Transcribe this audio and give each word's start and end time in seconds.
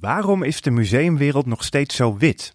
Waarom 0.00 0.42
is 0.42 0.60
de 0.60 0.70
museumwereld 0.70 1.46
nog 1.46 1.64
steeds 1.64 1.96
zo 1.96 2.16
wit? 2.16 2.54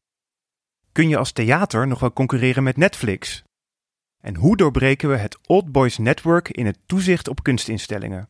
Kun 0.92 1.10
je 1.10 1.18
als 1.18 1.32
theater 1.32 1.88
nog 1.88 2.00
wel 2.00 2.14
concurreren 2.14 2.64
met 2.64 2.78
Netflix? 2.78 3.44
En 4.22 4.36
hoe 4.36 4.58
doorbreken 4.58 5.10
we 5.10 5.18
het 5.18 5.38
Old 5.48 5.72
Boys 5.72 5.98
Network 5.98 6.50
in 6.50 6.66
het 6.66 6.78
toezicht 6.86 7.28
op 7.28 7.44
kunstinstellingen? 7.44 8.30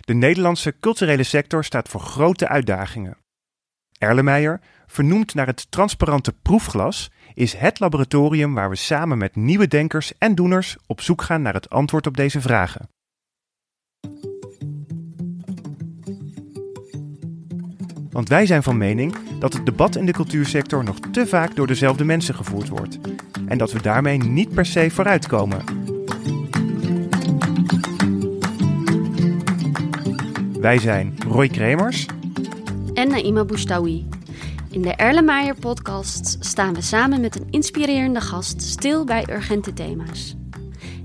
De 0.00 0.14
Nederlandse 0.14 0.78
culturele 0.80 1.22
sector 1.22 1.64
staat 1.64 1.88
voor 1.88 2.00
grote 2.00 2.48
uitdagingen. 2.48 3.16
Erlenmeyer, 3.98 4.60
vernoemd 4.86 5.34
naar 5.34 5.46
het 5.46 5.70
transparante 5.70 6.32
proefglas, 6.32 7.10
is 7.34 7.54
het 7.54 7.80
laboratorium 7.80 8.54
waar 8.54 8.70
we 8.70 8.76
samen 8.76 9.18
met 9.18 9.36
nieuwe 9.36 9.68
denkers 9.68 10.18
en 10.18 10.34
doeners 10.34 10.76
op 10.86 11.00
zoek 11.00 11.22
gaan 11.22 11.42
naar 11.42 11.54
het 11.54 11.70
antwoord 11.70 12.06
op 12.06 12.16
deze 12.16 12.40
vragen. 12.40 12.88
Want 18.14 18.28
wij 18.28 18.46
zijn 18.46 18.62
van 18.62 18.76
mening 18.76 19.14
dat 19.38 19.52
het 19.52 19.66
debat 19.66 19.96
in 19.96 20.06
de 20.06 20.12
cultuursector 20.12 20.84
nog 20.84 20.98
te 21.12 21.26
vaak 21.26 21.56
door 21.56 21.66
dezelfde 21.66 22.04
mensen 22.04 22.34
gevoerd 22.34 22.68
wordt. 22.68 22.98
En 23.46 23.58
dat 23.58 23.72
we 23.72 23.82
daarmee 23.82 24.18
niet 24.18 24.54
per 24.54 24.66
se 24.66 24.90
vooruitkomen. 24.90 25.64
Wij 30.60 30.78
zijn 30.78 31.14
Roy 31.28 31.48
Kremers 31.48 32.06
en 32.94 33.08
Naima 33.08 33.44
Boustawi. 33.44 34.06
In 34.70 34.82
de 34.82 34.94
Erlenmeyer 34.94 35.54
podcast 35.54 36.36
staan 36.40 36.74
we 36.74 36.80
samen 36.80 37.20
met 37.20 37.36
een 37.36 37.46
inspirerende 37.50 38.20
gast 38.20 38.62
stil 38.62 39.04
bij 39.04 39.24
urgente 39.30 39.72
thema's. 39.72 40.36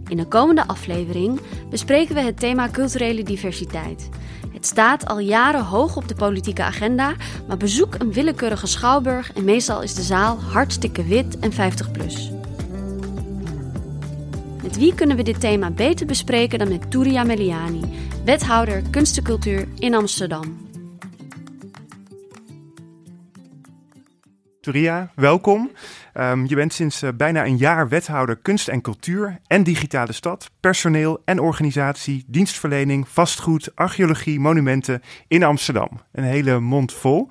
In 0.08 0.18
de 0.18 0.28
komende 0.28 0.68
aflevering 0.68 1.40
bespreken 1.70 2.16
we 2.16 2.22
het 2.22 2.40
thema 2.40 2.70
culturele 2.70 3.24
diversiteit. 3.24 4.10
Het 4.60 4.68
staat 4.68 5.06
al 5.06 5.20
jaren 5.20 5.64
hoog 5.64 5.96
op 5.96 6.08
de 6.08 6.16
politieke 6.16 6.64
agenda, 6.64 7.16
maar 7.48 7.58
bezoek 7.58 7.96
een 8.00 8.14
willekeurige 8.14 8.68
schouwburg 8.68 9.34
en 9.34 9.44
meestal 9.44 9.82
is 9.82 9.94
de 9.94 10.02
zaal 10.02 10.40
hartstikke 10.42 11.04
wit 11.04 11.40
en 11.40 11.54
50 11.54 11.92
plus. 11.92 12.32
Met 14.64 14.78
wie 14.78 14.94
kunnen 14.94 15.16
we 15.16 15.24
dit 15.24 15.40
thema 15.40 15.72
beter 15.72 16.06
bespreken 16.06 16.60
dan 16.60 16.70
met 16.70 16.92
Touria 16.92 17.24
Meliani, 17.24 17.82
wethouder 18.26 18.82
kunst 18.90 19.18
en 19.18 19.24
cultuur 19.24 19.68
in 19.78 19.96
Amsterdam. 19.96 20.69
Touria, 24.62 25.12
welkom. 25.16 25.72
Um, 26.14 26.46
je 26.48 26.56
bent 26.56 26.74
sinds 26.74 27.04
uh, 27.04 27.10
bijna 27.16 27.46
een 27.46 27.58
jaar 27.58 27.90
wethouder 27.90 28.36
kunst 28.36 28.68
en 28.68 28.82
cultuur 28.82 29.40
en 29.48 29.64
digitale 29.64 30.12
stad, 30.12 30.52
personeel 30.60 31.22
en 31.26 31.40
organisatie, 31.40 32.24
dienstverlening, 32.28 33.08
vastgoed, 33.08 33.72
archeologie, 33.76 34.40
monumenten 34.40 35.02
in 35.28 35.44
Amsterdam. 35.44 35.90
Een 36.12 36.24
hele 36.24 36.60
mond 36.60 36.94
vol. 36.94 37.28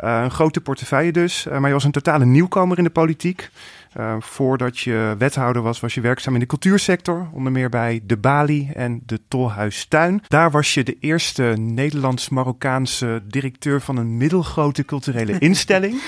Uh, 0.00 0.20
een 0.22 0.30
grote 0.30 0.60
portefeuille 0.60 1.12
dus, 1.12 1.46
uh, 1.46 1.58
maar 1.58 1.68
je 1.68 1.74
was 1.74 1.84
een 1.84 1.90
totale 1.90 2.24
nieuwkomer 2.24 2.78
in 2.78 2.84
de 2.84 2.90
politiek. 2.90 3.50
Uh, 3.97 4.15
voordat 4.19 4.79
je 4.79 5.15
wethouder 5.17 5.61
was, 5.61 5.79
was 5.79 5.93
je 5.93 6.01
werkzaam 6.01 6.33
in 6.33 6.39
de 6.39 6.45
cultuursector, 6.45 7.27
onder 7.33 7.51
meer 7.51 7.69
bij 7.69 8.01
de 8.03 8.17
Bali 8.17 8.69
en 8.73 9.01
de 9.05 9.19
Tolhuistuin. 9.27 10.21
Daar 10.27 10.51
was 10.51 10.73
je 10.73 10.83
de 10.83 10.97
eerste 10.99 11.43
Nederlands-Marokkaanse 11.59 13.21
directeur 13.27 13.81
van 13.81 13.97
een 13.97 14.17
middelgrote 14.17 14.85
culturele 14.85 15.39
instelling. 15.39 16.01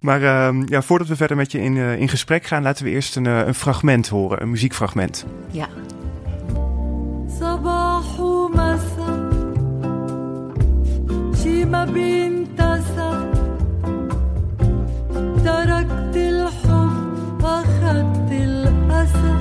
maar 0.00 0.20
uh, 0.20 0.66
ja, 0.66 0.82
voordat 0.82 1.08
we 1.08 1.16
verder 1.16 1.36
met 1.36 1.52
je 1.52 1.60
in, 1.60 1.76
uh, 1.76 2.00
in 2.00 2.08
gesprek 2.08 2.44
gaan, 2.44 2.62
laten 2.62 2.84
we 2.84 2.90
eerst 2.90 3.16
een, 3.16 3.24
een 3.24 3.54
fragment 3.54 4.08
horen, 4.08 4.42
een 4.42 4.50
muziekfragment. 4.50 5.26
Ja. 5.50 5.68
تركت 15.44 16.05
الأسى 19.06 19.34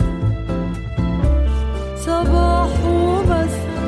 صباح 2.05 2.85
ومساء 2.85 3.81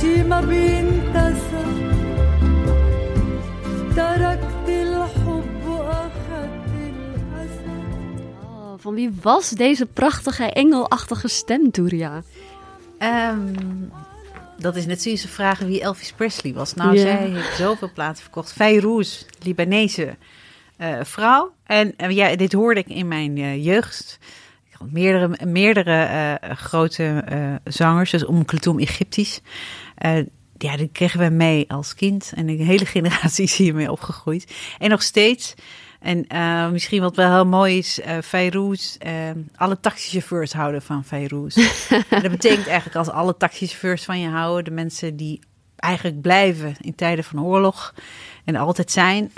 شي 0.00 0.22
ما 0.22 0.40
بينتسى 0.40 1.64
تركت 3.96 4.68
الحب 4.68 5.64
أخذت 5.68 6.72
الأسى 6.74 7.80
Oh, 8.44 8.74
van 8.78 8.94
wie 8.94 9.10
was 9.22 9.50
deze 9.50 9.86
prachtige 9.86 10.44
engelachtige 10.52 11.28
stem, 11.28 11.70
Touria? 11.70 12.22
Um, 12.98 13.92
dat 14.58 14.76
is 14.76 14.86
net 14.86 15.02
zoals 15.02 15.20
ze 15.20 15.28
vragen 15.28 15.66
wie 15.66 15.80
Elvis 15.80 16.12
Presley 16.12 16.52
was. 16.54 16.74
Nou, 16.74 16.94
yeah. 16.94 17.06
zij 17.06 17.28
heeft 17.28 17.56
zoveel 17.56 17.90
platen 17.94 18.22
verkocht. 18.22 18.52
Feyrouz, 18.52 19.24
Libanese 19.42 20.16
uh, 20.77 20.99
vrouw. 21.03 21.53
En 21.63 21.93
uh, 21.97 22.09
ja, 22.09 22.35
dit 22.35 22.53
hoorde 22.53 22.79
ik 22.79 22.87
in 22.87 23.07
mijn 23.07 23.37
uh, 23.37 23.65
jeugd. 23.65 24.19
Ik 24.69 24.73
had 24.79 24.91
meerdere, 24.91 25.45
meerdere 25.45 26.39
grote 26.41 27.23
zangers, 27.63 28.11
dus 28.11 28.25
Om 28.25 28.45
Egyptisch. 28.79 29.41
ja, 30.57 30.77
die 30.77 30.89
kregen 30.91 31.19
we 31.19 31.29
mee 31.29 31.71
als 31.71 31.95
kind. 31.95 32.31
En 32.35 32.47
een 32.47 32.65
hele 32.65 32.85
generatie 32.95 33.43
is 33.43 33.55
hiermee 33.55 33.91
opgegroeid. 33.91 34.55
En 34.79 34.89
nog 34.89 35.01
steeds... 35.01 35.53
En 35.99 36.25
misschien 36.71 37.01
wat 37.01 37.15
wel 37.15 37.33
heel 37.33 37.45
mooi 37.45 37.77
is, 37.77 37.99
uh, 37.99 38.17
Feyrouz, 38.23 38.97
uh, 39.05 39.11
alle 39.55 39.79
taxichauffeurs 39.79 40.53
houden 40.53 40.81
van 40.81 41.03
Feyrouz. 41.03 41.55
dat 42.09 42.31
betekent 42.31 42.67
eigenlijk 42.67 42.95
als 42.95 43.09
alle 43.09 43.37
taxichauffeurs 43.37 44.03
van 44.03 44.19
je 44.19 44.27
houden, 44.27 44.63
de 44.63 44.71
mensen 44.71 45.15
die 45.15 45.39
eigenlijk 45.75 46.21
blijven 46.21 46.75
in 46.81 46.95
tijden 46.95 47.23
van 47.23 47.43
oorlog 47.43 47.93
en 48.45 48.55
altijd 48.55 48.91
zijn. 48.91 49.31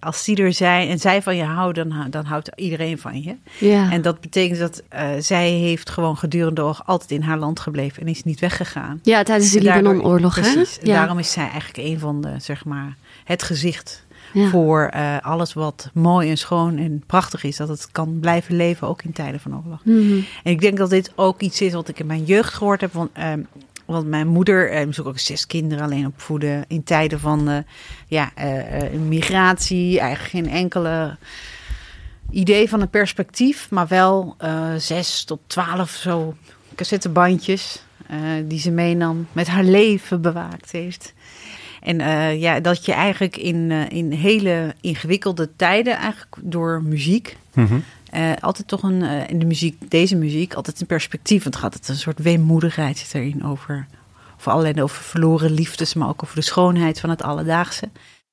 Als 0.00 0.24
die 0.24 0.36
er 0.36 0.52
zijn 0.52 0.88
en 0.88 0.98
zij 0.98 1.22
van 1.22 1.36
je 1.36 1.44
houden, 1.44 1.88
dan, 1.88 2.10
dan 2.10 2.24
houdt 2.24 2.50
iedereen 2.54 2.98
van 2.98 3.22
je. 3.22 3.36
Ja. 3.58 3.90
En 3.90 4.02
dat 4.02 4.20
betekent 4.20 4.58
dat 4.58 4.82
zij 5.24 5.50
heeft 5.50 5.90
gewoon 5.90 6.16
gedurende 6.16 6.54
de 6.54 6.60
oorlog 6.60 6.86
altijd 6.86 7.10
in 7.10 7.22
haar 7.22 7.38
land 7.38 7.60
gebleven 7.60 8.02
en 8.02 8.08
is 8.08 8.22
niet 8.22 8.40
weggegaan. 8.40 9.00
Ja, 9.02 9.22
tijdens 9.22 9.50
de 9.50 9.60
Libanon-oorlog, 9.60 10.34
hè? 10.34 10.52
Precies. 10.52 10.78
Ja. 10.82 10.94
Daarom 10.94 11.18
is 11.18 11.32
zij 11.32 11.48
eigenlijk 11.48 11.88
een 11.88 11.98
van 11.98 12.20
de, 12.20 12.34
zeg 12.38 12.64
maar, 12.64 12.96
het 13.24 13.42
gezicht 13.42 14.06
ja. 14.32 14.48
voor 14.48 14.90
uh, 14.94 15.16
alles 15.20 15.52
wat 15.52 15.90
mooi 15.92 16.30
en 16.30 16.38
schoon 16.38 16.78
en 16.78 17.02
prachtig 17.06 17.44
is. 17.44 17.56
Dat 17.56 17.68
het 17.68 17.88
kan 17.92 18.18
blijven 18.20 18.56
leven, 18.56 18.88
ook 18.88 19.02
in 19.02 19.12
tijden 19.12 19.40
van 19.40 19.62
oorlog. 19.64 19.84
Mm 19.84 20.08
-hmm. 20.08 20.24
En 20.44 20.52
ik 20.52 20.60
denk 20.60 20.76
dat 20.76 20.90
dit 20.90 21.12
ook 21.14 21.40
iets 21.40 21.60
is 21.60 21.72
wat 21.72 21.88
ik 21.88 21.98
in 21.98 22.06
mijn 22.06 22.24
jeugd 22.24 22.54
gehoord 22.54 22.80
heb. 22.80 22.92
Want, 22.92 23.10
uh, 23.18 23.32
want 23.84 24.06
mijn 24.06 24.26
moeder 24.26 24.78
uh, 24.78 24.84
moest 24.84 25.04
ook 25.04 25.18
zes 25.18 25.46
kinderen 25.46 25.84
alleen 25.84 26.06
opvoeden 26.06 26.64
in 26.68 26.84
tijden 26.84 27.20
van 27.20 27.50
uh, 27.50 27.58
ja, 28.06 28.32
migratie. 29.06 30.00
Eigenlijk 30.00 30.30
geen 30.30 30.48
enkele 30.48 31.16
idee 32.30 32.68
van 32.68 32.80
een 32.80 32.90
perspectief, 32.90 33.70
maar 33.70 33.86
wel 33.86 34.36
zes 34.76 35.24
tot 35.24 35.40
twaalf 35.46 35.90
zo 35.90 36.34
cassettebandjes 36.74 37.82
die 38.44 38.58
ze 38.58 38.70
meenam, 38.70 39.26
met 39.32 39.46
haar 39.46 39.64
leven 39.64 40.20
bewaakt 40.20 40.72
heeft. 40.72 41.14
En 41.80 41.98
ja, 42.38 42.60
dat 42.60 42.84
je 42.84 42.92
eigenlijk 42.92 43.36
in, 43.36 43.70
in 43.70 44.10
hele 44.10 44.74
ingewikkelde 44.80 45.56
tijden, 45.56 45.96
eigenlijk 45.96 46.36
door 46.40 46.82
muziek, 46.82 47.36
-hmm. 47.52 47.84
Uh, 48.16 48.32
altijd 48.40 48.68
toch 48.68 48.82
een, 48.82 49.02
in 49.02 49.38
de 49.38 49.44
muziek, 49.44 49.90
deze 49.90 50.16
muziek, 50.16 50.54
altijd 50.54 50.80
een 50.80 50.86
perspectief. 50.86 51.42
Want 51.42 51.54
het 51.54 51.64
gaat 51.64 51.74
het 51.74 51.88
een 51.88 51.96
soort 51.96 52.18
weemoedigheid 52.18 52.98
zit 52.98 53.14
erin 53.14 53.44
over, 53.44 53.86
over 54.36 54.52
allerlei, 54.52 54.82
over 54.82 55.02
verloren 55.02 55.50
liefdes, 55.50 55.94
maar 55.94 56.08
ook 56.08 56.22
over 56.22 56.36
de 56.36 56.42
schoonheid 56.42 57.00
van 57.00 57.10
het 57.10 57.22
alledaagse. 57.22 57.88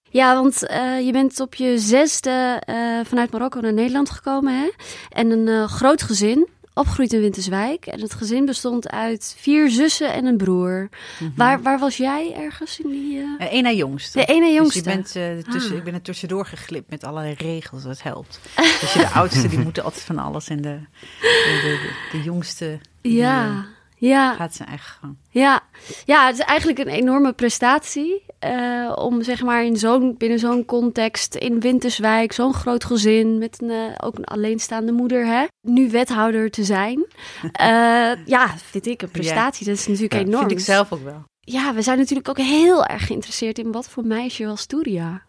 Ja, 0.09 0.33
want 0.33 0.63
uh, 0.63 1.05
je 1.05 1.11
bent 1.11 1.39
op 1.39 1.55
je 1.55 1.79
zesde 1.79 2.61
vanuit 3.05 3.31
Marokko 3.31 3.59
naar 3.59 3.73
Nederland 3.73 4.09
gekomen, 4.09 4.59
hè? 4.59 4.71
En 5.09 5.31
een 5.31 5.67
groot 5.69 6.01
gezin 6.01 6.47
opgegroeid 6.81 7.13
in 7.13 7.21
Winterswijk. 7.21 7.85
En 7.85 8.01
het 8.01 8.13
gezin 8.13 8.45
bestond 8.45 8.89
uit 8.89 9.35
vier 9.37 9.69
zussen 9.69 10.13
en 10.13 10.25
een 10.25 10.37
broer. 10.37 10.89
-hmm. 11.17 11.33
waar, 11.35 11.61
waar 11.61 11.79
was 11.79 11.97
jij 11.97 12.33
ergens 12.35 12.79
in 12.79 12.89
die... 12.89 13.17
Uh... 13.17 13.23
Uh, 13.39 13.53
Eén 13.53 13.63
na 13.63 13.71
jongste. 13.71 14.19
De 14.19 14.25
ene 14.25 14.53
jongste. 14.53 14.81
Dus 14.81 14.91
je 14.91 14.95
bent, 14.95 15.15
uh, 15.47 15.53
tussen, 15.53 15.71
ah. 15.71 15.77
Ik 15.77 15.83
ben 15.83 15.93
er 15.93 16.01
tussendoor 16.01 16.45
geglipt 16.45 16.89
met 16.89 17.03
allerlei 17.03 17.33
regels. 17.33 17.83
Dat 17.83 18.03
helpt. 18.03 18.39
dus 18.55 18.93
je 18.93 18.99
de 18.99 19.07
oudste, 19.07 19.47
die 19.47 19.59
moeten 19.67 19.83
altijd 19.83 20.03
van 20.03 20.19
alles. 20.19 20.47
En 20.47 20.61
de, 20.61 20.79
de, 21.21 21.59
de, 21.61 22.17
de 22.17 22.23
jongste... 22.23 22.79
Ja. 23.01 23.65
Ja. 24.07 24.33
Gaat 24.33 24.55
zijn 24.55 24.69
eigen 24.69 24.97
gang. 25.01 25.17
Ja. 25.29 25.61
ja, 26.05 26.25
het 26.25 26.39
is 26.39 26.45
eigenlijk 26.45 26.79
een 26.79 26.87
enorme 26.87 27.33
prestatie. 27.33 28.25
Uh, 28.45 28.91
om 28.95 29.23
zeg 29.23 29.43
maar 29.43 29.63
in 29.63 29.77
zo'n, 29.77 30.15
binnen 30.17 30.39
zo'n 30.39 30.65
context 30.65 31.35
in 31.35 31.59
Winterswijk, 31.59 32.31
zo'n 32.31 32.53
groot 32.53 32.83
gezin 32.83 33.37
met 33.37 33.61
een, 33.61 33.69
uh, 33.69 33.85
ook 33.97 34.17
een 34.17 34.25
alleenstaande 34.25 34.91
moeder, 34.91 35.25
hè, 35.25 35.45
nu 35.67 35.89
wethouder 35.89 36.51
te 36.51 36.63
zijn. 36.63 37.05
Uh, 37.43 38.25
ja, 38.35 38.57
vind 38.57 38.85
ik 38.85 39.01
een 39.01 39.11
prestatie. 39.11 39.65
Ja. 39.65 39.71
Dat 39.71 39.79
is 39.79 39.87
natuurlijk 39.87 40.13
ja, 40.13 40.19
enorm. 40.19 40.47
vind 40.47 40.59
ik 40.59 40.65
zelf 40.65 40.91
ook 40.91 41.03
wel. 41.03 41.23
Ja, 41.39 41.73
we 41.73 41.81
zijn 41.81 41.97
natuurlijk 41.97 42.29
ook 42.29 42.37
heel 42.37 42.85
erg 42.85 43.05
geïnteresseerd 43.05 43.59
in 43.59 43.71
wat 43.71 43.89
voor 43.89 44.05
meisje 44.05 44.45
was 44.45 44.65
Touria. 44.65 45.21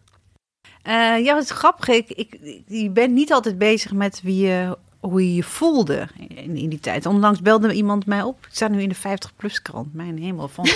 ja, 1.19 1.35
het 1.35 1.45
is 1.45 1.51
grappig. 1.51 1.89
Ik, 1.89 2.11
ik, 2.11 2.35
ik 2.67 2.93
ben 2.93 3.13
niet 3.13 3.33
altijd 3.33 3.59
bezig 3.59 3.93
met 3.93 4.21
wie 4.23 4.47
je 4.47 4.77
hoe 5.03 5.23
je 5.29 5.35
je 5.35 5.43
voelde 5.43 6.07
in, 6.29 6.57
in 6.57 6.69
die 6.69 6.81
tijd. 6.81 7.07
Onlangs 7.07 7.41
belde 7.41 7.73
iemand 7.73 8.07
mij 8.07 8.23
op. 8.23 8.39
Ik 8.47 8.55
sta 8.55 8.69
nu 8.69 8.83
in 8.83 8.89
de 8.89 8.97
50-plus 8.97 9.63
krant. 9.63 9.95
Mijn 9.95 10.19
hemel. 10.19 10.49
Van, 10.49 10.67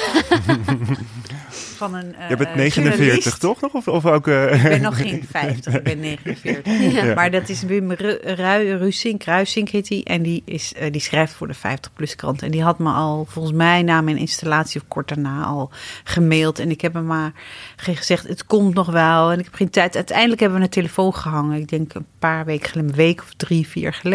van 1.76 1.94
een 1.94 2.14
eh, 2.14 2.28
Je 2.28 2.36
bent 2.36 2.54
49, 2.54 2.96
journalist. 2.98 3.40
toch 3.40 3.60
nog? 3.60 3.72
Of, 3.74 3.88
of 3.88 4.06
ook... 4.06 4.26
eh, 4.28 4.54
Ik 4.64 4.70
ben 4.70 4.80
nog 4.80 4.96
geen 5.00 5.24
50, 5.30 5.74
ik 5.74 5.82
ben 5.82 6.00
49. 6.24 6.92
Ja. 6.92 7.14
Maar 7.14 7.30
dat 7.30 7.48
is 7.48 7.62
Wim 7.62 7.92
Ru- 7.92 8.18
Ru- 8.22 8.76
Rusink, 8.76 9.22
Ruisink 9.24 9.68
heet 9.68 9.88
hij. 9.88 10.00
En 10.04 10.22
die, 10.22 10.42
is, 10.44 10.74
eh, 10.74 10.92
die 10.92 11.00
schrijft 11.00 11.32
voor 11.32 11.48
de 11.48 11.54
50PLUS 11.56 12.14
krant. 12.16 12.42
En 12.42 12.50
die 12.50 12.62
had 12.62 12.78
me 12.78 12.90
al, 12.90 13.24
volgens 13.28 13.54
mij 13.54 13.82
na 13.82 14.00
mijn 14.00 14.16
installatie 14.16 14.80
of 14.80 14.88
kort 14.88 15.08
daarna 15.08 15.44
al 15.44 15.70
gemaild. 16.04 16.58
En 16.58 16.70
ik 16.70 16.80
heb 16.80 16.94
hem 16.94 17.06
maar 17.06 17.32
ge- 17.76 17.96
gezegd, 17.96 18.28
het 18.28 18.46
komt 18.46 18.74
nog 18.74 18.90
wel. 18.90 19.30
En 19.32 19.38
ik 19.38 19.44
heb 19.44 19.54
geen 19.54 19.70
tijd. 19.70 19.94
Uiteindelijk 19.96 20.40
hebben 20.40 20.58
we 20.58 20.64
een 20.64 20.70
telefoon 20.70 21.14
gehangen. 21.14 21.60
Ik 21.60 21.68
denk 21.68 21.94
een 21.94 22.06
paar 22.18 22.44
weken 22.44 22.68
geleden, 22.68 22.90
een 22.90 22.96
week 22.96 23.20
of 23.22 23.32
drie, 23.36 23.66
vier 23.66 23.92
geleden. 23.92 24.14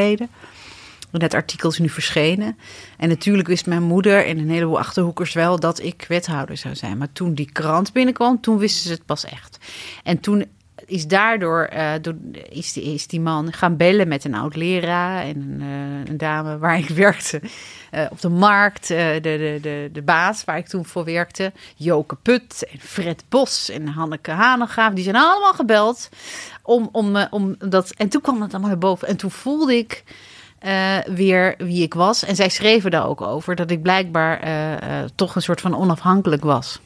En 1.12 1.19
dat 1.19 1.33
artikel 1.33 1.69
is 1.69 1.80
nu 1.80 1.89
verschenen. 1.89 2.57
En 2.98 3.09
natuurlijk 3.09 3.48
wist 3.48 3.65
mijn 3.65 3.83
moeder 3.83 4.25
en 4.25 4.38
een 4.38 4.50
heleboel 4.50 4.80
achterhoekers 4.80 5.33
wel 5.33 5.59
dat 5.59 5.81
ik 5.81 6.06
wethouder 6.07 6.57
zou 6.57 6.75
zijn. 6.75 6.98
Maar 6.98 7.12
toen 7.13 7.33
die 7.33 7.51
krant 7.51 7.94
binnenkwam, 7.94 8.42
toen 8.42 8.57
wisten 8.57 8.83
ze 8.83 8.92
het 8.92 9.06
pas 9.06 9.25
echt. 9.25 9.57
En 10.03 10.19
toen 10.19 10.45
is 10.91 11.07
daardoor 11.07 11.63
eh, 11.63 11.91
door, 12.01 12.15
is, 12.49 12.73
die, 12.73 12.83
is 12.83 13.07
die 13.07 13.21
man 13.21 13.53
gaan 13.53 13.77
bellen 13.77 14.07
met 14.07 14.23
een 14.23 14.35
oud 14.35 14.55
leraar 14.55 15.23
en 15.23 15.35
een, 15.35 15.61
eh, 15.61 16.11
een 16.11 16.17
dame 16.17 16.57
waar 16.57 16.77
ik 16.77 16.88
werkte 17.05 17.41
eh, 17.91 18.05
op 18.09 18.21
de 18.21 18.29
markt. 18.29 18.88
de, 18.88 19.19
de, 19.21 19.57
de, 19.61 19.89
de 19.91 20.01
baas 20.01 20.43
waar 20.43 20.57
ik 20.57 20.67
toen 20.67 20.85
voor 20.85 21.03
werkte, 21.03 21.51
Joke 21.75 22.15
Put 22.15 22.67
en 22.71 22.79
Fred 22.79 23.23
Bos 23.29 23.69
en 23.69 23.88
Hanneke 23.88 24.31
Hanegaaf. 24.31 24.93
Die 24.93 25.03
zijn 25.03 25.15
allemaal 25.15 25.53
gebeld 25.53 26.09
om, 26.61 26.89
om, 26.91 27.27
om 27.29 27.55
dat. 27.57 27.93
En 27.97 28.09
toen 28.09 28.21
kwam 28.21 28.41
het 28.41 28.51
allemaal 28.51 28.69
naar 28.69 28.79
boven. 28.79 29.07
En 29.07 29.17
toen 29.17 29.31
voelde 29.31 29.77
ik 29.77 30.03
weer 31.05 31.55
wie 31.57 31.83
ik 31.83 31.93
was. 31.93 32.25
En 32.25 32.35
zij 32.35 32.49
schreven 32.49 32.91
daar 32.91 33.07
ook 33.07 33.21
over 33.21 33.55
dat 33.55 33.71
ik 33.71 33.81
blijkbaar 33.81 34.39
toch 35.15 35.35
een 35.35 35.41
soort 35.41 35.61
van 35.61 35.77
onafhankelijk 35.77 36.43
was 36.43 36.79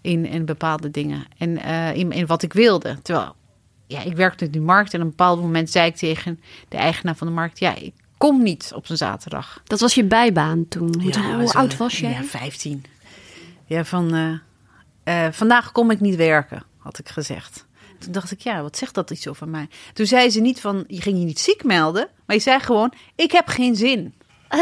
in, 0.00 0.26
in 0.26 0.44
bepaalde 0.44 0.90
dingen. 0.90 1.24
En 1.38 1.58
in, 1.94 2.12
in 2.12 2.26
wat 2.26 2.42
ik 2.42 2.52
wilde. 2.52 2.98
Terwijl, 3.02 3.34
ja, 3.90 4.02
ik 4.02 4.16
werkte 4.16 4.44
in 4.44 4.50
die 4.50 4.60
markt 4.60 4.94
en 4.94 4.98
op 4.98 5.04
een 5.04 5.10
bepaald 5.10 5.40
moment 5.40 5.70
zei 5.70 5.86
ik 5.86 5.96
tegen 5.96 6.40
de 6.68 6.76
eigenaar 6.76 7.16
van 7.16 7.26
de 7.26 7.32
markt: 7.32 7.58
Ja, 7.58 7.74
ik 7.74 7.92
kom 8.16 8.42
niet 8.42 8.72
op 8.74 8.88
een 8.88 8.96
zaterdag. 8.96 9.60
Dat 9.64 9.80
was 9.80 9.94
je 9.94 10.04
bijbaan 10.04 10.68
toen. 10.68 10.94
Hoe, 11.00 11.12
Ja, 11.12 11.34
hoe 11.36 11.46
zo- 11.48 11.58
oud 11.58 11.76
was 11.76 11.98
jij? 11.98 12.10
Ja, 12.10 12.22
15. 12.24 12.84
Ja, 13.66 13.84
van 13.84 14.14
eh, 15.04 15.26
eh, 15.26 15.32
vandaag 15.32 15.72
kom 15.72 15.90
ik 15.90 16.00
niet 16.00 16.16
werken, 16.16 16.62
had 16.78 16.98
ik 16.98 17.08
gezegd. 17.08 17.66
Toen 17.98 18.12
dacht 18.12 18.30
ik, 18.30 18.40
ja, 18.40 18.62
wat 18.62 18.76
zegt 18.76 18.94
dat 18.94 19.10
iets 19.10 19.28
over 19.28 19.48
mij? 19.48 19.68
Toen 19.92 20.06
zei 20.06 20.30
ze 20.30 20.40
niet 20.40 20.60
van, 20.60 20.84
je 20.86 21.00
ging 21.00 21.18
je 21.18 21.24
niet 21.24 21.38
ziek 21.40 21.64
melden, 21.64 22.08
maar 22.26 22.36
je 22.36 22.42
zei 22.42 22.60
gewoon, 22.60 22.92
ik 23.14 23.32
heb 23.32 23.48
geen 23.48 23.76
zin. 23.76 24.14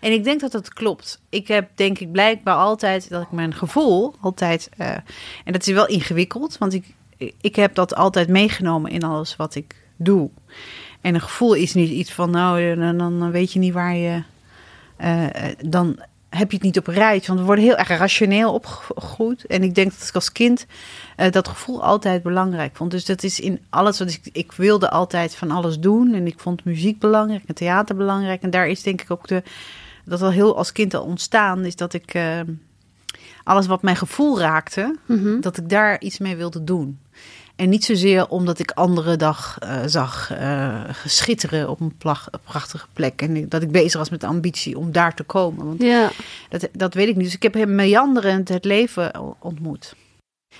En 0.00 0.12
ik 0.12 0.24
denk 0.24 0.40
dat 0.40 0.52
dat 0.52 0.72
klopt. 0.72 1.20
Ik 1.28 1.48
heb 1.48 1.70
denk 1.74 1.98
ik 1.98 2.12
blijkbaar 2.12 2.54
altijd 2.54 3.08
dat 3.08 3.22
ik 3.22 3.30
mijn 3.30 3.54
gevoel 3.54 4.14
altijd, 4.20 4.68
eh, 4.76 4.90
en 5.44 5.52
dat 5.52 5.66
is 5.66 5.72
wel 5.74 5.86
ingewikkeld, 5.86 6.58
want 6.58 6.72
ik, 6.72 6.94
ik 7.40 7.56
heb 7.56 7.74
dat 7.74 7.94
altijd 7.94 8.28
meegenomen 8.28 8.90
in 8.90 9.02
alles 9.02 9.36
wat 9.36 9.54
ik 9.54 9.74
doe. 9.96 10.30
En 11.00 11.14
een 11.14 11.20
gevoel 11.20 11.54
is 11.54 11.74
niet 11.74 11.90
iets 11.90 12.12
van, 12.12 12.30
nou, 12.30 12.74
dan, 12.76 12.98
dan 12.98 13.30
weet 13.30 13.52
je 13.52 13.58
niet 13.58 13.72
waar 13.72 13.96
je, 13.96 14.22
eh, 14.96 15.24
eh, 15.50 15.56
dan 15.66 15.98
heb 16.28 16.50
je 16.50 16.56
het 16.56 16.66
niet 16.66 16.78
op 16.78 16.86
rijtje. 16.86 17.26
Want 17.26 17.38
we 17.40 17.46
worden 17.46 17.64
heel 17.64 17.76
erg 17.76 17.88
rationeel 17.88 18.52
opgegroeid. 18.54 19.46
En 19.46 19.62
ik 19.62 19.74
denk 19.74 19.98
dat 19.98 20.08
ik 20.08 20.14
als 20.14 20.32
kind 20.32 20.66
eh, 21.16 21.30
dat 21.30 21.48
gevoel 21.48 21.82
altijd 21.82 22.22
belangrijk 22.22 22.76
vond. 22.76 22.90
Dus 22.90 23.04
dat 23.04 23.22
is 23.22 23.40
in 23.40 23.60
alles 23.70 23.98
wat 23.98 24.10
ik, 24.10 24.20
ik 24.32 24.52
wilde 24.52 24.90
altijd 24.90 25.34
van 25.34 25.50
alles 25.50 25.78
doen. 25.78 26.14
En 26.14 26.26
ik 26.26 26.38
vond 26.38 26.64
muziek 26.64 26.98
belangrijk 26.98 27.42
en 27.46 27.54
theater 27.54 27.96
belangrijk. 27.96 28.42
En 28.42 28.50
daar 28.50 28.68
is 28.68 28.82
denk 28.82 29.00
ik 29.02 29.10
ook 29.10 29.28
de, 29.28 29.42
dat 30.04 30.22
al 30.22 30.30
heel 30.30 30.56
als 30.56 30.72
kind 30.72 30.94
al 30.94 31.04
ontstaan, 31.04 31.64
is 31.64 31.76
dat 31.76 31.92
ik 31.92 32.14
eh, 32.14 32.40
alles 33.44 33.66
wat 33.66 33.82
mijn 33.82 33.96
gevoel 33.96 34.38
raakte, 34.40 34.96
Mhm. 35.06 35.40
dat 35.40 35.56
ik 35.56 35.68
daar 35.68 36.00
iets 36.00 36.18
mee 36.18 36.36
wilde 36.36 36.64
doen. 36.64 36.98
En 37.56 37.68
niet 37.68 37.84
zozeer 37.84 38.28
omdat 38.28 38.58
ik 38.58 38.70
andere 38.70 39.16
dag 39.16 39.56
eh, 39.58 39.80
zag 39.86 40.30
eh, 40.30 40.80
schitteren 41.06 41.68
op 41.70 41.80
een 41.80 41.96
plag- 41.96 42.28
prachtige 42.44 42.86
plek. 42.92 43.22
En 43.22 43.48
dat 43.48 43.62
ik 43.62 43.70
bezig 43.70 43.98
was 43.98 44.10
met 44.10 44.20
de 44.20 44.26
ambitie 44.26 44.78
om 44.78 44.92
daar 44.92 45.14
te 45.14 45.22
komen. 45.22 45.66
Want 45.66 45.82
Ja. 45.82 46.10
dat, 46.48 46.68
dat 46.72 46.94
weet 46.94 47.08
ik 47.08 47.16
niet. 47.16 47.24
Dus 47.24 47.34
ik 47.34 47.42
heb 47.42 47.54
hem 47.54 47.74
meanderend 47.74 48.48
het 48.48 48.64
leven 48.64 49.12
ontmoet. 49.40 49.94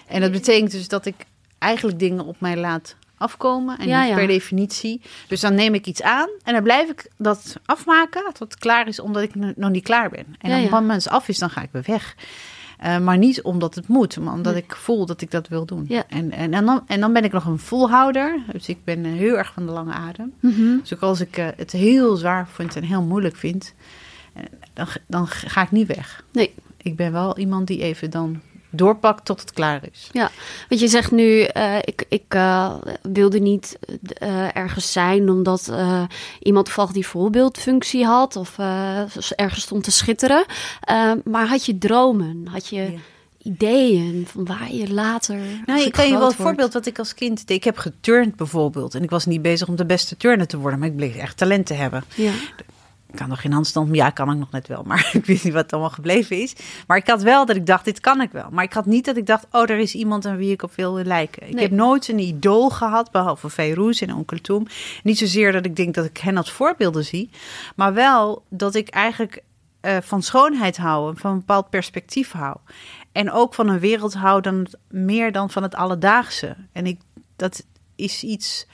En 0.07 0.21
dat 0.21 0.33
betekent 0.33 0.71
dus 0.71 0.89
dat 0.89 1.07
ik 1.07 1.15
eigenlijk 1.59 1.99
dingen 1.99 2.25
op 2.25 2.41
mij 2.41 2.57
laat 2.57 2.97
afkomen. 3.19 3.79
En 3.79 3.89
Ja, 3.89 4.01
niet 4.01 4.09
ja. 4.11 4.17
per 4.17 4.27
definitie. 4.27 5.01
Dus 5.29 5.41
dan 5.41 5.55
neem 5.55 5.75
ik 5.75 5.87
iets 5.87 6.03
aan 6.03 6.29
en 6.45 6.53
dan 6.53 6.63
blijf 6.63 6.89
ik 6.91 7.11
dat 7.17 7.57
afmaken 7.65 8.23
tot 8.33 8.39
het 8.53 8.59
klaar 8.59 8.89
is, 8.89 9.01
omdat 9.01 9.23
ik 9.23 9.35
nog 9.57 9.71
niet 9.71 9.85
klaar 9.85 10.11
ben. 10.11 10.27
En 10.39 10.49
Ja, 10.49 10.55
dan 10.55 10.63
ja. 10.63 10.69
van 10.69 10.87
mensen 10.87 11.11
af 11.11 11.29
is, 11.29 11.39
dan 11.39 11.51
ga 11.51 11.63
ik 11.63 11.69
weer 11.73 11.83
weg. 11.87 12.15
Eh, 12.79 12.99
maar 12.99 13.19
niet 13.19 13.43
omdat 13.43 13.75
het 13.75 13.89
moet, 13.89 14.19
maar 14.19 14.35
omdat 14.35 14.53
Nee. 14.53 14.63
ik 14.63 14.77
voel 14.77 15.07
dat 15.07 15.21
ik 15.21 15.31
dat 15.31 15.49
wil 15.49 15.65
doen. 15.67 15.85
Ja. 15.89 16.05
En, 16.09 16.33
en, 16.33 16.55
en, 16.55 16.67
dan, 16.67 16.83
en 16.87 17.01
dan 17.01 17.13
ben 17.13 17.25
ik 17.25 17.33
nog 17.33 17.45
een 17.45 17.59
volhouder. 17.59 18.41
Dus 18.53 18.69
ik 18.69 18.85
ben 18.85 19.05
eh, 19.05 19.13
heel 19.13 19.37
erg 19.39 19.53
van 19.53 19.67
de 19.67 19.73
lange 19.73 19.93
adem. 19.93 20.33
Mhm. 20.41 20.79
Dus 20.81 20.95
ook 20.95 21.01
als 21.01 21.21
ik 21.21 21.37
eh, 21.37 21.47
het 21.57 21.73
heel 21.73 22.17
zwaar 22.17 22.49
vind 22.49 22.77
en 22.77 22.83
heel 22.83 23.03
moeilijk 23.03 23.37
vind, 23.37 23.75
dan, 24.73 24.87
dan 25.07 25.27
ga 25.27 25.63
ik 25.63 25.71
niet 25.71 25.87
weg. 25.87 26.25
Nee. 26.33 26.55
Ik 26.77 26.97
ben 26.97 27.13
wel 27.13 27.39
iemand 27.39 27.67
die 27.67 27.83
even 27.83 28.11
dan 28.11 28.41
doorpakt 28.77 29.25
tot 29.25 29.41
het 29.41 29.53
klaar 29.53 29.81
is. 29.93 30.11
Want 30.69 30.81
je 30.81 30.89
zegt 30.89 31.11
nu, 31.11 31.43
eh, 31.43 31.77
ik, 31.81 32.05
ik 32.09 32.25
eh, 32.29 32.75
wilde 33.03 33.39
niet 33.41 33.79
eh, 34.19 34.57
ergens 34.57 34.93
zijn 34.93 35.31
omdat 35.31 35.69
eh, 35.69 36.03
iemand 36.43 36.65
toevallig 36.65 36.93
die 36.93 37.07
voorbeeldfunctie 37.07 38.05
had 38.05 38.37
of 38.37 38.59
eh, 38.59 39.01
ergens 39.37 39.63
stond 39.63 39.85
te 39.85 39.91
schitteren. 39.91 40.45
Eh, 40.81 41.13
maar 41.25 41.47
had 41.47 41.67
je 41.67 41.79
dromen? 41.79 42.47
Had 42.51 42.69
je 42.69 42.95
ideeën 43.43 44.27
van 44.31 44.45
waar 44.45 44.73
je 44.73 44.93
later. 44.93 45.39
Nou, 45.67 45.81
ik 45.81 45.93
kan 45.93 46.07
je 46.09 46.19
wel 46.19 46.29
een 46.29 46.35
voorbeeld 46.35 46.73
wat 46.73 46.87
ik 46.87 46.99
als 46.99 47.15
kind 47.15 47.47
deed. 47.47 47.57
Ik 47.57 47.65
heb 47.65 47.79
geturnd 47.79 48.37
bijvoorbeeld. 48.37 48.95
En 48.95 49.03
ik 49.03 49.11
was 49.11 49.27
niet 49.27 49.43
bezig 49.43 49.69
om 49.69 49.77
de 49.77 49.87
beste 49.87 50.17
turner 50.17 50.47
te 50.47 50.59
worden, 50.59 50.79
maar 50.79 50.89
ik 50.89 50.97
bleek 50.97 51.17
echt 51.17 51.37
talent 51.37 51.67
te 51.67 51.75
hebben. 51.75 52.05
Ja. 52.15 52.33
Ik 53.17 53.23
kan 53.23 53.31
nog 53.31 53.41
geen 53.41 53.53
handstand, 53.53 53.95
ja, 53.95 54.11
kan 54.11 54.31
ik 54.31 54.39
nog 54.39 54.51
net 54.51 54.69
wel. 54.69 54.83
Maar 54.83 55.11
ik 55.13 55.27
weet 55.27 55.45
niet 55.45 55.53
wat 55.53 55.73
allemaal 55.73 55.91
gebleven 55.91 56.41
is. 56.43 56.55
Maar 56.87 56.97
ik 56.97 57.07
had 57.07 57.23
wel 57.23 57.47
dat 57.47 57.57
ik 57.57 57.67
dacht, 57.67 57.85
dit 57.85 58.01
kan 58.01 58.21
ik 58.21 58.31
wel. 58.33 58.49
Maar 58.51 58.65
ik 58.65 58.73
had 58.73 58.87
niet 58.87 59.05
dat 59.05 59.17
ik 59.17 59.27
dacht, 59.27 59.47
oh, 59.51 59.71
er 59.71 59.79
is 59.79 59.95
iemand 59.95 60.27
aan 60.27 60.37
wie 60.37 60.51
ik 60.53 60.63
op 60.63 60.73
wil 60.75 60.95
lijken. 61.05 61.47
Ik 61.49 61.55
Nee. 61.55 61.63
heb 61.63 61.73
nooit 61.73 62.09
een 62.09 62.19
idool 62.19 62.71
gehad, 62.71 63.11
behalve 63.11 63.51
Feyrouz 63.51 64.03
en 64.03 64.15
Onkel 64.15 64.41
Toem. 64.41 64.67
Niet 65.03 65.19
zozeer 65.19 65.53
dat 65.53 65.65
ik 65.65 65.77
denk 65.77 65.95
dat 65.95 66.05
ik 66.05 66.17
hen 66.19 66.37
als 66.37 66.53
voorbeelden 66.53 67.05
zie. 67.05 67.31
Maar 67.77 67.95
wel 67.95 68.43
dat 68.49 68.75
ik 68.75 68.89
eigenlijk 68.89 69.43
eh, 69.81 69.97
van 70.03 70.23
schoonheid 70.23 70.77
hou, 70.77 71.15
van 71.17 71.31
een 71.31 71.39
bepaald 71.39 71.71
perspectief 71.71 72.33
hou. 72.33 72.57
En 73.13 73.31
ook 73.33 73.55
van 73.55 73.69
een 73.69 73.79
wereld 73.79 74.15
hou 74.15 74.41
dan 74.41 74.67
meer 74.89 75.33
dan 75.33 75.51
van 75.51 75.63
het 75.63 75.75
alledaagse. 75.75 76.57
En 76.73 76.87
ik, 76.87 77.01
dat 77.37 77.65
is 77.97 78.23
iets. 78.23 78.67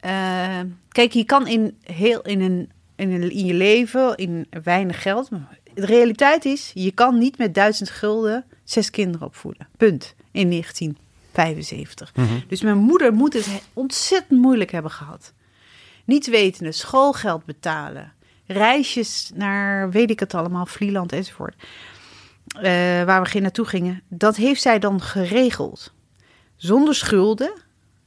eh, 0.00 0.60
kijk, 0.88 1.12
je 1.12 1.24
kan 1.24 1.46
in, 1.46 1.76
heel, 1.82 2.20
in, 2.22 2.40
een, 2.40 2.70
in, 3.10 3.30
in 3.30 3.44
je 3.46 3.54
leven, 3.54 4.16
in 4.16 4.46
weinig 4.62 5.02
geld. 5.02 5.28
De 5.74 5.86
realiteit 5.86 6.44
is, 6.44 6.70
je 6.74 6.90
kan 6.90 7.18
niet 7.18 7.38
met 7.38 7.54
duizend 7.54 7.90
gulden 7.90 8.44
zes 8.64 8.90
kinderen 8.90 9.26
opvoeden. 9.26 9.68
Punt. 9.76 10.14
In 10.30 10.50
1975. 10.50 12.12
Dus 12.48 12.62
mijn 12.62 12.78
moeder 12.78 13.12
moet 13.12 13.32
het 13.32 13.46
he- 13.46 13.60
ontzettend 13.72 14.40
moeilijk 14.40 14.70
hebben 14.72 14.90
gehad. 14.90 15.32
Niet 16.04 16.26
wetende, 16.26 16.72
schoolgeld 16.72 17.44
betalen. 17.44 18.12
Reisjes 18.46 19.30
naar, 19.34 19.90
weet 19.90 20.10
ik 20.10 20.20
het 20.20 20.34
allemaal, 20.34 20.66
Vlieland 20.66 21.12
enzovoort. 21.12 21.54
eh, 22.46 22.62
waar 23.04 23.22
we 23.22 23.28
geen 23.28 23.42
naartoe 23.42 23.64
gingen. 23.64 24.02
Dat 24.08 24.36
heeft 24.36 24.62
zij 24.62 24.78
dan 24.78 25.00
geregeld. 25.00 25.92
Zonder 26.56 26.94
schulden. 26.94 27.52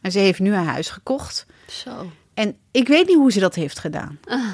En 0.02 0.12
ze 0.12 0.20
heeft 0.20 0.40
nu 0.40 0.54
een 0.54 0.66
huis 0.66 0.90
gekocht. 0.90 1.46
Zo. 1.68 2.12
En 2.34 2.58
ik 2.72 2.88
weet 2.88 3.08
niet 3.08 3.16
hoe 3.18 3.32
ze 3.32 3.40
dat 3.40 3.56
heeft 3.56 3.80
gedaan. 3.80 4.20
Ah. 4.26 4.46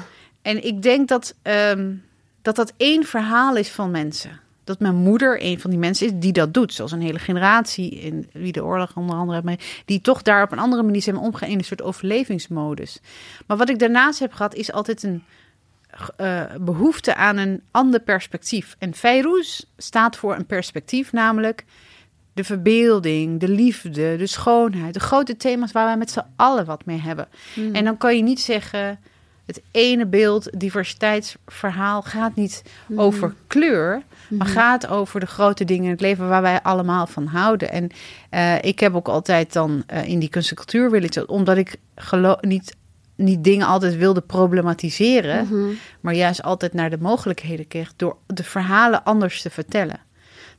En 0.42 0.64
ik 0.64 0.82
denk 0.82 1.08
dat, 1.08 1.34
ehm, 1.42 1.94
dat 2.42 2.56
dat 2.56 2.72
één 2.76 3.04
verhaal 3.04 3.56
is 3.56 3.70
van 3.70 3.90
mensen. 3.90 4.40
Dat 4.64 4.80
mijn 4.80 4.94
moeder 4.94 5.44
een 5.44 5.60
van 5.60 5.70
die 5.70 5.78
mensen 5.78 6.06
is 6.06 6.12
die 6.14 6.32
dat 6.32 6.54
doet. 6.54 6.72
Zoals 6.72 6.92
een 6.92 7.00
hele 7.00 7.18
generatie, 7.18 7.90
in 7.90 8.28
wie 8.32 8.52
de 8.52 8.64
oorlog 8.64 8.96
onder 8.96 9.16
andere 9.16 9.42
heeft 9.44 9.82
die 9.84 10.00
toch 10.00 10.22
daar 10.22 10.42
op 10.42 10.52
een 10.52 10.58
andere 10.58 10.82
manier 10.82 11.02
zijn 11.02 11.16
omgegaan 11.16 11.48
in 11.48 11.58
een 11.58 11.64
soort 11.64 11.82
overlevingsmodus. 11.82 13.00
Maar 13.46 13.56
wat 13.56 13.68
ik 13.68 13.78
daarnaast 13.78 14.18
heb 14.18 14.32
gehad, 14.32 14.54
is 14.54 14.72
altijd 14.72 15.02
een 15.02 15.22
eh, 16.16 16.42
behoefte 16.60 17.14
aan 17.14 17.36
een 17.36 17.62
ander 17.70 18.00
perspectief. 18.00 18.76
En 18.78 18.94
Feyrouz 18.94 19.62
staat 19.76 20.16
voor 20.16 20.36
een 20.36 20.46
perspectief, 20.46 21.12
namelijk 21.12 21.64
de 22.32 22.44
verbeelding, 22.44 23.40
de 23.40 23.48
liefde, 23.48 24.16
de 24.16 24.26
schoonheid, 24.26 24.94
de 24.94 25.00
grote 25.00 25.36
thema's 25.36 25.72
waar 25.72 25.86
wij 25.86 25.96
met 25.96 26.10
z'n 26.10 26.24
allen 26.36 26.64
wat 26.64 26.84
mee 26.84 26.98
hebben. 26.98 27.28
Hmm. 27.54 27.74
En 27.74 27.84
dan 27.84 27.96
kan 27.96 28.16
je 28.16 28.22
niet 28.22 28.40
zeggen, 28.40 28.98
het 29.46 29.62
ene 29.70 30.06
beeld, 30.06 30.48
diversiteitsverhaal 30.60 32.02
gaat 32.02 32.34
niet 32.34 32.62
Hmm. 32.86 33.00
over 33.00 33.34
kleur, 33.46 34.02
maar 34.28 34.46
gaat 34.46 34.86
over 34.86 35.20
de 35.20 35.26
grote 35.26 35.64
dingen 35.64 35.84
in 35.84 35.90
het 35.90 36.00
leven 36.00 36.28
waar 36.28 36.42
wij 36.42 36.62
allemaal 36.62 37.06
van 37.06 37.26
houden. 37.26 37.70
En 37.70 37.90
eh, 38.30 38.62
ik 38.62 38.80
heb 38.80 38.94
ook 38.94 39.08
altijd 39.08 39.52
dan 39.52 39.82
eh, 39.86 40.08
in 40.08 40.18
die 40.18 40.28
kunst 40.28 40.50
en 40.50 40.56
cultuur 40.56 40.90
willen, 40.90 41.28
omdat 41.28 41.56
ik 41.56 41.76
niet 42.40 42.76
niet 43.16 43.44
dingen 43.44 43.66
altijd 43.66 43.96
wilde 43.96 44.20
problematiseren, 44.20 45.46
Mhm. 45.50 45.68
maar 46.00 46.14
juist 46.14 46.42
altijd 46.42 46.72
naar 46.72 46.90
de 46.90 46.98
mogelijkheden 47.00 47.66
kreeg 47.68 47.92
door 47.96 48.16
de 48.26 48.44
verhalen 48.44 49.04
anders 49.04 49.42
te 49.42 49.50
vertellen. 49.50 50.00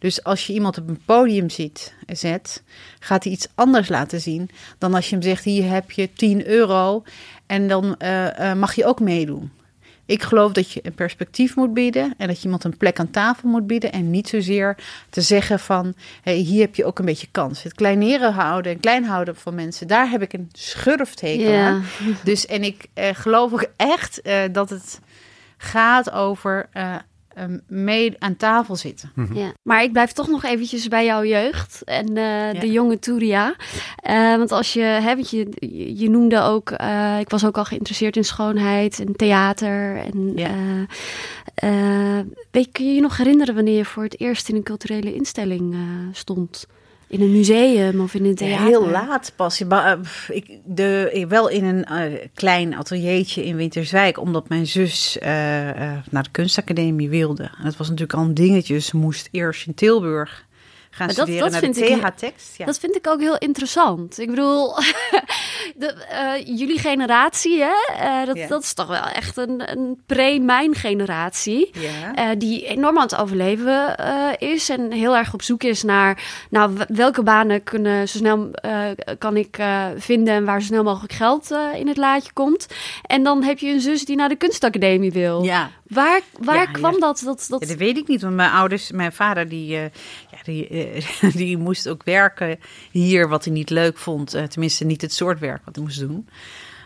Dus 0.03 0.23
als 0.23 0.47
je 0.47 0.53
iemand 0.53 0.77
op 0.77 0.89
een 0.89 1.01
podium 1.05 1.49
ziet, 1.49 1.93
zet, 2.07 2.63
gaat 2.99 3.23
hij 3.23 3.33
iets 3.33 3.47
anders 3.55 3.89
laten 3.89 4.21
zien 4.21 4.49
dan 4.77 4.93
als 4.93 5.09
je 5.09 5.15
hem 5.15 5.23
zegt: 5.23 5.43
hier 5.43 5.69
heb 5.69 5.91
je 5.91 6.13
10 6.13 6.47
euro 6.47 7.03
en 7.45 7.67
dan 7.67 7.97
eh, 7.97 8.51
eh, 8.51 8.57
mag 8.57 8.73
je 8.75 8.85
ook 8.85 8.99
meedoen. 8.99 9.51
Ik 10.05 10.23
geloof 10.23 10.51
dat 10.51 10.71
je 10.71 10.79
een 10.83 10.93
perspectief 10.93 11.55
moet 11.55 11.73
bieden 11.73 12.13
en 12.17 12.27
dat 12.27 12.37
je 12.37 12.43
iemand 12.43 12.63
een 12.63 12.77
plek 12.77 12.99
aan 12.99 13.09
tafel 13.11 13.49
moet 13.49 13.67
bieden 13.67 13.91
en 13.91 14.09
niet 14.09 14.27
zozeer 14.27 14.77
te 15.09 15.21
zeggen 15.21 15.59
van 15.59 15.93
hey, 16.21 16.35
hier 16.35 16.61
heb 16.61 16.75
je 16.75 16.85
ook 16.85 16.99
een 16.99 17.05
beetje 17.05 17.27
kans. 17.31 17.63
Het 17.63 17.73
kleineren 17.73 18.33
houden 18.33 18.71
en 18.71 18.79
klein 18.79 19.03
houden 19.03 19.35
van 19.35 19.55
mensen, 19.55 19.87
daar 19.87 20.09
heb 20.09 20.21
ik 20.21 20.33
een 20.33 20.49
schurfthekel 20.53 21.51
Ja. 21.51 21.67
aan. 21.67 21.83
Dus 22.23 22.45
en 22.45 22.63
ik 22.63 22.85
eh, 22.93 23.09
geloof 23.13 23.53
ook 23.53 23.65
echt 23.75 24.21
eh, 24.21 24.41
dat 24.51 24.69
het 24.69 24.99
gaat 25.57 26.11
over 26.11 26.69
eh, 26.71 26.95
eh, 27.35 27.43
mee 27.67 28.15
aan 28.19 28.35
tafel 28.35 28.75
zitten. 28.75 29.11
Ja. 29.33 29.51
Maar 29.63 29.83
ik 29.83 29.91
blijf 29.91 30.11
toch 30.11 30.27
nog 30.27 30.43
eventjes 30.43 30.87
bij 30.87 31.05
jouw 31.05 31.23
jeugd 31.23 31.81
en 31.83 32.07
eh, 32.17 32.59
de 32.61 32.71
jonge 32.71 32.99
Turia. 32.99 33.55
Eh, 33.95 34.35
want 34.37 34.51
als 34.51 34.73
je, 34.73 34.81
hè, 34.81 35.15
want 35.15 35.29
je, 35.29 35.47
je 35.97 36.09
noemde 36.09 36.41
ook, 36.41 36.71
eh, 36.71 37.19
ik 37.19 37.29
was 37.29 37.45
ook 37.45 37.57
al 37.57 37.65
geïnteresseerd 37.65 38.15
in 38.15 38.25
schoonheid 38.25 38.99
en 38.99 39.15
theater. 39.15 39.97
En, 39.97 40.31
Ja. 40.35 40.47
eh, 41.55 42.17
eh, 42.19 42.25
weet, 42.51 42.71
kun 42.71 42.85
je 42.85 42.93
je 42.93 43.01
nog 43.01 43.17
herinneren 43.17 43.55
wanneer 43.55 43.77
je 43.77 43.85
voor 43.85 44.03
het 44.03 44.19
eerst 44.19 44.49
in 44.49 44.55
een 44.55 44.63
culturele 44.63 45.13
instelling 45.13 45.73
eh, 45.73 45.79
stond? 46.11 46.67
In 47.13 47.21
een 47.21 47.31
museum 47.31 47.99
of 47.99 48.13
in 48.13 48.25
een 48.25 48.35
theater? 48.35 48.65
Heel 48.65 48.89
laat 48.89 49.33
pas. 49.35 49.61
Eh, 49.61 49.93
Ik, 50.29 50.57
de, 50.65 51.25
wel 51.29 51.49
in 51.49 51.63
een 51.63 51.85
eh, 51.85 52.27
klein 52.33 52.75
ateliertje 52.75 53.45
in 53.45 53.55
Winterswijk, 53.55 54.19
omdat 54.19 54.49
mijn 54.49 54.67
zus 54.67 55.19
eh, 55.19 55.29
naar 56.09 56.23
de 56.23 56.31
kunstacademie 56.31 57.09
wilde. 57.09 57.43
En 57.43 57.63
dat 57.63 57.77
was 57.77 57.89
natuurlijk 57.89 58.19
al 58.19 58.25
een 58.25 58.33
dingetje. 58.33 58.79
Ze 58.79 58.97
moest 58.97 59.27
eerst 59.31 59.67
in 59.67 59.73
Tilburg 59.73 60.45
gaan 60.95 61.07
Maar 61.07 61.15
dat- 61.15 61.25
studeren 61.27 61.41
dat 61.43 61.51
naar 61.51 61.61
vind 61.61 61.75
de 61.75 61.89
ik- 61.89 62.01
TH-tekst. 62.01 62.57
Ja. 62.57 62.65
Dat 62.65 62.79
vind 62.79 62.95
ik 62.95 63.07
ook 63.07 63.19
heel 63.19 63.37
interessant. 63.37 64.19
Ik 64.19 64.29
bedoel, 64.29 64.75
de, 65.75 65.93
eh, 66.09 66.57
jullie 66.57 66.79
generatie, 66.79 67.61
hè? 67.61 67.73
eh, 67.99 68.25
dat, 68.25 68.49
dat 68.49 68.63
is 68.63 68.73
toch 68.73 68.87
wel 68.87 69.03
echt 69.03 69.37
een, 69.37 69.71
een 69.71 70.01
pre-mijn 70.05 70.75
generatie. 70.75 71.71
Eh, 72.15 72.29
die 72.37 72.65
enorm 72.65 72.97
aan 72.97 73.03
het 73.03 73.15
overleven 73.15 73.95
is 74.37 74.69
en 74.69 74.91
heel 74.91 75.15
erg 75.17 75.33
op 75.33 75.41
zoek 75.41 75.63
is 75.63 75.83
naar 75.83 76.23
nou, 76.49 76.71
welke 76.87 77.23
banen 77.23 77.63
kunnen 77.63 78.07
zo 78.09 78.17
snel 78.17 78.51
kan 79.17 79.37
ik 79.37 79.57
vinden 79.97 80.33
en 80.33 80.45
waar 80.45 80.59
zo 80.61 80.67
snel 80.67 80.83
mogelijk 80.83 81.13
geld 81.13 81.49
in 81.75 81.87
het 81.87 81.97
laadje 81.97 82.33
komt. 82.33 82.67
En 83.01 83.23
dan 83.23 83.43
heb 83.43 83.57
je 83.59 83.67
een 83.69 83.81
zus 83.81 84.05
die 84.05 84.15
naar 84.15 84.29
de 84.29 84.35
kunstacademie 84.35 85.11
wil. 85.11 85.43
ja. 85.43 85.69
Waar, 85.87 86.21
waar 86.39 86.55
Ja, 86.55 86.65
kwam 86.65 86.93
ja. 86.93 86.99
dat? 86.99 87.21
dat, 87.25 87.45
dat... 87.49 87.61
Ja, 87.61 87.67
dat 87.67 87.77
weet 87.77 87.97
ik 87.97 88.07
niet, 88.07 88.21
want 88.21 88.35
mijn 88.35 88.51
ouders, 88.51 88.91
mijn 88.91 89.13
vader, 89.13 89.49
die, 89.49 89.75
eh, 89.75 89.83
ja, 90.31 90.37
die, 90.43 90.67
eh, 90.67 91.33
die 91.41 91.57
moest 91.57 91.89
ook 91.89 92.03
werken 92.03 92.59
hier, 92.91 93.29
wat 93.29 93.43
hij 93.43 93.53
niet 93.53 93.69
leuk 93.69 93.97
vond. 93.97 94.33
Eh, 94.33 94.43
tenminste, 94.43 94.85
niet 94.85 95.01
het 95.01 95.13
soort 95.13 95.39
werk 95.39 95.65
wat 95.65 95.75
hij 95.75 95.83
moest 95.83 95.99
doen. 95.99 96.27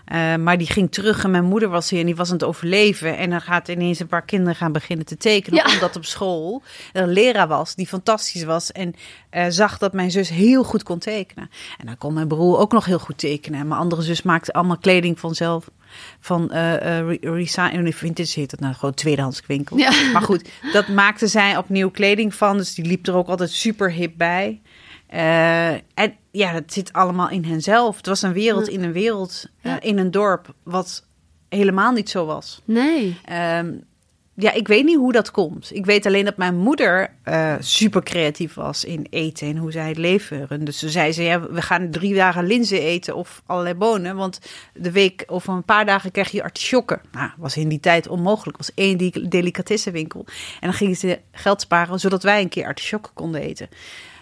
Eh, 0.07 0.35
maar 0.35 0.57
die 0.57 0.67
ging 0.67 0.91
terug 0.91 1.23
en 1.23 1.31
mijn 1.31 1.43
moeder 1.43 1.69
was 1.69 1.89
hier 1.89 1.99
en 1.99 2.05
die 2.05 2.15
was 2.15 2.27
aan 2.27 2.33
het 2.33 2.43
overleven. 2.43 3.17
En 3.17 3.29
dan 3.29 3.41
gaat 3.41 3.67
ineens 3.67 3.99
een 3.99 4.07
paar 4.07 4.25
kinderen 4.25 4.55
gaan 4.55 4.71
beginnen 4.71 5.05
te 5.05 5.17
tekenen. 5.17 5.63
Ja. 5.67 5.73
Omdat 5.73 5.95
op 5.95 6.05
school 6.05 6.61
er 6.93 7.03
een 7.03 7.09
leraar 7.11 7.47
was 7.47 7.75
die 7.75 7.87
fantastisch 7.87 8.43
was. 8.43 8.71
En 8.71 8.93
eh, 9.29 9.45
zag 9.49 9.77
dat 9.77 9.93
mijn 9.93 10.11
zus 10.11 10.29
heel 10.29 10.63
goed 10.63 10.83
kon 10.83 10.99
tekenen. 10.99 11.49
En 11.77 11.85
dan 11.85 11.97
kon 11.97 12.13
mijn 12.13 12.27
broer 12.27 12.57
ook 12.57 12.71
nog 12.71 12.85
heel 12.85 12.99
goed 12.99 13.17
tekenen. 13.17 13.59
En 13.59 13.67
mijn 13.67 13.79
andere 13.81 14.01
zus 14.01 14.21
maakte 14.21 14.53
allemaal 14.53 14.77
kleding 14.77 15.19
vanzelf. 15.19 15.69
Van 16.19 16.47
re- 16.51 17.17
recy- 17.21 17.91
vintage 17.91 18.39
heet 18.39 18.49
dat 18.49 18.59
nou 18.59 18.73
gewoon 18.73 18.93
tweedehands 18.93 19.41
winkel. 19.47 19.77
Ja. 19.77 19.91
Maar 20.13 20.21
goed, 20.21 20.49
dat 20.73 20.87
maakte 20.87 21.27
zij 21.27 21.57
opnieuw 21.57 21.89
kleding 21.89 22.35
van. 22.35 22.57
Dus 22.57 22.75
die 22.75 22.85
liep 22.85 23.07
er 23.07 23.15
ook 23.15 23.27
altijd 23.27 23.51
super 23.51 23.91
hip 23.91 24.13
bij. 24.17 24.61
Eh, 25.07 25.71
en 25.71 26.15
ja, 26.31 26.53
dat 26.53 26.73
zit 26.73 26.93
allemaal 26.93 27.29
in 27.29 27.43
henzelf. 27.43 27.97
Het 27.97 28.05
was 28.05 28.21
een 28.21 28.33
wereld 28.33 28.67
in 28.67 28.83
een 28.83 28.91
wereld, 28.91 29.45
eh, 29.61 29.73
in 29.79 29.97
een 29.97 30.11
dorp, 30.11 30.53
wat 30.63 31.05
helemaal 31.49 31.91
niet 31.91 32.09
zo 32.09 32.25
was. 32.25 32.61
Nee. 32.65 33.19
Ehm, 33.25 33.73
ja, 34.39 34.51
ik 34.51 34.67
weet 34.67 34.85
niet 34.85 34.97
hoe 34.97 35.11
dat 35.11 35.31
komt. 35.31 35.75
Ik 35.75 35.85
weet 35.85 36.05
alleen 36.05 36.25
dat 36.25 36.37
mijn 36.37 36.57
moeder 36.57 37.09
eh, 37.23 37.55
super 37.59 38.03
creatief 38.03 38.53
was 38.53 38.85
in 38.85 39.07
eten 39.09 39.47
en 39.47 39.57
hoe 39.57 39.71
zij 39.71 39.87
het 39.87 39.97
leven 39.97 40.47
runde. 40.47 40.65
Dus 40.65 40.79
ze 40.79 40.89
zei 40.89 41.11
ze, 41.11 41.23
ja, 41.23 41.41
we 41.41 41.61
gaan 41.61 41.91
drie 41.91 42.15
dagen 42.15 42.45
linzen 42.45 42.81
eten 42.81 43.15
of 43.15 43.41
allerlei 43.45 43.75
bonen. 43.75 44.15
Want 44.15 44.39
de 44.73 44.91
week 44.91 45.23
of 45.27 45.47
een 45.47 45.63
paar 45.63 45.85
dagen 45.85 46.11
krijg 46.11 46.31
je 46.31 46.43
artisjokken. 46.43 47.01
Nou, 47.11 47.29
was 47.37 47.57
in 47.57 47.69
die 47.69 47.79
tijd 47.79 48.07
onmogelijk. 48.07 48.57
Het 48.57 48.67
was 48.67 48.85
één 48.85 48.97
die 48.97 49.27
delicatessenwinkel. 49.27 50.25
En 50.59 50.67
dan 50.67 50.73
gingen 50.73 50.95
ze 50.95 51.19
geld 51.31 51.61
sparen, 51.61 51.99
zodat 51.99 52.23
wij 52.23 52.41
een 52.41 52.49
keer 52.49 52.65
artisjokken 52.65 53.13
konden 53.13 53.41
eten. 53.41 53.69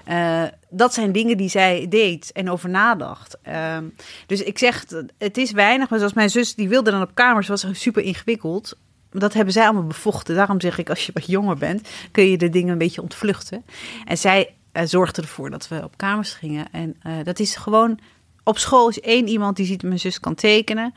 Eh, 0.05 0.43
dat 0.69 0.93
zijn 0.93 1.11
dingen 1.11 1.37
die 1.37 1.49
zij 1.49 1.85
deed 1.89 2.31
en 2.31 2.49
over 2.49 2.69
nadacht. 2.69 3.37
Ehm, 3.41 3.83
dus 4.27 4.43
ik 4.43 4.57
zeg, 4.57 4.85
het 5.17 5.37
is 5.37 5.51
weinig. 5.51 5.89
Maar 5.89 5.99
zoals 5.99 6.13
mijn 6.13 6.29
zus, 6.29 6.55
die 6.55 6.69
wilde 6.69 6.91
dan 6.91 7.01
op 7.01 7.11
kamers, 7.13 7.47
was 7.47 7.65
super 7.71 8.03
ingewikkeld. 8.03 8.77
Dat 9.11 9.33
hebben 9.33 9.53
zij 9.53 9.63
allemaal 9.63 9.87
bevochten. 9.87 10.35
Daarom 10.35 10.61
zeg 10.61 10.77
ik, 10.77 10.89
als 10.89 11.05
je 11.05 11.11
wat 11.13 11.25
jonger 11.25 11.57
bent, 11.57 11.89
kun 12.11 12.29
je 12.29 12.37
de 12.37 12.49
dingen 12.49 12.71
een 12.71 12.77
beetje 12.77 13.01
ontvluchten. 13.01 13.65
En 14.05 14.17
zij 14.17 14.53
eh, 14.71 14.83
zorgde 14.85 15.21
ervoor 15.21 15.49
dat 15.49 15.67
we 15.67 15.83
op 15.83 15.97
kamers 15.97 16.33
gingen. 16.33 16.67
En 16.71 16.95
eh, 17.01 17.13
dat 17.23 17.39
is 17.39 17.55
gewoon, 17.55 17.99
op 18.43 18.57
school 18.57 18.89
is 18.89 18.99
één 18.99 19.27
iemand 19.27 19.55
die 19.55 19.65
ziet 19.65 19.83
mijn 19.83 19.99
zus 19.99 20.19
kan 20.19 20.35
tekenen. 20.35 20.93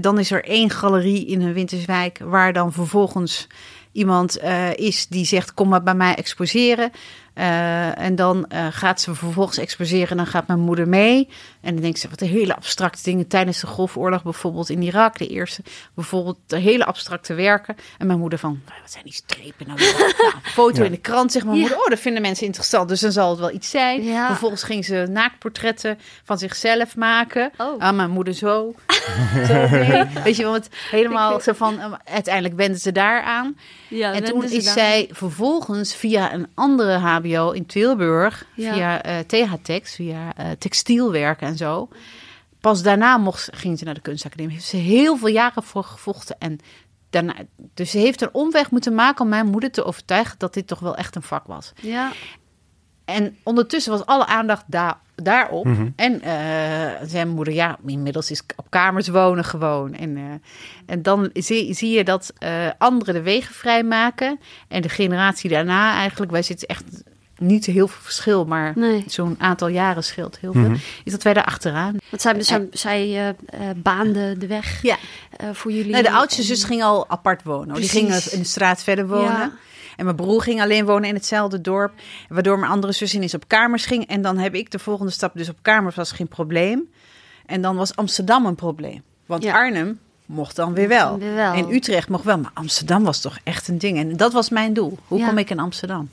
Dan 0.00 0.18
is 0.18 0.30
er 0.30 0.44
één 0.44 0.70
galerie 0.70 1.26
in 1.26 1.40
een 1.40 1.52
Winterswijk 1.52 2.18
waar 2.18 2.52
dan 2.52 2.72
vervolgens 2.72 3.46
iemand 3.92 4.38
is 4.74 5.06
die 5.06 5.24
zegt: 5.24 5.54
Kom 5.54 5.68
maar 5.68 5.82
bij 5.82 5.94
mij 5.94 6.14
exposeren. 6.14 6.90
Eh, 7.38 7.98
en 7.98 8.16
dan 8.16 8.46
eh, 8.46 8.66
gaat 8.70 9.00
ze 9.00 9.14
vervolgens 9.14 9.58
exposeren 9.58 10.08
en 10.10 10.16
dan 10.16 10.26
gaat 10.26 10.46
mijn 10.46 10.58
moeder 10.60 10.88
mee. 10.88 11.28
En 11.60 11.72
dan 11.72 11.82
denkt 11.82 11.98
ze, 11.98 12.08
wat 12.08 12.20
een 12.20 12.28
hele 12.28 12.56
abstracte 12.56 13.02
dingen. 13.02 13.26
Tijdens 13.26 13.60
de 13.60 13.66
Golfoorlog 13.66 14.22
bijvoorbeeld 14.22 14.68
in 14.70 14.82
Irak, 14.82 15.18
de 15.18 15.26
eerste. 15.26 15.62
Bijvoorbeeld 15.94 16.38
de 16.46 16.58
hele 16.58 16.84
abstracte 16.84 17.34
werken. 17.34 17.76
En 17.98 18.06
mijn 18.06 18.18
moeder 18.18 18.38
van, 18.38 18.60
wat 18.82 18.90
zijn 18.92 19.04
die 19.04 19.12
strepen 19.12 19.66
nou 19.66 19.78
weer? 19.78 20.14
nou, 20.22 20.34
foto 20.42 20.78
Ja. 20.78 20.84
in 20.84 20.90
de 20.90 20.96
krant, 20.98 21.32
zegt 21.32 21.44
mijn 21.44 21.56
Ja. 21.56 21.62
moeder. 21.62 21.80
Oh, 21.84 21.88
dat 21.90 21.98
vinden 21.98 22.22
mensen 22.22 22.46
interessant, 22.46 22.88
dus 22.88 23.00
dan 23.00 23.12
zal 23.12 23.30
het 23.30 23.38
wel 23.38 23.52
iets 23.52 23.70
zijn. 23.70 24.04
Ja. 24.04 24.26
Vervolgens 24.26 24.62
ging 24.62 24.84
ze 24.84 25.06
naaktportretten 25.10 25.98
van 26.24 26.38
zichzelf 26.38 26.96
maken. 26.96 27.50
Oh. 27.56 27.80
Ah, 27.82 27.94
mijn 27.96 28.10
moeder 28.10 28.34
zo. 28.34 28.74
zo 29.48 29.68
nee. 29.68 30.04
Weet 30.24 30.36
je 30.36 30.42
wel, 30.42 30.52
het 30.52 30.68
helemaal 30.90 31.40
zo 31.40 31.52
van... 31.52 31.80
eh, 31.80 31.92
uiteindelijk 32.04 32.54
wenden 32.56 32.80
ze 32.80 32.92
daar 32.92 33.22
aan. 33.22 33.56
Ja, 33.88 34.12
En 34.12 34.24
toen 34.24 34.44
is 34.44 34.72
zij 34.72 35.08
vervolgens 35.12 35.94
via 35.94 36.32
een 36.32 36.46
andere 36.54 36.92
HBO 36.98 37.26
in 37.52 37.66
Tilburg, 37.66 38.46
Ja. 38.54 38.72
via 38.72 39.02
eh 39.02 39.18
TH-Tex, 39.18 39.94
via 39.94 40.34
eh, 40.36 40.46
textielwerken 40.58 41.46
en 41.46 41.56
zo. 41.56 41.88
Pas 42.60 42.82
daarna 42.82 43.16
mocht, 43.16 43.48
ging 43.52 43.78
ze 43.78 43.84
naar 43.84 43.94
de 43.94 44.00
kunstacademie. 44.00 44.54
Heeft 44.54 44.66
ze 44.66 44.76
heel 44.76 45.16
veel 45.16 45.28
jaren 45.28 45.62
voor 45.62 45.84
gevochten. 45.84 46.36
En 46.38 46.58
daarna, 47.10 47.34
dus 47.74 47.90
ze 47.90 47.98
heeft 47.98 48.20
een 48.20 48.34
omweg 48.34 48.70
moeten 48.70 48.94
maken 48.94 49.24
om 49.24 49.30
mijn 49.30 49.46
moeder 49.46 49.70
te 49.70 49.84
overtuigen 49.84 50.38
dat 50.38 50.54
dit 50.54 50.66
toch 50.66 50.78
wel 50.78 50.96
echt 50.96 51.16
een 51.16 51.22
vak 51.22 51.46
was. 51.46 51.72
Ja. 51.82 52.12
En 53.04 53.36
ondertussen 53.42 53.92
was 53.92 54.06
alle 54.06 54.26
aandacht 54.26 54.64
daar, 54.66 54.98
daarop. 55.14 55.64
Mhm. 55.64 55.88
En 55.96 56.20
eh, 56.20 56.30
zei 57.02 57.12
mijn 57.12 57.28
moeder, 57.28 57.54
ja, 57.54 57.78
inmiddels 57.86 58.30
is 58.30 58.42
op 58.56 58.66
kamers 58.70 59.08
wonen 59.08 59.44
gewoon. 59.44 59.94
En, 59.94 60.16
eh, 60.16 60.22
en 60.86 61.02
dan 61.02 61.30
zie, 61.32 61.74
zie 61.74 61.90
je 61.90 62.04
dat 62.04 62.32
eh, 62.38 62.68
anderen 62.78 63.14
de 63.14 63.22
wegen 63.22 63.54
vrijmaken. 63.54 64.40
En 64.68 64.82
de 64.82 64.88
generatie 64.88 65.50
daarna 65.50 65.94
eigenlijk, 65.94 66.30
wij 66.30 66.42
zitten 66.42 66.68
echt 66.68 67.02
niet 67.38 67.66
heel 67.66 67.88
veel 67.88 68.02
verschil, 68.02 68.44
maar 68.44 68.72
Nee. 68.76 69.04
zo'n 69.06 69.34
aantal 69.38 69.68
jaren 69.68 70.04
scheelt 70.04 70.38
heel 70.38 70.52
veel. 70.52 70.62
Mhm. 70.62 70.76
Is 71.04 71.12
dat 71.12 71.22
wij 71.22 71.34
daar 71.34 71.44
achteraan. 71.44 71.96
Want 72.10 72.22
zij, 72.22 72.42
zij, 72.42 72.68
zij 72.72 73.00
eh, 73.02 73.28
eh, 73.28 73.76
baande 73.76 74.36
de 74.38 74.46
weg 74.46 74.82
Ja. 74.82 74.96
eh, 75.36 75.48
voor 75.52 75.72
jullie. 75.72 75.92
Nee, 75.92 76.02
de 76.02 76.10
oudste 76.10 76.40
En- 76.40 76.46
zus 76.46 76.64
ging 76.64 76.82
al 76.82 77.08
apart 77.10 77.42
wonen. 77.42 77.74
Die 77.74 77.88
ging 77.88 78.14
in 78.14 78.38
de 78.38 78.44
straat 78.44 78.82
verder 78.82 79.06
wonen. 79.08 79.24
Ja. 79.32 79.52
En 79.96 80.04
mijn 80.04 80.16
broer 80.16 80.42
ging 80.42 80.60
alleen 80.60 80.84
wonen 80.84 81.08
in 81.08 81.14
hetzelfde 81.14 81.60
dorp. 81.60 81.92
Waardoor 82.28 82.58
mijn 82.58 82.72
andere 82.72 82.92
zus 82.92 83.14
ineens 83.14 83.34
op 83.34 83.48
kamers 83.48 83.86
ging. 83.86 84.06
En 84.06 84.22
dan 84.22 84.38
heb 84.38 84.54
ik 84.54 84.70
de 84.70 84.78
volgende 84.78 85.12
stap. 85.12 85.32
Dus 85.34 85.48
op 85.48 85.56
kamers 85.62 85.94
was 85.96 86.12
geen 86.12 86.28
probleem. 86.28 86.90
En 87.46 87.62
dan 87.62 87.76
was 87.76 87.96
Amsterdam 87.96 88.46
een 88.46 88.54
probleem. 88.54 89.02
Want 89.26 89.42
Ja. 89.42 89.54
Arnhem 89.54 89.98
mocht 90.26 90.56
dan 90.56 90.74
weer 90.74 90.88
wel. 90.88 91.10
dan 91.10 91.18
weer 91.18 91.34
wel. 91.34 91.52
En 91.52 91.74
Utrecht 91.74 92.08
mocht 92.08 92.24
wel. 92.24 92.38
Maar 92.38 92.50
Amsterdam 92.54 93.04
was 93.04 93.20
toch 93.20 93.38
echt 93.44 93.68
een 93.68 93.78
ding. 93.78 93.98
En 93.98 94.16
dat 94.16 94.32
was 94.32 94.48
mijn 94.50 94.72
doel. 94.72 94.98
Hoe 95.06 95.18
Ja. 95.18 95.26
kom 95.28 95.38
ik 95.38 95.50
in 95.50 95.58
Amsterdam? 95.58 96.10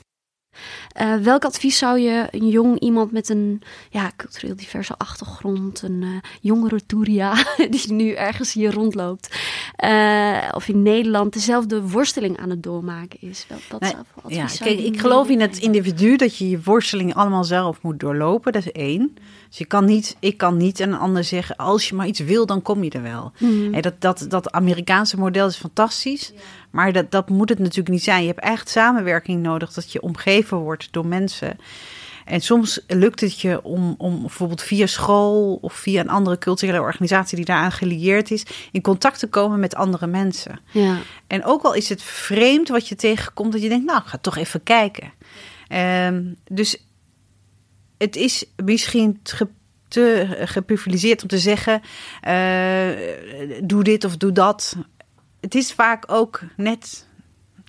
Eh, 0.92 1.14
welk 1.14 1.44
advies 1.44 1.78
zou 1.78 1.98
je 1.98 2.26
een 2.30 2.48
jong 2.48 2.80
iemand 2.80 3.12
met 3.12 3.28
een 3.28 3.62
ja, 3.90 4.10
cultureel 4.16 4.56
diverse 4.56 4.94
achtergrond, 4.96 5.82
een 5.82 6.02
eh, 6.02 6.30
jongere 6.40 6.86
Turia, 6.86 7.34
die 7.70 7.92
nu 7.92 8.12
ergens 8.12 8.52
hier 8.52 8.72
rondloopt, 8.72 9.36
eh, 9.76 10.48
of 10.52 10.68
in 10.68 10.82
Nederland 10.82 11.32
dezelfde 11.32 11.82
worsteling 11.82 12.38
aan 12.38 12.50
het 12.50 12.62
doormaken 12.62 13.18
is? 13.20 13.46
Wat, 13.48 13.58
wat 13.68 13.80
Nee, 13.80 13.90
zou, 13.90 14.02
advies 14.14 14.36
Ja, 14.36 14.48
zou 14.48 14.70
kijk, 14.70 14.86
ik 14.86 15.00
geloof 15.00 15.28
in 15.28 15.40
het 15.40 15.58
individu 15.58 16.16
dat 16.16 16.36
je 16.36 16.50
je 16.50 16.60
worsteling 16.64 17.14
allemaal 17.14 17.44
zelf 17.44 17.82
moet 17.82 18.00
doorlopen. 18.00 18.52
Dat 18.52 18.66
is 18.66 18.72
één. 18.72 19.16
Dus 19.48 19.58
je 19.58 19.66
kan 19.66 19.84
niet, 19.84 20.16
ik 20.20 20.36
kan 20.36 20.56
niet 20.56 20.78
een 20.78 20.94
ander 20.94 21.24
zeggen, 21.24 21.56
als 21.56 21.88
je 21.88 21.94
maar 21.94 22.06
iets 22.06 22.20
wil, 22.20 22.46
dan 22.46 22.62
kom 22.62 22.84
je 22.84 22.90
er 22.90 23.02
wel. 23.02 23.32
Mhm. 23.38 23.80
Dat, 23.80 23.94
dat, 23.98 24.26
dat 24.28 24.50
Amerikaanse 24.50 25.18
model 25.18 25.46
is 25.46 25.56
fantastisch, 25.56 26.32
maar 26.76 26.92
dat, 26.92 27.10
dat 27.10 27.28
moet 27.28 27.48
het 27.48 27.58
natuurlijk 27.58 27.88
niet 27.88 28.02
zijn. 28.04 28.20
Je 28.20 28.26
hebt 28.28 28.40
echt 28.40 28.68
samenwerking 28.68 29.42
nodig, 29.42 29.72
dat 29.72 29.92
je 29.92 30.00
omgeven 30.02 30.56
wordt 30.56 30.88
door 30.90 31.06
mensen. 31.06 31.58
En 32.24 32.40
soms 32.40 32.80
lukt 32.86 33.20
het 33.20 33.40
je 33.40 33.62
om, 33.62 33.94
om 33.98 34.20
bijvoorbeeld 34.20 34.62
via 34.62 34.86
school 34.86 35.58
of 35.60 35.72
via 35.72 36.00
een 36.00 36.08
andere 36.08 36.38
culturele 36.38 36.80
organisatie 36.80 37.36
die 37.36 37.44
daaraan 37.44 37.72
gelieerd 37.72 38.30
is, 38.30 38.42
in 38.72 38.80
contact 38.80 39.18
te 39.18 39.26
komen 39.26 39.60
met 39.60 39.74
andere 39.74 40.06
mensen. 40.06 40.60
Ja. 40.72 40.96
En 41.26 41.44
ook 41.44 41.62
al 41.62 41.74
is 41.74 41.88
het 41.88 42.02
vreemd 42.02 42.68
wat 42.68 42.88
je 42.88 42.94
tegenkomt, 42.94 43.52
dat 43.52 43.62
je 43.62 43.68
denkt, 43.68 43.86
nou, 43.86 43.98
ik 44.00 44.06
ga 44.06 44.18
toch 44.18 44.36
even 44.36 44.62
kijken. 44.62 45.12
Ehm, 45.68 46.22
dus 46.50 46.76
het 47.98 48.16
is 48.16 48.44
misschien 48.64 49.20
ge- 49.22 49.48
te 49.88 50.36
geprivilegeerd 50.44 51.22
om 51.22 51.28
te 51.28 51.38
zeggen, 51.38 51.80
eh, 52.20 52.88
doe 53.62 53.82
dit 53.84 54.04
of 54.04 54.16
doe 54.16 54.32
dat. 54.32 54.76
Het 55.46 55.54
is 55.54 55.72
vaak 55.72 56.04
ook 56.06 56.40
net 56.56 57.06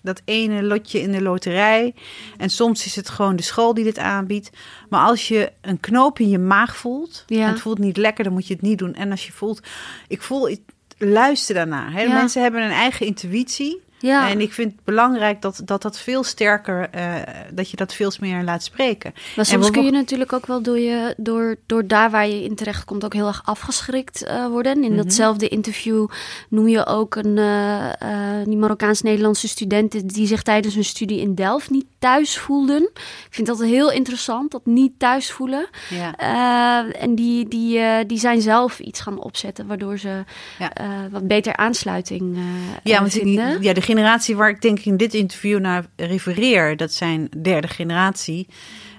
dat 0.02 0.22
ene 0.24 0.62
lotje 0.62 1.00
in 1.00 1.12
de 1.12 1.22
loterij. 1.22 1.94
En 2.36 2.50
soms 2.50 2.86
is 2.86 2.96
het 2.96 3.08
gewoon 3.08 3.36
de 3.36 3.42
school 3.42 3.74
die 3.74 3.84
dit 3.84 3.98
aanbiedt. 3.98 4.50
Maar 4.88 5.06
als 5.06 5.28
je 5.28 5.52
een 5.60 5.80
knoop 5.80 6.18
in 6.18 6.28
je 6.28 6.38
maag 6.38 6.76
voelt, 6.76 7.24
Ja. 7.26 7.42
en 7.46 7.48
het 7.52 7.60
voelt 7.60 7.78
niet 7.78 7.96
lekker, 7.96 8.24
dan 8.24 8.32
moet 8.32 8.46
je 8.46 8.52
het 8.54 8.62
niet 8.62 8.78
doen. 8.78 8.94
En 8.94 9.10
als 9.10 9.26
je 9.26 9.32
voelt, 9.32 9.60
ik 10.08 10.22
voel, 10.22 10.56
luister 10.98 11.54
daarna. 11.54 11.90
Hè? 11.90 12.02
Ja. 12.02 12.14
Mensen 12.14 12.42
hebben 12.42 12.62
een 12.62 12.70
eigen 12.70 13.06
intuïtie. 13.06 13.82
Ja. 14.00 14.28
En 14.30 14.40
ik 14.40 14.52
vind 14.52 14.72
het 14.72 14.84
belangrijk 14.84 15.42
dat 15.42 15.60
dat, 15.64 15.82
dat 15.82 15.98
veel 15.98 16.24
sterker, 16.24 16.88
eh, 16.90 17.14
dat 17.52 17.70
je 17.70 17.76
dat 17.76 17.94
veel 17.94 18.12
meer 18.20 18.42
laat 18.42 18.62
spreken. 18.62 19.12
Maar 19.14 19.22
En 19.36 19.44
soms 19.44 19.70
kun 19.70 19.84
je 19.84 19.90
natuurlijk 19.90 20.32
ook 20.32 20.46
wel 20.46 20.62
door, 20.62 20.78
je, 20.78 21.14
door, 21.16 21.56
door 21.66 21.86
daar 21.86 22.10
waar 22.10 22.28
je 22.28 22.44
in 22.44 22.54
terecht 22.54 22.84
komt 22.84 23.04
ook 23.04 23.12
heel 23.14 23.26
erg 23.26 23.42
afgeschrikt 23.44 24.24
eh, 24.24 24.46
worden. 24.46 24.72
En 24.72 24.82
in 24.84 24.92
Mhm. 24.92 25.02
datzelfde 25.02 25.48
interview 25.48 26.06
noem 26.48 26.68
je 26.68 26.86
ook 26.86 27.14
een 27.14 27.38
eh, 27.38 28.44
die 28.44 28.56
Marokkaans-Nederlandse 28.56 29.48
studenten 29.48 30.06
die 30.06 30.26
zich 30.26 30.42
tijdens 30.42 30.74
hun 30.74 30.84
studie 30.84 31.20
in 31.20 31.34
Delft 31.34 31.70
niet 31.70 31.86
thuis 31.98 32.38
voelden. 32.38 32.82
Ik 32.94 33.26
vind 33.30 33.46
dat 33.46 33.60
heel 33.62 33.90
interessant, 33.90 34.50
dat 34.50 34.66
niet 34.66 34.92
thuis 34.98 35.30
voelen. 35.32 35.66
Ja. 35.90 36.16
En 36.92 37.14
die, 37.14 37.48
die, 37.48 38.06
die 38.06 38.18
zijn 38.18 38.40
zelf 38.40 38.78
iets 38.78 39.00
gaan 39.00 39.22
opzetten, 39.22 39.66
waardoor 39.66 39.98
ze 39.98 40.24
Ja. 40.58 40.72
wat 41.10 41.26
beter 41.28 41.56
aansluiting 41.56 42.36
Ja, 42.84 43.00
want 43.00 43.12
die, 43.12 43.40
ja, 43.60 43.72
de 43.72 43.80
generatie 43.88 44.36
waar 44.36 44.48
ik 44.48 44.60
denk 44.60 44.78
in 44.78 44.96
dit 44.96 45.14
interview 45.14 45.60
naar 45.60 45.86
refereer, 45.96 46.76
dat 46.76 46.92
zijn 46.92 47.28
derde 47.42 47.68
generatie 47.68 48.46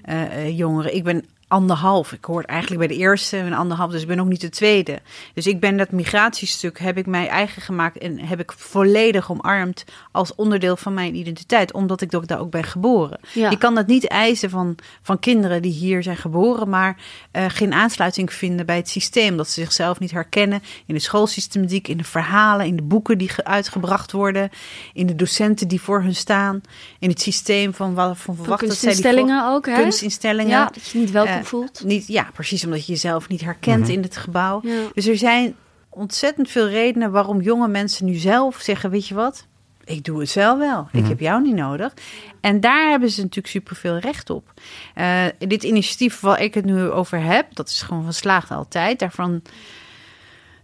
eh, 0.02 0.22
eh, 0.22 0.58
jongeren. 0.58 0.94
Ik 0.94 1.04
ben 1.04 1.24
anderhalf. 1.50 2.12
Ik 2.12 2.24
hoor 2.24 2.42
eigenlijk 2.42 2.86
bij 2.86 2.96
de 2.96 3.02
eerste 3.02 3.36
en 3.36 3.52
anderhalf, 3.52 3.90
dus 3.90 4.02
ik 4.02 4.06
ben 4.08 4.20
ook 4.20 4.28
niet 4.28 4.40
de 4.40 4.48
tweede. 4.48 4.98
Dus 5.34 5.46
ik 5.46 5.60
ben 5.60 5.76
dat 5.76 5.90
migratiestuk 5.90 6.78
heb 6.78 6.96
ik 6.98 7.06
mij 7.06 7.28
eigen 7.28 7.62
gemaakt 7.62 7.98
en 7.98 8.18
heb 8.18 8.40
ik 8.40 8.52
volledig 8.56 9.30
omarmd 9.30 9.84
als 10.12 10.34
onderdeel 10.34 10.76
van 10.76 10.94
mijn 10.94 11.14
identiteit, 11.14 11.72
omdat 11.72 12.00
ik 12.00 12.10
daar 12.26 12.38
ook 12.40 12.50
ben 12.50 12.64
geboren. 12.64 13.20
Ja. 13.32 13.50
Je 13.50 13.56
kan 13.58 13.74
dat 13.74 13.86
niet 13.86 14.08
eisen 14.08 14.50
van, 14.50 14.76
van 15.02 15.18
kinderen 15.18 15.62
die 15.62 15.72
hier 15.72 16.02
zijn 16.02 16.16
geboren, 16.16 16.68
maar 16.68 16.96
eh, 17.30 17.44
geen 17.48 17.72
aansluiting 17.72 18.32
vinden 18.32 18.66
bij 18.66 18.76
het 18.76 18.88
systeem. 18.88 19.36
Dat 19.36 19.48
ze 19.48 19.60
zichzelf 19.60 19.98
niet 20.00 20.10
herkennen 20.10 20.62
in 20.86 20.94
de 20.94 21.00
schoolsystematiek, 21.00 21.88
in 21.88 21.96
de 21.96 22.04
verhalen, 22.04 22.66
in 22.66 22.76
de 22.76 22.82
boeken 22.82 23.18
die 23.18 23.28
ge- 23.28 23.44
uitgebracht 23.44 24.12
worden, 24.12 24.50
in 24.92 25.06
de 25.06 25.16
docenten 25.16 25.68
die 25.68 25.80
voor 25.80 26.02
hun 26.02 26.14
staan, 26.14 26.60
in 26.98 27.08
het 27.08 27.20
systeem 27.20 27.74
van 27.74 27.94
wat 27.94 28.18
van 28.18 28.34
verwacht 28.36 28.60
dat 28.60 28.76
zij 28.76 28.92
die 28.92 29.02
voor- 29.02 29.04
kunstinstellingen 29.04 29.52
ook, 29.54 29.66
hè? 29.66 29.74
kunstinstellingen. 29.82 30.50
Ja, 30.50 30.64
dat 30.72 30.88
je 30.88 30.98
niet 30.98 31.10
welkom 31.10 31.39
Voelt. 31.44 31.82
Niet, 31.84 32.06
ja, 32.06 32.30
precies 32.32 32.64
omdat 32.64 32.86
je 32.86 32.92
jezelf 32.92 33.28
niet 33.28 33.40
herkent 33.40 33.88
in 33.88 34.02
het 34.02 34.16
gebouw. 34.16 34.60
Ja. 34.62 34.82
Dus 34.94 35.06
er 35.06 35.16
zijn 35.16 35.54
ontzettend 35.88 36.50
veel 36.50 36.68
redenen 36.68 37.10
waarom 37.10 37.40
jonge 37.40 37.68
mensen 37.68 38.06
nu 38.06 38.14
zelf 38.14 38.56
zeggen: 38.60 38.90
Weet 38.90 39.08
je 39.08 39.14
wat? 39.14 39.46
Ik 39.84 40.04
doe 40.04 40.20
het 40.20 40.28
zelf 40.28 40.58
wel. 40.58 40.88
Ik 40.92 41.06
heb 41.06 41.20
jou 41.20 41.42
niet 41.42 41.54
nodig. 41.54 41.94
En 42.40 42.60
daar 42.60 42.90
hebben 42.90 43.10
ze 43.10 43.20
natuurlijk 43.20 43.54
superveel 43.54 43.98
recht 43.98 44.30
op. 44.30 44.52
Eh, 44.94 45.24
dit 45.38 45.62
initiatief 45.62 46.20
waar 46.20 46.42
ik 46.42 46.54
het 46.54 46.64
nu 46.64 46.82
over 46.82 47.22
heb, 47.22 47.46
dat 47.54 47.68
is 47.68 47.82
gewoon 47.82 48.02
van 48.02 48.12
slaagd 48.12 48.50
altijd. 48.50 48.98
Daarvan, 48.98 49.42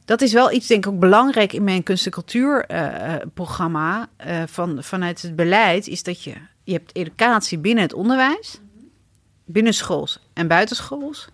dat 0.05 0.21
is 0.21 0.33
wel 0.33 0.53
iets, 0.53 0.67
denk 0.67 0.87
ik, 0.87 0.93
ook 0.93 0.99
belangrijk 0.99 1.53
in 1.53 1.65
mijn 1.65 1.83
kunst- 1.83 2.05
en 2.07 2.13
cultuurprogramma. 2.13 4.09
eh, 4.17 4.43
van, 4.47 4.79
vanuit 4.83 5.23
het 5.23 5.37
beleid, 5.37 5.87
is 5.87 6.03
dat 6.03 6.23
je, 6.23 6.33
je 6.65 6.73
hebt 6.73 6.97
educatie 6.97 7.59
binnen 7.59 7.83
het 7.85 7.93
onderwijs, 7.95 8.61
binnenschools 9.47 10.19
en 10.33 10.49
buitenschools. 10.49 11.29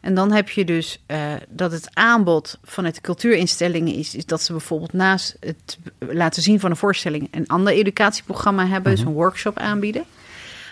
En 0.00 0.14
dan 0.14 0.32
heb 0.32 0.48
je 0.48 0.64
dus 0.64 1.02
eh, 1.06 1.32
dat 1.48 1.72
het 1.72 1.88
aanbod 1.92 2.58
vanuit 2.62 2.94
de 2.94 3.00
cultuurinstellingen 3.00 3.94
is, 3.94 4.14
is 4.14 4.26
dat 4.26 4.42
ze 4.42 4.52
bijvoorbeeld 4.52 4.92
naast 4.92 5.36
het 5.40 5.78
laten 5.98 6.42
zien 6.42 6.60
van 6.60 6.70
een 6.70 6.76
voorstelling 6.76 7.28
een 7.30 7.46
ander 7.46 7.72
educatieprogramma 7.72 8.66
hebben, 8.66 8.90
dus 8.90 9.04
een 9.04 9.12
workshop 9.12 9.58
aanbieden. 9.58 10.04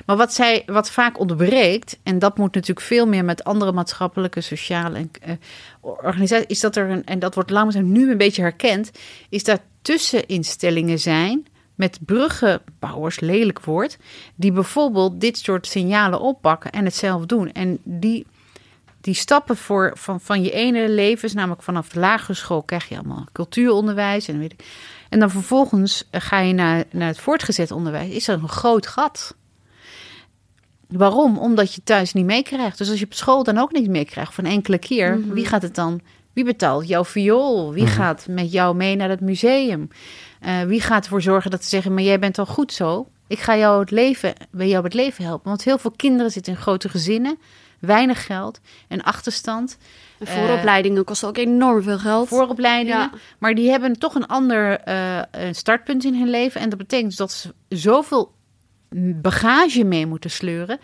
Maar 0.07 0.17
wat, 0.17 0.35
zij, 0.35 0.63
wat 0.67 0.91
vaak 0.91 1.19
ontbreekt, 1.19 1.99
en 2.03 2.19
dat 2.19 2.39
moet 2.39 2.55
natuurlijk 2.55 2.87
veel 2.87 3.07
meer 3.07 3.25
met 3.25 3.45
andere 3.45 3.73
maatschappelijke, 3.73 4.41
sociale 4.41 4.97
en, 4.97 5.11
eh, 5.21 5.33
organisaties, 5.81 6.47
is 6.47 6.61
dat 6.61 6.77
er 6.77 6.91
een, 6.91 7.05
en 7.05 7.19
dat 7.19 7.35
wordt 7.35 7.51
langzaam 7.51 7.93
nu 7.93 8.11
een 8.11 8.19
beetje 8.19 8.43
herkend, 8.43 8.91
is 9.29 9.45
dat 9.45 9.61
tusseninstellingen 9.83 10.99
zijn 10.99 11.47
met 11.83 11.99
bruggenbouwers, 12.07 13.21
lelijk 13.21 13.61
woord, 13.61 13.99
die 14.35 14.53
bijvoorbeeld 14.53 15.21
dit 15.21 15.39
soort 15.39 15.67
signalen 15.67 16.21
oppakken 16.21 16.71
en 16.71 16.85
het 16.85 16.95
zelf 16.95 17.27
doen. 17.27 17.53
En 17.53 17.79
die, 17.83 18.27
die 19.01 19.15
stappen 19.15 19.57
voor, 19.57 19.93
van, 19.95 20.21
van 20.21 20.43
je 20.43 20.51
ene 20.51 20.89
levens, 20.89 21.33
namelijk 21.35 21.63
vanaf 21.63 21.89
de 21.89 22.01
lagere 22.01 22.35
school, 22.35 22.63
krijg 22.63 22.89
je 22.89 22.95
allemaal 22.95 23.27
cultuuronderwijs 23.33 24.29
en 24.29 24.39
weet 24.39 24.53
ik. 24.53 24.65
En 25.09 25.19
dan 25.19 25.31
vervolgens 25.31 26.09
ga 26.11 26.39
je 26.39 26.53
naar, 26.53 26.85
naar 26.91 27.09
het 27.09 27.21
voortgezet 27.21 27.71
onderwijs, 27.71 28.11
is 28.11 28.29
er 28.29 28.35
een 28.43 28.49
groot 28.49 28.87
gat. 28.87 29.35
Waarom? 30.89 31.39
Omdat 31.39 31.75
je 31.75 31.83
thuis 31.85 32.13
niet 32.13 32.25
meekrijgt. 32.25 32.79
Dus 32.79 32.91
als 32.91 32.99
je 32.99 33.05
op 33.05 33.15
school 33.15 33.45
dan 33.45 33.59
ook 33.59 33.73
niet 33.73 33.89
meekrijgt 33.89 34.35
van 34.35 34.45
enkele 34.45 34.79
keer, 34.79 35.21
wie 35.29 35.47
gaat 35.47 35.63
het 35.63 35.75
dan? 35.75 36.01
Wie 36.33 36.45
betaalt 36.45 36.89
jouw 36.89 37.05
viool? 37.05 37.73
Wie 37.73 37.87
gaat 37.87 38.27
met 38.29 38.53
jou 38.53 38.77
mee 38.77 38.97
naar 38.97 39.09
het 39.09 39.21
museum? 39.21 39.89
Eh, 40.43 40.63
wie 40.63 40.81
gaat 40.81 41.05
ervoor 41.05 41.23
zorgen 41.23 41.51
dat 41.51 41.63
ze 41.63 41.69
zeggen, 41.69 41.95
maar 41.95 42.03
jij 42.03 42.19
bent 42.19 42.39
al 42.39 42.47
goed 42.47 42.73
zo. 42.73 43.09
Ik 43.27 43.39
ga 43.39 43.57
jou 43.57 43.81
het 43.81 43.91
leven, 43.91 44.35
bij 44.51 44.69
jou 44.69 44.85
het 44.85 44.95
leven 44.95 45.25
helpen. 45.25 45.49
Want 45.49 45.65
heel 45.65 45.79
veel 45.79 45.93
kinderen 45.97 46.31
zitten 46.31 46.53
in 46.53 46.59
grote 46.59 46.89
gezinnen, 46.89 47.39
weinig 47.79 48.27
geld 48.27 48.61
en 48.89 49.03
achterstand. 49.03 49.79
En 50.19 50.27
vooropleidingen 50.27 51.05
kosten 51.05 51.29
ook 51.29 51.37
enorm 51.37 51.83
veel 51.83 51.99
geld. 51.99 52.29
Vooropleidingen. 52.29 52.99
Ja. 52.99 53.11
Maar 53.39 53.55
die 53.55 53.71
hebben 53.71 53.99
toch 53.99 54.15
een 54.15 54.27
ander 54.27 54.81
eh, 54.81 55.23
een 55.31 55.55
startpunt 55.55 56.05
in 56.05 56.15
hun 56.15 56.31
leven. 56.31 56.61
En 56.61 56.69
dat 56.69 56.79
betekent 56.79 57.09
dus 57.09 57.19
dat 57.19 57.33
ze 57.33 57.55
zoveel 57.69 58.33
bagage 59.15 59.85
mee 59.85 60.07
moeten 60.07 60.31
sleuren. 60.31 60.79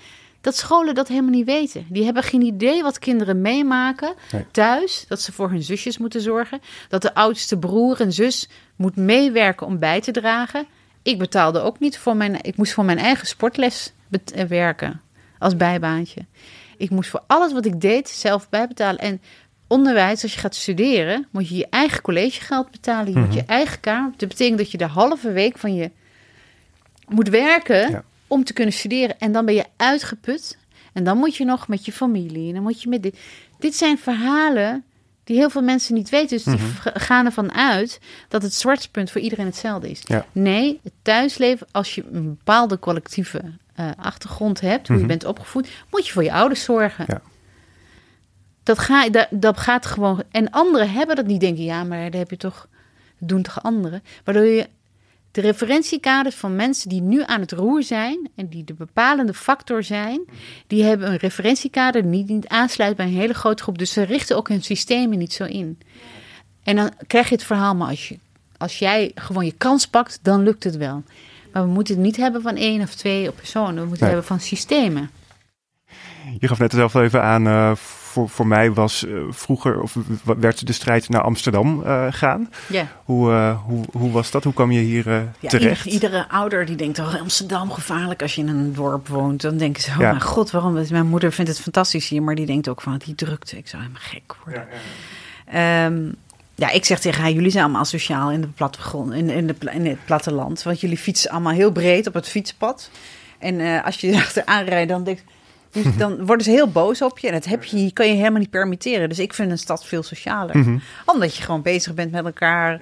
Dat 0.49 0.57
scholen 0.57 0.95
dat 0.95 1.09
helemaal 1.09 1.31
niet 1.31 1.47
weten. 1.47 1.87
Die 1.89 2.05
hebben 2.05 2.23
geen 2.23 2.43
idee 2.43 2.83
wat 2.83 2.99
kinderen 2.99 3.41
meemaken 3.41 4.15
Nee. 4.33 4.47
thuis. 4.51 5.05
Dat 5.09 5.21
ze 5.21 5.33
voor 5.33 5.51
hun 5.51 5.63
zusjes 5.63 5.99
moeten 5.99 6.21
zorgen. 6.21 6.61
Dat 6.89 7.03
de 7.03 7.15
oudste 7.15 7.59
broer 7.59 8.01
en 8.01 8.13
zus 8.13 8.49
moet 8.77 8.97
meewerken 8.97 9.67
om 9.67 9.79
bij 9.79 10.01
te 10.01 10.11
dragen. 10.11 10.67
Ik 11.03 11.19
betaalde 11.19 11.61
ook 11.61 11.79
niet 11.79 11.99
voor 11.99 12.17
mijn... 12.17 12.39
Ik 12.43 12.57
moest 12.57 12.73
voor 12.73 12.85
mijn 12.85 12.99
eigen 12.99 13.27
sportles 13.27 13.93
eh, 14.11 14.45
werken. 14.45 15.01
Als 15.39 15.57
bijbaantje. 15.57 16.27
Ik 16.77 16.91
moest 16.91 17.11
voor 17.11 17.23
alles 17.27 17.53
wat 17.53 17.65
ik 17.65 17.81
deed 17.81 18.09
zelf 18.09 18.49
bijbetalen. 18.49 19.01
En 19.01 19.21
onderwijs, 19.67 20.23
als 20.23 20.35
je 20.35 20.41
gaat 20.41 20.55
studeren, 20.55 21.27
moet 21.31 21.49
je 21.49 21.57
je 21.57 21.67
eigen 21.71 22.03
collegegeld 22.03 22.71
betalen. 22.71 23.13
Je 23.13 23.19
moet 23.19 23.35
je 23.35 23.45
eigen 23.47 23.81
kamer. 23.81 24.13
Dat 24.17 24.29
betekent 24.29 24.59
dat 24.59 24.71
je 24.71 24.79
de 24.79 24.87
halve 24.87 25.33
week 25.33 25.59
van 25.59 25.75
je 25.75 25.91
moet 27.09 27.29
werken 27.29 27.91
Ja. 27.91 28.05
Om 28.29 28.45
te 28.45 28.53
kunnen 28.53 28.75
studeren. 28.75 29.19
En 29.19 29.33
dan 29.33 29.45
ben 29.45 29.55
je 29.55 29.65
uitgeput. 29.77 30.59
En 30.93 31.05
dan 31.05 31.19
moet 31.19 31.37
je 31.37 31.45
nog 31.45 31.69
met 31.69 31.85
je 31.85 31.93
familie. 31.93 32.49
En 32.49 32.55
dan 32.55 32.63
moet 32.63 32.83
je 32.83 32.89
met 32.89 33.03
dit. 33.03 33.19
Dit 33.59 33.75
zijn 33.75 33.99
verhalen 33.99 34.85
die 35.25 35.37
heel 35.37 35.51
veel 35.51 35.63
mensen 35.63 35.95
niet 35.95 36.09
weten. 36.09 36.29
Dus 36.29 36.45
die 36.45 36.59
v- 36.59 36.87
gaan 36.93 37.25
ervan 37.27 37.53
uit 37.53 38.01
dat 38.29 38.43
het 38.43 38.55
zwartpunt 38.55 39.11
voor 39.11 39.21
iedereen 39.21 39.47
hetzelfde 39.47 39.91
is. 39.91 40.01
Ja. 40.05 40.27
Nee, 40.33 40.81
het 40.83 40.93
thuisleven, 41.03 41.67
als 41.73 41.95
je 41.95 42.05
een 42.13 42.29
bepaalde 42.37 42.79
collectieve 42.79 43.43
eh, 43.75 43.91
achtergrond 43.97 44.61
hebt, 44.61 44.89
hoe 44.89 44.99
je 44.99 45.07
bent 45.07 45.25
opgevoed, 45.25 45.69
moet 45.91 46.07
je 46.07 46.13
voor 46.13 46.25
je 46.25 46.33
ouders 46.33 46.63
zorgen. 46.65 47.05
Ja. 47.09 47.21
Dat, 48.63 48.79
ga, 48.79 49.09
dat, 49.09 49.27
dat 49.31 49.59
gaat 49.59 49.87
gewoon. 49.87 50.23
En 50.31 50.51
anderen 50.51 50.91
hebben 50.91 51.17
dat 51.17 51.27
niet, 51.27 51.41
denken, 51.41 51.65
ja, 51.65 51.85
maar 51.85 52.05
dat 52.11 52.21
heb 52.21 52.31
je 52.31 52.37
toch, 52.37 52.69
doen 53.19 53.43
toch 53.43 53.63
anderen. 53.63 54.03
Waardoor 54.25 54.45
je 54.45 54.69
de 55.31 55.41
referentiekaders 55.41 56.35
van 56.35 56.57
mensen 56.57 56.89
die 56.89 57.01
nu 57.01 57.23
aan 57.27 57.41
het 57.41 57.53
roer 57.53 57.83
zijn 57.83 58.29
en 58.35 58.49
die 58.49 58.65
de 58.65 58.75
bepalende 58.75 59.35
factor 59.35 59.83
zijn, 59.83 60.21
die 60.67 60.85
hebben 60.85 61.11
een 61.11 61.17
referentiekader 61.17 62.11
die 62.11 62.25
niet, 62.25 62.49
aansluit 62.49 62.97
bij 62.97 63.07
een 63.07 63.13
hele 63.13 63.35
grote 63.35 63.63
groep. 63.63 63.79
Dus 63.79 63.93
ze 63.93 64.03
richten 64.03 64.37
ook 64.37 64.49
hun 64.49 64.63
systemen 64.63 65.19
niet 65.19 65.33
zo 65.33 65.45
in. 65.45 65.79
En 66.63 66.77
dan 66.77 66.93
krijg 67.07 67.29
je 67.29 67.35
het 67.35 67.45
verhaal, 67.45 67.75
maar 67.75 67.89
als, 67.89 68.09
je, 68.09 68.19
als 68.57 68.79
jij 68.79 69.13
gewoon 69.15 69.45
je 69.45 69.53
kans 69.53 69.87
pakt, 69.87 70.19
dan 70.23 70.43
lukt 70.43 70.65
het 70.65 70.77
wel. 70.77 71.03
Maar 71.53 71.63
we 71.63 71.69
moeten 71.69 71.95
het 71.95 72.05
niet 72.05 72.17
hebben 72.17 72.43
van 72.43 72.57
één 72.57 72.81
of 72.83 72.95
twee 72.95 73.31
personen, 73.33 73.83
we 73.83 73.89
moeten 73.89 74.07
Nee. 74.07 74.15
het 74.15 74.25
hebben 74.25 74.25
van 74.25 74.41
systemen. 74.41 75.11
Je 76.39 76.49
gaf 76.49 76.59
net 76.59 76.73
zelf 76.73 76.95
even 76.95 77.23
aan, 77.23 77.47
eh, 77.47 77.73
voor, 78.19 78.29
voor 78.29 78.47
mij 78.47 78.73
was 78.73 79.07
eh, 79.07 79.13
vroeger, 79.31 79.81
of 79.81 79.97
werd 80.23 80.67
de 80.67 80.73
strijd 80.73 81.09
naar 81.09 81.23
Amsterdam 81.23 81.83
eh, 81.83 82.07
gaan. 82.11 82.51
Ja. 82.69 82.87
Hoe, 83.05 83.31
eh, 83.33 83.63
hoe, 83.65 83.85
hoe 83.93 84.11
was 84.11 84.31
dat? 84.31 84.45
Hoe 84.45 84.53
kwam 84.53 84.71
je 84.71 84.81
hier 84.81 85.11
Ja, 85.41 85.49
terecht? 85.49 85.85
ieder- 85.85 85.93
iedere 86.09 86.29
ouder 86.29 86.67
die 86.67 86.77
denkt, 86.77 86.99
oh, 86.99 87.21
Amsterdam 87.21 87.71
gevaarlijk 87.73 88.23
als 88.23 88.35
je 88.35 88.41
in 88.41 88.49
een 88.49 88.73
dorp 88.73 89.09
woont. 89.09 89.41
Dan 89.41 89.57
denken 89.57 89.83
ze, 89.83 89.91
oh 89.91 89.97
Ja. 89.99 90.09
mijn 90.11 90.21
god, 90.23 90.51
waarom? 90.51 90.73
Mijn 90.91 91.07
moeder 91.07 91.33
vindt 91.33 91.51
het 91.51 91.61
fantastisch 91.61 92.09
hier, 92.09 92.23
maar 92.23 92.35
die 92.35 92.47
denkt 92.47 92.69
ook 92.69 92.81
van, 92.81 93.01
die 93.05 93.15
drukte, 93.15 93.57
ik 93.57 93.69
zou 93.69 93.83
helemaal 93.83 94.03
gek 94.05 94.35
worden. 94.45 94.67
Ehm, 95.47 96.13
ja, 96.55 96.71
ik 96.71 96.85
zeg 96.85 96.99
tegen 97.01 97.23
haar, 97.23 97.31
jullie 97.31 97.51
zijn 97.51 97.63
allemaal 97.65 97.83
asociaal 97.83 98.31
in, 98.31 98.41
de 98.41 98.47
plattegrond, 98.49 99.13
in, 99.13 99.31
in, 99.31 99.47
de, 99.47 99.55
in 99.73 99.87
het 99.87 100.05
platteland. 100.05 100.63
Want 100.63 100.81
jullie 100.81 100.99
fietsen 100.99 101.31
allemaal 101.31 101.53
heel 101.53 101.73
breed 101.73 102.07
op 102.07 102.15
het 102.15 102.29
fietspad. 102.29 102.91
En 103.39 103.83
als 103.85 103.97
je 104.01 104.15
achteraan 104.25 104.65
rijdt, 104.65 104.89
dan, 104.91 105.05
denk, 105.05 105.19
dus 105.73 105.97
dan 106.03 106.27
worden 106.27 106.45
ze 106.45 106.51
heel 106.51 106.71
boos 106.71 107.03
op 107.03 107.19
je. 107.19 107.27
En 107.27 107.33
dat 107.33 107.45
heb 107.45 107.65
je, 107.65 107.93
kan 107.93 108.07
je 108.07 108.15
helemaal 108.15 108.39
niet 108.39 108.51
permitteren. 108.51 109.09
Dus 109.09 109.19
ik 109.19 109.35
vind 109.35 109.51
een 109.51 109.59
stad 109.59 109.87
veel 109.87 110.03
socialer. 110.03 110.59
Mhm. 110.59 110.79
Omdat 111.05 111.37
je 111.37 111.43
gewoon 111.43 111.63
bezig 111.63 111.95
bent 111.95 112.11
met 112.11 112.25
elkaar 112.25 112.81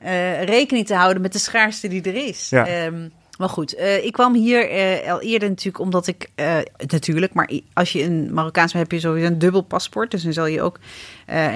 eh, 0.00 0.42
rekening 0.42 0.86
te 0.86 0.94
houden 0.94 1.22
met 1.22 1.32
de 1.32 1.38
schaarste 1.38 1.88
die 1.88 2.02
er 2.02 2.26
is. 2.28 2.48
Ja. 2.48 2.66
Ehm, 2.66 3.08
maar 3.38 3.48
goed, 3.48 3.74
eh, 3.74 4.04
ik 4.04 4.12
kwam 4.12 4.34
hier 4.34 4.70
eh, 4.70 5.12
al 5.12 5.20
eerder 5.20 5.48
natuurlijk 5.48 5.78
omdat 5.78 6.06
ik, 6.06 6.30
eh, 6.34 6.56
natuurlijk, 6.86 7.34
maar 7.34 7.50
als 7.72 7.92
je 7.92 8.02
een 8.02 8.34
Marokkaans 8.34 8.72
bent, 8.72 8.84
heb 8.90 9.00
je 9.00 9.06
sowieso 9.06 9.26
een 9.26 9.38
dubbel 9.38 9.60
paspoort. 9.62 10.10
Dus 10.10 10.22
dan 10.22 10.32
zal 10.32 10.46
je 10.46 10.62
ook 10.62 10.78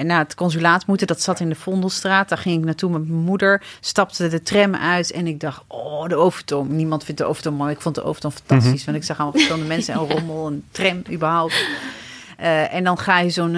naar 0.03 0.19
het 0.19 0.35
consulaat 0.35 0.85
moeten. 0.87 1.07
Dat 1.07 1.21
zat 1.21 1.39
in 1.39 1.49
de 1.49 1.55
Vondelstraat. 1.55 2.29
Daar 2.29 2.37
ging 2.37 2.57
ik 2.59 2.65
naartoe 2.65 2.91
met 2.91 3.07
mijn 3.07 3.19
moeder. 3.21 3.63
Stapte 3.79 4.27
de 4.27 4.41
tram 4.41 4.75
uit 4.75 5.11
en 5.11 5.27
ik 5.27 5.39
dacht, 5.39 5.61
oh, 5.67 6.07
de 6.07 6.15
Overtoom. 6.15 6.75
Niemand 6.75 7.03
vindt 7.03 7.21
de 7.21 7.27
Overtoom 7.27 7.53
mooi. 7.55 7.71
Ik 7.73 7.81
vond 7.81 7.95
de 7.95 8.03
Overtoom 8.03 8.31
fantastisch. 8.31 8.85
Want 8.85 8.97
ik 8.97 9.03
zag 9.03 9.17
allemaal 9.17 9.33
verschillende 9.35 9.67
mensen 9.67 9.93
en 9.93 9.99
rommel 9.99 10.47
en 10.47 10.63
tram 10.71 11.01
überhaupt. 11.11 11.65
En 12.71 12.83
dan 12.83 12.97
ga 12.97 13.19
je 13.19 13.29
zo'n 13.29 13.55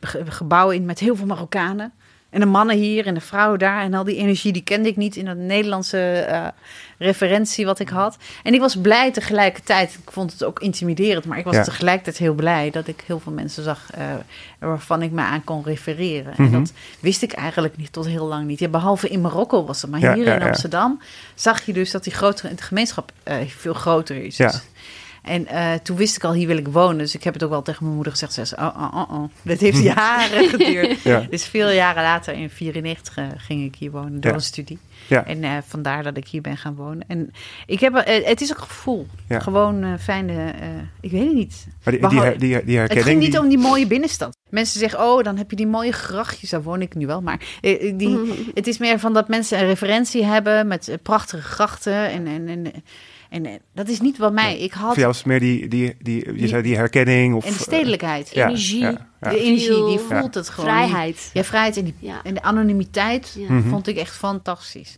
ge- 0.00 0.24
gebouw 0.28 0.70
in 0.70 0.84
met 0.84 0.98
heel 0.98 1.16
veel 1.16 1.26
Marokkanen. 1.26 1.92
En 2.30 2.40
de 2.40 2.46
mannen 2.46 2.76
hier 2.76 3.06
en 3.06 3.14
de 3.14 3.20
vrouwen 3.20 3.58
daar. 3.58 3.82
En 3.82 3.94
al 3.94 4.04
die 4.04 4.16
energie, 4.16 4.52
die 4.52 4.62
kende 4.62 4.88
ik 4.88 4.96
niet 4.96 5.16
in 5.16 5.24
dat 5.24 5.36
Nederlandse 5.36 5.98
eh, 6.20 6.46
referentie 6.98 7.64
wat 7.66 7.78
ik 7.78 7.88
had. 7.88 8.16
En 8.42 8.54
ik 8.54 8.60
was 8.60 8.76
blij 8.76 9.12
tegelijkertijd. 9.12 9.94
Ik 10.04 10.10
vond 10.10 10.32
het 10.32 10.44
ook 10.44 10.60
intimiderend. 10.60 11.24
Maar 11.24 11.38
ik 11.38 11.44
was 11.44 11.54
Ja. 11.54 11.62
tegelijkertijd 11.62 12.18
heel 12.18 12.34
blij 12.34 12.70
dat 12.70 12.86
ik 12.86 13.02
heel 13.06 13.20
veel 13.20 13.32
mensen 13.32 13.62
zag... 13.62 13.90
eh, 13.94 14.04
waarvan 14.58 15.02
ik 15.02 15.10
me 15.10 15.20
aan 15.20 15.44
kon 15.44 15.62
refereren. 15.64 16.32
Mhm. 16.36 16.42
En 16.42 16.50
dat 16.62 16.72
wist 17.00 17.22
ik 17.22 17.32
eigenlijk 17.32 17.76
niet 17.76 17.92
tot 17.92 18.06
heel 18.06 18.26
lang 18.26 18.46
niet. 18.46 18.58
Ja, 18.58 18.68
behalve 18.68 19.08
in 19.08 19.20
Marokko 19.20 19.64
was 19.64 19.82
het. 19.82 19.90
Maar 19.90 20.00
Ja, 20.00 20.14
hier 20.14 20.24
ja, 20.26 20.34
in. 20.34 20.42
Amsterdam 20.42 21.00
zag 21.34 21.66
je 21.66 21.72
dus 21.72 21.90
dat 21.90 22.04
die 22.04 22.12
grotere, 22.12 22.54
de 22.54 22.62
gemeenschap 22.62 23.12
eh, 23.22 23.36
veel 23.46 23.74
groter 23.74 24.24
is. 24.24 24.36
Ja. 24.36 24.46
Dus- 24.50 24.62
en 25.22 25.46
eh, 25.46 25.74
toen 25.74 25.96
wist 25.96 26.16
ik 26.16 26.24
al, 26.24 26.32
hier 26.32 26.46
wil 26.46 26.56
ik 26.56 26.68
wonen. 26.68 26.98
Dus 26.98 27.14
ik 27.14 27.24
heb 27.24 27.34
het 27.34 27.42
ook 27.42 27.50
wel 27.50 27.62
tegen 27.62 27.82
mijn 27.82 27.94
moeder 27.94 28.12
gezegd. 28.12 28.32
Ze 28.32 28.44
zei, 28.44 28.60
oh, 28.66 28.76
oh, 28.76 28.94
oh, 29.00 29.12
oh. 29.20 29.28
Dit 29.42 29.60
heeft 29.60 29.82
jaren 29.94 30.48
geduurd. 30.48 31.02
Ja. 31.02 31.26
Dus 31.30 31.44
veel 31.44 31.70
jaren 31.70 32.02
later, 32.02 32.34
in 32.34 32.50
94, 32.50 33.16
ging 33.36 33.64
ik 33.64 33.74
hier 33.74 33.90
wonen 33.90 34.20
door 34.20 34.30
Ja. 34.30 34.36
een 34.36 34.42
studie. 34.42 34.78
Ja. 35.06 35.26
En 35.26 35.44
eh, 35.44 35.50
vandaar 35.66 36.02
dat 36.02 36.16
ik 36.16 36.28
hier 36.28 36.40
ben 36.40 36.56
gaan 36.56 36.74
wonen. 36.74 37.04
En 37.08 37.30
ik 37.66 37.80
heb, 37.80 37.94
eh, 37.94 38.26
het 38.26 38.40
is 38.40 38.50
ook 38.52 38.58
een 38.60 38.66
gevoel. 38.66 39.06
Gewoon 39.28 39.82
eh, 39.82 39.92
fijne, 40.00 40.32
eh, 40.50 40.68
ik 41.00 41.10
weet 41.10 41.24
het 41.24 41.34
niet. 41.34 41.66
Maar 41.84 41.92
die, 41.98 42.08
die, 42.08 42.20
her- 42.20 42.38
die, 42.38 42.38
die 42.38 42.56
Het 42.58 42.64
herkenning... 42.92 43.04
ging 43.06 43.20
niet 43.20 43.38
om 43.38 43.48
die 43.48 43.58
mooie 43.58 43.86
binnenstad. 43.86 44.36
Mensen 44.50 44.80
zeggen, 44.80 45.00
oh, 45.00 45.22
dan 45.22 45.36
heb 45.36 45.50
je 45.50 45.56
die 45.56 45.66
mooie 45.66 45.92
grachtjes. 45.92 46.50
Daar 46.50 46.62
woon 46.62 46.82
ik 46.82 46.94
nu 46.94 47.06
wel. 47.06 47.20
Maar 47.22 47.40
eh, 47.60 47.92
die, 47.98 48.18
het 48.54 48.66
is 48.66 48.78
meer 48.78 48.98
van 48.98 49.12
dat 49.12 49.28
mensen 49.28 49.58
een 49.58 49.66
referentie 49.66 50.24
hebben 50.24 50.66
met 50.66 50.88
eh, 50.88 50.96
prachtige 51.02 51.42
grachten. 51.42 52.10
En, 52.10 52.26
en, 52.26 52.48
en, 52.48 52.72
en, 53.28 53.46
eh, 53.46 53.52
dat 53.74 53.88
is 53.88 54.00
niet 54.00 54.18
wat 54.18 54.32
mij... 54.32 54.58
Ik 54.58 54.72
had 54.72 54.88
Voor 54.92 54.98
jou 54.98 55.10
is 55.12 55.24
meer 55.24 55.40
die, 55.40 55.68
die, 55.68 55.96
die, 56.00 56.26
je 56.26 56.32
Die- 56.32 56.48
zei 56.48 56.62
die 56.62 56.76
herkenning 56.76 57.34
of... 57.34 57.44
en 57.44 57.52
de 57.52 57.58
stedelijkheid. 57.58 58.30
Ja, 58.34 58.46
energie. 58.46 58.80
ja, 58.80 59.06
ja. 59.20 59.30
De 59.30 59.40
energie, 59.40 59.84
die 59.86 59.98
voelt 59.98 60.34
het 60.34 60.48
gewoon. 60.48 60.70
Vrijheid. 60.70 61.30
Ja, 61.32 61.44
vrijheid 61.44 61.76
en, 61.76 61.84
die, 61.84 61.94
Ja. 61.98 62.20
en 62.22 62.34
de 62.34 62.42
anonimiteit 62.42 63.34
Ja. 63.38 63.52
Mhm. 63.52 63.68
vond 63.68 63.86
ik 63.86 63.96
echt 63.96 64.16
fantastisch. 64.16 64.96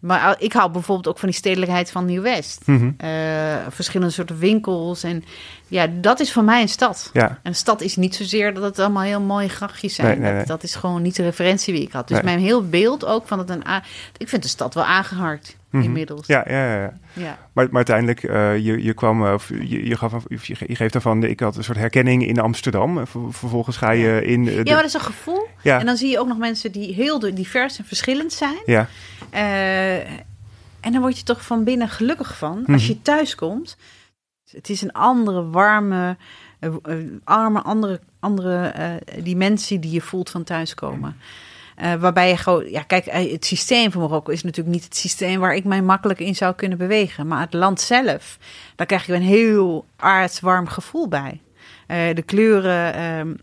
Maar 0.00 0.28
uh, 0.30 0.34
ik 0.38 0.52
hou 0.52 0.70
bijvoorbeeld 0.70 1.08
ook 1.08 1.18
van 1.18 1.28
die 1.28 1.38
stedelijkheid 1.38 1.90
van 1.90 2.04
Nieuw-West. 2.04 2.62
Mhm. 2.66 2.90
Eh, 2.96 3.08
verschillende 3.68 4.12
soorten 4.12 4.38
winkels. 4.38 5.02
En 5.02 5.24
ja, 5.68 5.86
dat 6.00 6.20
is 6.20 6.32
voor 6.32 6.44
mij 6.44 6.62
een 6.62 6.68
stad. 6.68 7.10
Ja, 7.12 7.28
En 7.28 7.38
een 7.42 7.54
stad 7.54 7.80
is 7.80 7.96
niet 7.96 8.14
zozeer 8.14 8.54
dat 8.54 8.62
het 8.62 8.78
allemaal 8.78 9.02
heel 9.02 9.20
mooie 9.20 9.48
grachtjes 9.48 9.94
zijn. 9.94 10.08
Nee, 10.08 10.16
nee, 10.18 10.28
nee. 10.30 10.38
Dat, 10.38 10.48
dat 10.48 10.62
is 10.62 10.74
gewoon 10.74 11.02
niet 11.02 11.16
de 11.16 11.22
referentie 11.22 11.74
die 11.74 11.82
ik 11.82 11.92
had. 11.92 12.08
Dus 12.08 12.16
Nee. 12.16 12.24
mijn 12.24 12.38
heel 12.38 12.68
beeld 12.68 13.04
ook 13.04 13.26
van 13.26 13.38
het 13.38 13.50
een... 13.50 13.62
Ik 14.16 14.28
vind 14.28 14.42
de 14.42 14.48
stad 14.48 14.74
wel 14.74 14.84
aangeharkt 14.84 15.56
Mhm. 15.70 15.82
inmiddels. 15.84 16.26
ja, 16.26 16.44
ja, 16.48 16.74
ja. 16.80 16.92
ja. 17.12 17.38
Maar, 17.52 17.64
maar 17.66 17.74
uiteindelijk, 17.74 18.22
eh, 18.22 18.58
je, 18.58 18.82
je 18.82 18.94
kwam, 18.94 19.26
eh, 19.26 19.32
of 19.32 19.48
je, 19.48 19.86
je, 19.88 19.96
gaf, 19.96 20.24
je, 20.28 20.38
ge- 20.56 20.64
je 20.68 20.74
geeft 20.76 20.92
daarvan, 20.92 21.22
ik 21.24 21.40
had 21.40 21.56
een 21.56 21.64
soort 21.64 21.78
herkenning 21.78 22.26
in 22.26 22.40
Amsterdam. 22.40 22.98
En 22.98 23.06
ver- 23.06 23.32
vervolgens 23.32 23.76
ga 23.76 23.90
je 23.90 24.24
in... 24.24 24.48
eh, 24.48 24.54
de- 24.54 24.60
ja, 24.64 24.72
maar 24.72 24.74
dat 24.76 24.84
is 24.84 24.94
een 24.94 25.00
gevoel. 25.00 25.46
ja, 25.62 25.80
En 25.80 25.86
dan 25.86 25.96
zie 25.96 26.10
je 26.10 26.18
ook 26.18 26.28
nog 26.28 26.38
mensen 26.38 26.72
die 26.72 26.94
heel 26.94 27.18
divers 27.18 27.78
en 27.78 27.84
verschillend 27.84 28.32
zijn. 28.32 28.62
ja, 28.66 28.88
Eh, 29.30 29.96
en 30.80 30.92
dan 30.92 31.00
word 31.00 31.18
je 31.18 31.24
toch 31.24 31.44
van 31.44 31.64
binnen 31.64 31.88
gelukkig 31.88 32.36
van 32.38 32.56
als 32.66 32.82
Mhm. 32.82 32.92
je 32.92 33.02
thuis 33.02 33.34
komt. 33.34 33.76
Het 34.50 34.68
is 34.68 34.82
een 34.82 34.92
andere, 34.92 35.48
warme, 35.50 36.16
eh, 36.60 36.74
eh, 36.82 36.96
arme, 37.24 37.62
andere, 37.62 38.00
andere 38.20 38.66
eh, 38.66 38.90
dimensie 39.22 39.78
die 39.78 39.90
je 39.92 40.00
voelt 40.00 40.30
van 40.30 40.44
thuiskomen. 40.44 41.16
Eh, 41.78 41.94
waarbij 41.94 42.28
je 42.28 42.36
gewoon, 42.36 42.70
ja, 42.70 42.82
kijk, 42.82 43.06
eh, 43.06 43.32
het 43.32 43.44
systeem 43.44 43.90
van 43.92 44.00
Marokko 44.00 44.32
is 44.32 44.42
natuurlijk 44.42 44.74
niet 44.74 44.84
het 44.84 44.96
systeem 44.96 45.40
waar 45.40 45.54
ik 45.54 45.64
mij 45.64 45.82
makkelijk 45.82 46.20
in 46.20 46.34
zou 46.34 46.54
kunnen 46.54 46.78
bewegen. 46.78 47.26
Maar 47.26 47.40
het 47.40 47.52
land 47.52 47.80
zelf, 47.80 48.38
daar 48.76 48.86
krijg 48.86 49.06
je 49.06 49.14
een 49.14 49.22
heel 49.22 49.84
aardswarm 49.96 50.66
gevoel 50.66 51.08
bij. 51.08 51.40
Eh, 51.86 52.14
de 52.14 52.22
kleuren 52.22 52.94
ehm, 52.94 53.34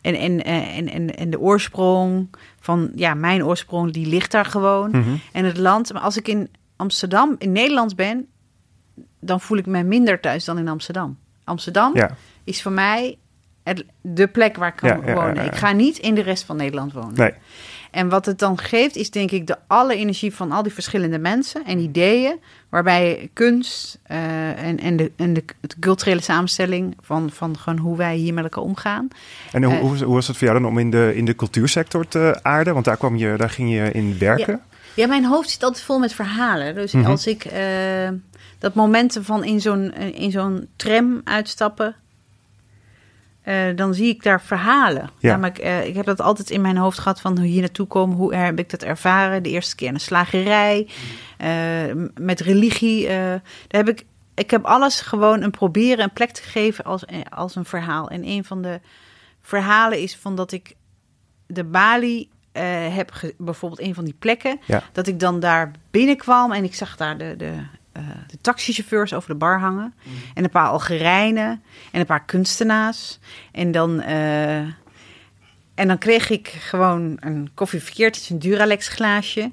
en, 0.00 0.14
en, 0.14 0.44
eh, 0.44 0.76
en, 0.76 0.88
en, 0.88 1.16
en 1.16 1.30
de 1.30 1.40
oorsprong 1.40 2.28
van, 2.60 2.90
ja, 2.94 3.14
mijn 3.14 3.44
oorsprong, 3.44 3.92
die 3.92 4.06
ligt 4.06 4.30
daar 4.30 4.44
gewoon 4.44 4.90
mhm. 4.90 5.14
en 5.32 5.44
het 5.44 5.56
land. 5.56 5.92
Maar 5.92 6.02
als 6.02 6.16
ik 6.16 6.28
in 6.28 6.48
Amsterdam, 6.76 7.34
in 7.38 7.52
Nederland 7.52 7.96
ben, 7.96 8.26
dan 9.20 9.40
voel 9.40 9.58
ik 9.58 9.66
me 9.66 9.82
minder 9.82 10.20
thuis 10.20 10.44
dan 10.44 10.58
in 10.58 10.68
Amsterdam. 10.68 11.18
Amsterdam 11.44 11.96
ja, 11.96 12.16
is 12.44 12.62
voor 12.62 12.72
mij 12.72 13.18
het, 13.62 13.84
de 14.00 14.26
plek 14.26 14.56
waar 14.56 14.68
ik 14.68 14.76
kan 14.76 14.88
Ja, 15.06 15.14
wonen. 15.14 15.34
ja. 15.34 15.42
Ik 15.42 15.54
ga 15.54 15.72
niet 15.72 15.98
in 15.98 16.14
de 16.14 16.22
rest 16.22 16.44
van 16.44 16.56
Nederland 16.56 16.92
wonen. 16.92 17.14
nee, 17.14 17.32
En 17.90 18.08
wat 18.08 18.26
het 18.26 18.38
dan 18.38 18.58
geeft, 18.58 18.96
is 18.96 19.10
denk 19.10 19.30
ik 19.30 19.46
de 19.46 19.56
alle 19.66 19.96
energie 19.96 20.34
van 20.34 20.52
al 20.52 20.62
die 20.62 20.72
verschillende 20.72 21.18
mensen 21.18 21.64
en 21.64 21.78
ideeën, 21.78 22.36
waarbij 22.68 23.30
kunst 23.32 23.98
eh, 24.02 24.62
en, 24.64 24.78
en, 24.80 24.96
de, 24.96 25.12
en 25.16 25.32
de, 25.34 25.44
de 25.60 25.74
culturele 25.80 26.20
samenstelling 26.22 26.96
van, 27.00 27.30
van 27.30 27.58
gewoon 27.58 27.78
hoe 27.78 27.96
wij 27.96 28.16
hier 28.16 28.34
met 28.34 28.44
elkaar 28.44 28.62
omgaan. 28.64 29.08
En 29.52 29.62
hoe, 29.62 29.74
Eh. 29.74 29.80
hoe 30.02 30.14
was 30.14 30.26
het 30.26 30.36
voor 30.36 30.46
jou 30.48 30.60
dan 30.60 30.70
om 30.70 30.78
in 30.78 30.90
de, 30.90 31.12
in 31.14 31.24
de 31.24 31.34
cultuursector 31.36 32.08
te 32.08 32.38
aarden? 32.42 32.72
Want 32.72 32.84
daar, 32.84 32.96
kwam 32.96 33.16
je, 33.16 33.34
daar 33.36 33.50
ging 33.50 33.70
je 33.72 33.90
in 33.92 34.18
werken. 34.18 34.60
Ja, 34.94 35.06
mijn 35.06 35.24
hoofd 35.24 35.50
zit 35.50 35.62
altijd 35.62 35.84
vol 35.84 35.98
met 35.98 36.12
verhalen. 36.14 36.74
Dus 36.74 36.92
Mhm. 36.92 37.06
als 37.06 37.26
ik 37.26 37.44
eh, 37.44 38.08
dat 38.58 38.74
momenten 38.74 39.24
van 39.24 39.44
in 39.44 39.60
zo'n 39.60 39.92
in 39.94 40.30
zo'n 40.30 40.68
tram 40.76 41.20
uitstappen, 41.24 41.94
eh, 43.48 43.76
dan 43.76 43.94
zie 43.94 44.08
ik 44.08 44.22
daar 44.22 44.42
verhalen. 44.42 45.10
Ja. 45.18 45.30
Namelijk, 45.30 45.58
eh, 45.58 45.86
ik 45.86 45.94
heb 45.94 46.06
dat 46.06 46.20
altijd 46.20 46.50
in 46.50 46.60
mijn 46.60 46.76
hoofd 46.76 46.98
gehad 46.98 47.20
van 47.20 47.38
hoe 47.38 47.46
hier 47.46 47.60
naartoe 47.60 47.86
komen, 47.86 48.16
hoe 48.16 48.34
heb 48.34 48.58
ik 48.58 48.70
dat 48.70 48.82
ervaren? 48.82 49.42
De 49.42 49.48
eerste 49.48 49.74
keer 49.74 49.88
in 49.88 49.94
een 49.94 50.00
slagerij, 50.00 50.88
eh, 51.36 51.48
met 52.14 52.40
religie. 52.40 53.06
daar 53.06 53.40
heb 53.68 53.88
ik, 53.88 54.04
ik 54.34 54.50
heb 54.50 54.64
alles 54.64 55.00
gewoon 55.00 55.42
een 55.42 55.50
proberen 55.50 56.04
een 56.04 56.12
plek 56.12 56.30
te 56.30 56.42
geven 56.42 56.84
als, 56.84 57.04
als 57.28 57.54
een 57.54 57.64
verhaal. 57.64 58.08
En 58.08 58.28
een 58.28 58.44
van 58.44 58.62
de 58.62 58.80
verhalen 59.40 59.98
is 59.98 60.16
van 60.16 60.34
dat 60.34 60.52
ik 60.52 60.74
de 61.46 61.64
Bali 61.64 62.28
heb, 62.90 63.12
bijvoorbeeld 63.38 63.80
een 63.80 63.94
van 63.94 64.04
die 64.04 64.16
plekken, 64.18 64.60
Ja. 64.66 64.82
dat 64.92 65.06
ik 65.06 65.20
dan 65.20 65.40
daar 65.40 65.70
binnenkwam 65.90 66.52
en 66.52 66.64
ik 66.64 66.74
zag 66.74 66.96
daar 66.96 67.18
de, 67.18 67.34
de, 67.36 67.52
eh, 67.98 68.04
de 68.26 68.38
taxichauffeurs 68.40 69.14
over 69.14 69.28
de 69.28 69.36
bar 69.36 69.60
hangen. 69.60 69.94
En 70.34 70.44
een 70.44 70.50
paar 70.50 70.68
Algerijnen 70.68 71.62
en 71.92 72.00
een 72.00 72.06
paar 72.06 72.24
kunstenaars. 72.24 73.18
En 73.52 73.72
dan, 73.72 74.00
eh, 74.00 74.58
en 75.74 75.86
dan 75.86 75.98
kreeg 75.98 76.30
ik 76.30 76.48
gewoon 76.48 77.16
een 77.20 77.50
koffie 77.54 77.82
verkeerd, 77.82 78.14
het 78.14 78.24
is 78.24 78.30
een 78.30 78.38
Duralex 78.38 78.88
glaasje. 78.88 79.50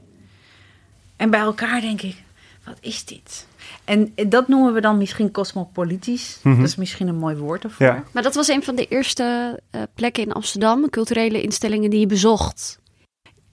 En 1.16 1.30
bij 1.30 1.40
elkaar 1.40 1.82
denk 1.82 2.02
ik, 2.02 2.24
wat 2.64 2.78
is 2.82 3.06
dit? 3.06 3.48
En 3.84 4.14
dat 4.28 4.48
noemen 4.48 4.74
we 4.74 4.82
dan 4.82 4.98
misschien 4.98 5.32
cosmopolitisch. 5.32 6.40
Mhm. 6.44 6.56
Dat 6.56 6.68
is 6.68 6.76
misschien 6.76 7.08
een 7.08 7.18
mooi 7.18 7.36
woord 7.36 7.64
ervoor. 7.64 7.86
Ja. 7.86 8.04
Maar 8.12 8.24
dat 8.24 8.36
was 8.36 8.48
een 8.48 8.64
van 8.64 8.76
de 8.76 8.88
eerste 8.88 9.60
eh, 9.72 9.82
plekken 9.96 10.24
in 10.24 10.32
Amsterdam, 10.32 10.90
culturele 10.90 11.42
instellingen 11.42 11.90
die 11.90 12.00
je 12.00 12.08
bezocht. 12.08 12.80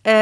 Eh, 0.02 0.12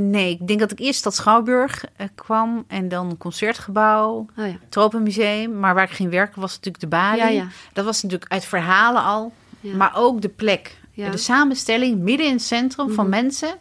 nee, 0.00 0.30
ik 0.30 0.46
denk 0.46 0.60
dat 0.60 0.70
ik 0.70 0.78
eerst 0.80 1.04
dat 1.04 1.14
Schouwburg 1.14 1.84
eh, 1.96 2.06
kwam 2.14 2.64
en 2.68 2.88
dan 2.88 3.16
concertgebouw, 3.18 4.26
Oh 4.38 4.46
ja. 4.46 4.56
Tropenmuseum. 4.68 5.58
Maar 5.60 5.74
waar 5.74 5.84
ik 5.84 5.90
ging 5.90 6.10
werken 6.10 6.40
was 6.40 6.50
natuurlijk 6.54 6.80
de 6.80 6.86
Bali. 6.88 7.18
Ja, 7.18 7.28
ja. 7.28 7.46
Dat 7.72 7.84
was 7.84 8.02
natuurlijk 8.02 8.32
uit 8.32 8.44
verhalen 8.44 9.02
al, 9.02 9.32
Ja. 9.60 9.74
maar 9.76 9.92
ook 9.94 10.20
de 10.22 10.28
plek. 10.28 10.76
Ja. 10.92 11.10
De 11.10 11.16
samenstelling 11.16 11.98
midden 11.98 12.26
in 12.26 12.32
het 12.32 12.42
centrum 12.42 12.90
van 12.92 13.08
Mhm. 13.08 13.14
mensen. 13.22 13.54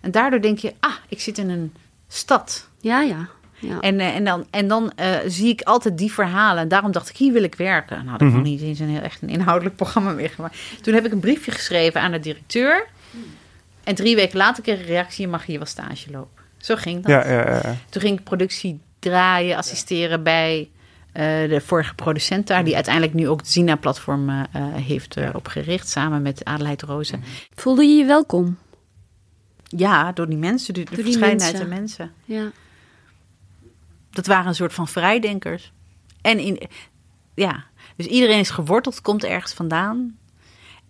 En 0.00 0.10
daardoor 0.10 0.40
denk 0.40 0.58
je, 0.58 0.74
ah, 0.80 0.94
ik 1.08 1.20
zit 1.20 1.38
in 1.38 1.48
een 1.50 1.72
stad. 2.08 2.68
ja, 2.80 3.00
ja. 3.02 3.28
Ja. 3.58 3.80
En, 3.80 4.00
eh, 4.00 4.14
en 4.16 4.24
dan, 4.24 4.46
en 4.50 4.68
dan 4.68 4.92
eh, 4.96 5.16
zie 5.26 5.48
ik 5.48 5.62
altijd 5.62 5.98
die 5.98 6.12
verhalen. 6.12 6.62
En 6.62 6.68
daarom 6.68 6.92
dacht 6.92 7.08
ik, 7.08 7.16
hier 7.16 7.32
wil 7.32 7.42
ik 7.42 7.54
werken. 7.54 8.04
Nou, 8.04 8.18
dat 8.18 8.26
Mhm. 8.28 8.36
nog 8.36 8.46
niet 8.46 8.60
eens 8.60 8.78
een 8.78 8.88
heel 8.88 9.00
echt 9.00 9.22
een 9.22 9.28
inhoudelijk 9.28 9.76
programma 9.76 10.12
meegemaakt. 10.12 10.56
Toen 10.82 10.94
heb 10.94 11.06
ik 11.06 11.12
een 11.12 11.20
briefje 11.20 11.50
geschreven 11.50 12.00
aan 12.00 12.10
de 12.12 12.20
directeur. 12.20 12.86
En 13.84 13.94
drie 13.94 14.16
weken 14.16 14.36
later 14.36 14.62
kreeg 14.62 14.74
ik 14.74 14.80
een 14.80 14.88
reactie, 14.88 15.24
je 15.24 15.30
mag 15.30 15.46
hier 15.46 15.58
wel 15.58 15.66
stage 15.66 16.10
lopen. 16.10 16.42
Zo 16.56 16.76
ging 16.76 17.02
dat. 17.02 17.10
Ja, 17.10 17.30
ja, 17.30 17.50
ja. 17.50 17.76
Toen 17.88 18.02
ging 18.02 18.18
ik 18.18 18.24
productie 18.24 18.80
draaien, 18.98 19.56
assisteren 19.56 20.22
bij 20.22 20.70
eh, 21.12 21.48
de 21.48 21.60
vorige 21.64 21.94
producent 21.94 22.46
daar. 22.46 22.64
Die 22.64 22.74
uiteindelijk 22.74 23.14
nu 23.14 23.28
ook 23.28 23.40
het 23.40 23.48
Zina-platform 23.48 24.28
eh, 24.28 24.42
eh, 24.52 24.74
heeft 24.74 25.16
opgericht. 25.32 25.88
Samen 25.88 26.22
met 26.22 26.44
Adelheid 26.44 26.82
Rozen. 26.82 27.22
Voelde 27.54 27.84
je 27.84 27.94
je 27.94 28.04
welkom? 28.04 28.58
Ja, 29.62 30.12
door 30.12 30.28
die 30.28 30.38
mensen, 30.38 30.74
de, 30.74 30.80
de 30.80 30.86
Door 30.86 30.96
die 30.96 31.04
verscheidenheid 31.04 31.52
mensen. 31.52 31.68
van 31.68 31.78
mensen. 31.78 32.12
Ja. 32.24 32.50
Dat 34.10 34.26
waren 34.26 34.46
een 34.46 34.54
soort 34.54 34.74
van 34.74 34.88
vrijdenkers. 34.88 35.72
En 36.20 36.38
in, 36.38 36.60
ja, 37.34 37.64
dus 37.96 38.06
iedereen 38.06 38.38
is 38.38 38.50
geworteld, 38.50 39.00
komt 39.00 39.24
ergens 39.24 39.52
vandaan. 39.52 40.18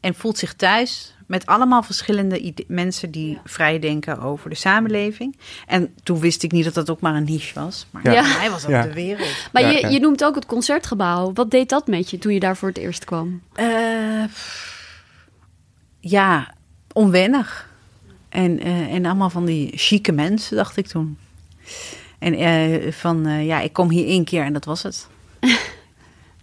En 0.00 0.14
voelt 0.14 0.38
zich 0.38 0.54
thuis 0.54 1.14
met 1.30 1.46
allemaal 1.46 1.82
verschillende 1.82 2.54
mensen 2.66 3.10
die 3.10 3.38
vrijdenken 3.44 4.20
over 4.20 4.50
de 4.50 4.56
samenleving. 4.56 5.36
En 5.66 5.94
toen 6.02 6.18
wist 6.20 6.42
ik 6.42 6.52
niet 6.52 6.64
dat 6.64 6.74
dat 6.74 6.90
ook 6.90 7.00
maar 7.00 7.14
een 7.14 7.24
niche 7.24 7.60
was. 7.60 7.86
Maar 7.90 8.02
Ja. 8.04 8.12
Ja. 8.12 8.36
mij 8.38 8.50
was 8.50 8.62
dat 8.62 8.70
Ja. 8.70 8.82
de 8.82 8.92
wereld. 8.92 9.28
Maar 9.52 9.62
Ja, 9.62 9.68
je, 9.70 9.80
ja. 9.80 9.88
je 9.88 10.00
noemt 10.00 10.24
ook 10.24 10.34
het 10.34 10.46
concertgebouw. 10.46 11.32
Wat 11.32 11.50
deed 11.50 11.68
dat 11.68 11.86
met 11.86 12.10
je 12.10 12.18
toen 12.18 12.32
je 12.32 12.40
daar 12.40 12.56
voor 12.56 12.68
het 12.68 12.78
eerst 12.78 13.04
kwam? 13.04 13.42
Eh, 13.54 13.66
ja, 16.00 16.54
onwennig. 16.92 17.68
En, 18.28 18.60
eh, 18.60 18.94
en 18.94 19.04
allemaal 19.06 19.30
van 19.30 19.44
die 19.44 19.72
chique 19.74 20.12
mensen, 20.12 20.56
dacht 20.56 20.76
ik 20.76 20.86
toen. 20.86 21.18
En 22.18 22.34
eh, 22.34 22.92
van, 22.92 23.26
eh, 23.26 23.46
ja, 23.46 23.60
ik 23.60 23.72
kom 23.72 23.90
hier 23.90 24.06
één 24.06 24.24
keer 24.24 24.44
en 24.44 24.52
dat 24.52 24.64
was 24.64 24.82
het. 24.82 25.08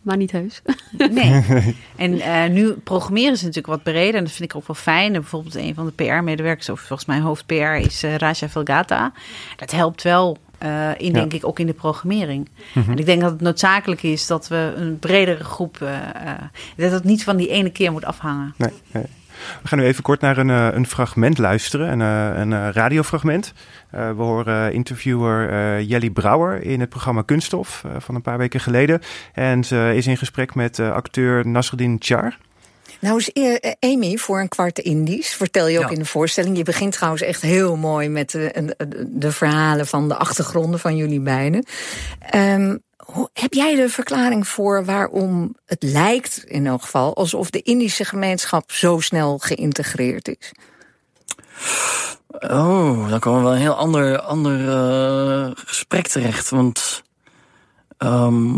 Maar 0.07 0.17
niet 0.17 0.31
heus. 0.31 0.61
Nee. 1.11 1.43
En 1.95 2.19
eh, 2.19 2.49
nu 2.49 2.71
programmeren 2.71 3.37
ze 3.37 3.45
natuurlijk 3.45 3.73
wat 3.73 3.83
breder. 3.83 4.15
En 4.15 4.23
dat 4.23 4.33
vind 4.33 4.49
ik 4.49 4.57
ook 4.57 4.67
wel 4.67 4.75
fijn. 4.75 5.13
En 5.13 5.21
bijvoorbeeld 5.21 5.55
een 5.55 5.75
van 5.75 5.85
de 5.85 5.91
PR-medewerkers, 5.91 6.69
of 6.69 6.79
volgens 6.79 7.07
mij 7.07 7.19
hoofd 7.19 7.45
PR, 7.45 7.53
is 7.53 8.03
eh, 8.03 8.15
Raja 8.15 8.49
Velgata. 8.49 9.11
Dat 9.55 9.71
helpt 9.71 10.03
wel, 10.03 10.37
eh, 10.57 10.89
in, 10.97 11.13
denk 11.13 11.33
ik, 11.33 11.45
ook 11.45 11.59
in 11.59 11.65
de 11.65 11.73
programmering. 11.73 12.49
En 12.73 12.97
ik 12.97 13.05
denk 13.05 13.21
dat 13.21 13.31
het 13.31 13.41
noodzakelijk 13.41 14.03
is 14.03 14.27
dat 14.27 14.47
we 14.47 14.73
een 14.75 14.99
bredere 14.99 15.43
groep... 15.43 15.77
dat 16.75 16.91
het 16.91 17.03
niet 17.03 17.23
van 17.23 17.37
die 17.37 17.49
ene 17.49 17.69
keer 17.69 17.91
moet 17.91 18.05
afhangen. 18.05 18.53
Nee, 18.57 18.71
nee. 18.91 19.05
We 19.61 19.67
gaan 19.67 19.79
nu 19.79 19.85
even 19.85 20.03
kort 20.03 20.21
naar 20.21 20.37
een, 20.37 20.49
eh, 20.49 20.67
een 20.71 20.87
fragment 20.87 21.37
luisteren, 21.37 21.91
een, 21.91 22.01
eh, 22.33 22.39
een 22.39 22.53
eh, 22.53 22.67
radiofragment. 22.71 23.53
We 23.91 24.13
horen 24.17 24.73
interviewer 24.73 25.49
eh, 25.49 25.89
Jelly 25.89 26.09
Brouwer 26.09 26.63
in 26.63 26.79
het 26.79 26.89
programma 26.89 27.21
Kunststof 27.21 27.83
van 27.97 28.15
een 28.15 28.21
paar 28.21 28.37
weken 28.37 28.59
geleden. 28.59 29.01
En 29.33 29.63
ze 29.63 29.91
is 29.95 30.07
in 30.07 30.17
gesprek 30.17 30.55
met 30.55 30.79
acteur 30.79 31.47
Nasreddin 31.47 31.95
Char. 31.99 32.37
Nou 32.99 33.17
is 33.17 33.31
Amy 33.79 34.17
voor 34.17 34.39
een 34.39 34.47
kwart 34.47 34.79
Indisch, 34.79 35.33
vertel 35.35 35.67
je 35.67 35.77
ook 35.77 35.83
Ja. 35.83 35.89
in 35.91 35.99
de 35.99 36.05
voorstelling. 36.05 36.57
Je 36.57 36.63
begint 36.63 36.93
trouwens 36.93 37.21
echt 37.23 37.41
heel 37.41 37.75
mooi 37.75 38.09
met 38.09 38.31
de, 38.31 38.73
de, 38.77 39.05
de 39.09 39.31
verhalen 39.31 39.87
van 39.87 40.07
de 40.07 40.15
achtergronden 40.15 40.79
van 40.79 40.95
jullie 40.95 41.19
beiden. 41.19 41.65
Hoe- 42.31 42.81
heb 43.33 43.53
jij 43.53 43.75
de 43.75 43.89
verklaring 43.89 44.47
voor 44.47 44.85
waarom 44.85 45.55
het 45.65 45.83
lijkt, 45.83 46.43
in 46.45 46.67
elk 46.67 46.81
geval, 46.81 47.15
alsof 47.15 47.49
de 47.49 47.61
Indische 47.61 48.05
gemeenschap 48.05 48.71
zo 48.71 48.99
snel 48.99 49.37
geïntegreerd 49.37 50.27
is? 50.27 50.51
Oh, 52.39 53.09
dan 53.09 53.19
komen 53.19 53.39
we 53.39 53.45
wel 53.45 53.53
een 53.55 53.61
heel 53.61 53.73
ander, 53.75 54.19
ander 54.19 54.69
eh, 54.69 55.51
gesprek 55.55 56.07
terecht. 56.07 56.49
Want. 56.49 57.01
ehm, 57.97 58.55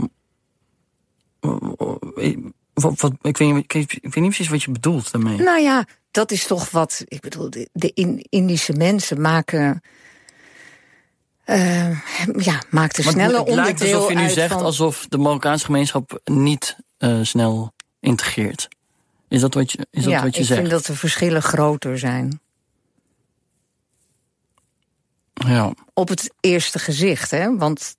wat, 2.74 3.00
wat, 3.00 3.14
ik, 3.22 3.38
weet, 3.38 3.54
niet- 3.54 3.64
ik, 3.64 3.72
weet, 3.74 3.92
ik 3.94 4.02
weet 4.02 4.16
niet 4.16 4.26
precies 4.26 4.50
wat 4.50 4.64
je 4.64 4.72
bedoelt 4.72 5.12
daarmee. 5.12 5.38
Nou 5.38 5.60
ja, 5.62 5.86
dat 6.12 6.32
is 6.32 6.48
toch 6.48 6.70
wat. 6.72 7.04
Ik 7.08 7.22
bedoel, 7.22 7.50
de, 7.50 7.70
de 7.74 7.92
In- 7.94 8.26
Indische 8.30 8.74
mensen 8.74 9.22
maken. 9.22 9.82
Eh 11.50 11.90
ja, 12.38 12.62
maakt 12.70 12.98
een 12.98 13.04
Want 13.04 13.16
snelle 13.16 13.38
het 13.38 13.48
lijkt 13.48 13.70
onderdeel 13.72 13.96
alsof 13.96 14.10
je 14.10 14.16
nu 14.16 14.22
uit 14.22 14.34
zegt 14.34 14.54
van, 14.54 14.64
alsof 14.64 15.06
de 15.10 15.18
Marokkaanse 15.18 15.66
gemeenschap 15.66 16.22
niet 16.24 16.78
eh, 16.98 17.20
snel 17.22 17.74
integreert. 18.00 18.68
Is 19.28 19.42
dat 19.42 19.54
wat 19.54 19.72
je, 19.72 19.88
is 19.92 20.04
dat 20.04 20.12
ja, 20.12 20.24
wat 20.24 20.36
je 20.36 20.42
ik 20.42 20.48
zegt? 20.48 20.60
vind 20.60 20.72
dat 20.72 20.86
de 20.86 20.96
verschillen 20.96 21.42
groter 21.42 22.00
zijn. 22.00 22.40
Ja, 25.34 25.74
Op 25.94 26.08
het 26.08 26.34
eerste 26.40 26.80
gezicht, 26.80 27.32
hè? 27.32 27.58
Want 27.58 27.96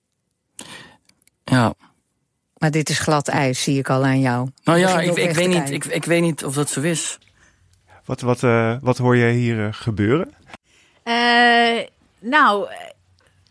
ja. 1.43 1.73
maar 2.57 2.71
dit 2.71 2.89
is 2.89 2.99
glad 2.99 3.27
ijs, 3.27 3.63
zie 3.63 3.77
ik 3.77 3.89
al 3.89 4.05
aan 4.05 4.19
jou. 4.19 4.49
Nou 4.63 4.79
ja, 4.79 4.99
ik, 4.99 5.15
ik, 5.15 5.35
weet 5.35 5.47
niet, 5.47 5.69
ik, 5.69 5.85
ik 5.85 6.05
weet 6.05 6.21
niet 6.21 6.45
of 6.45 6.53
dat 6.53 6.69
zo 6.69 6.81
is. 6.81 7.17
Wat, 8.05 8.21
wat, 8.21 8.43
eh, 8.43 8.75
wat 8.81 8.97
hoor 8.97 9.15
je 9.15 9.31
hier 9.31 9.73
gebeuren? 9.73 10.33
Eh, 11.03 11.79
nou, 12.19 12.69
eh, 12.69 12.77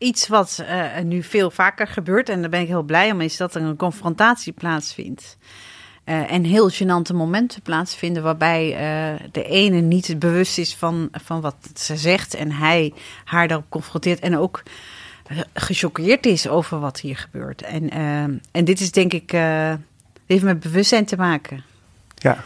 iets 0.01 0.29
wat 0.29 0.63
eh, 0.67 1.03
nu 1.03 1.23
veel 1.23 1.51
vaker 1.51 1.87
gebeurt, 1.87 2.29
en 2.29 2.41
daar 2.41 2.51
ben 2.51 2.61
ik 2.61 2.67
heel 2.67 2.83
blij 2.83 3.11
om, 3.11 3.21
is 3.21 3.37
dat 3.37 3.55
er 3.55 3.63
een 3.63 3.77
confrontatie 3.77 4.53
plaatsvindt. 4.53 5.37
Eh, 6.05 6.33
en 6.33 6.45
heel 6.45 6.71
gênante 6.71 7.15
momenten 7.15 7.63
plaatsvinden 7.63 8.23
waarbij 8.23 8.73
eh, 8.73 9.27
de 9.33 9.45
ene 9.45 9.81
niet 9.81 10.19
bewust 10.19 10.59
is 10.59 10.75
van, 10.75 11.09
van 11.13 11.41
wat 11.41 11.55
ze 11.75 11.97
zegt 11.97 12.35
en 12.35 12.53
hij 12.53 12.93
haar 13.25 13.49
daarop 13.49 13.67
confronteert 13.69 14.21
en 14.21 14.37
ook 14.37 14.63
gechoqueerd 15.55 16.27
is 16.27 16.49
over 16.49 16.81
wat 16.81 17.01
hier 17.01 17.17
gebeurt. 17.17 17.63
En, 17.63 17.91
en 18.51 18.65
dit 18.65 18.81
is 18.81 18.91
denk 18.93 19.13
ik, 19.13 19.31
heeft 20.27 20.43
met 20.43 20.61
bewustzijn 20.61 21.05
te 21.05 21.17
maken. 21.17 21.65
Ja, 22.15 22.45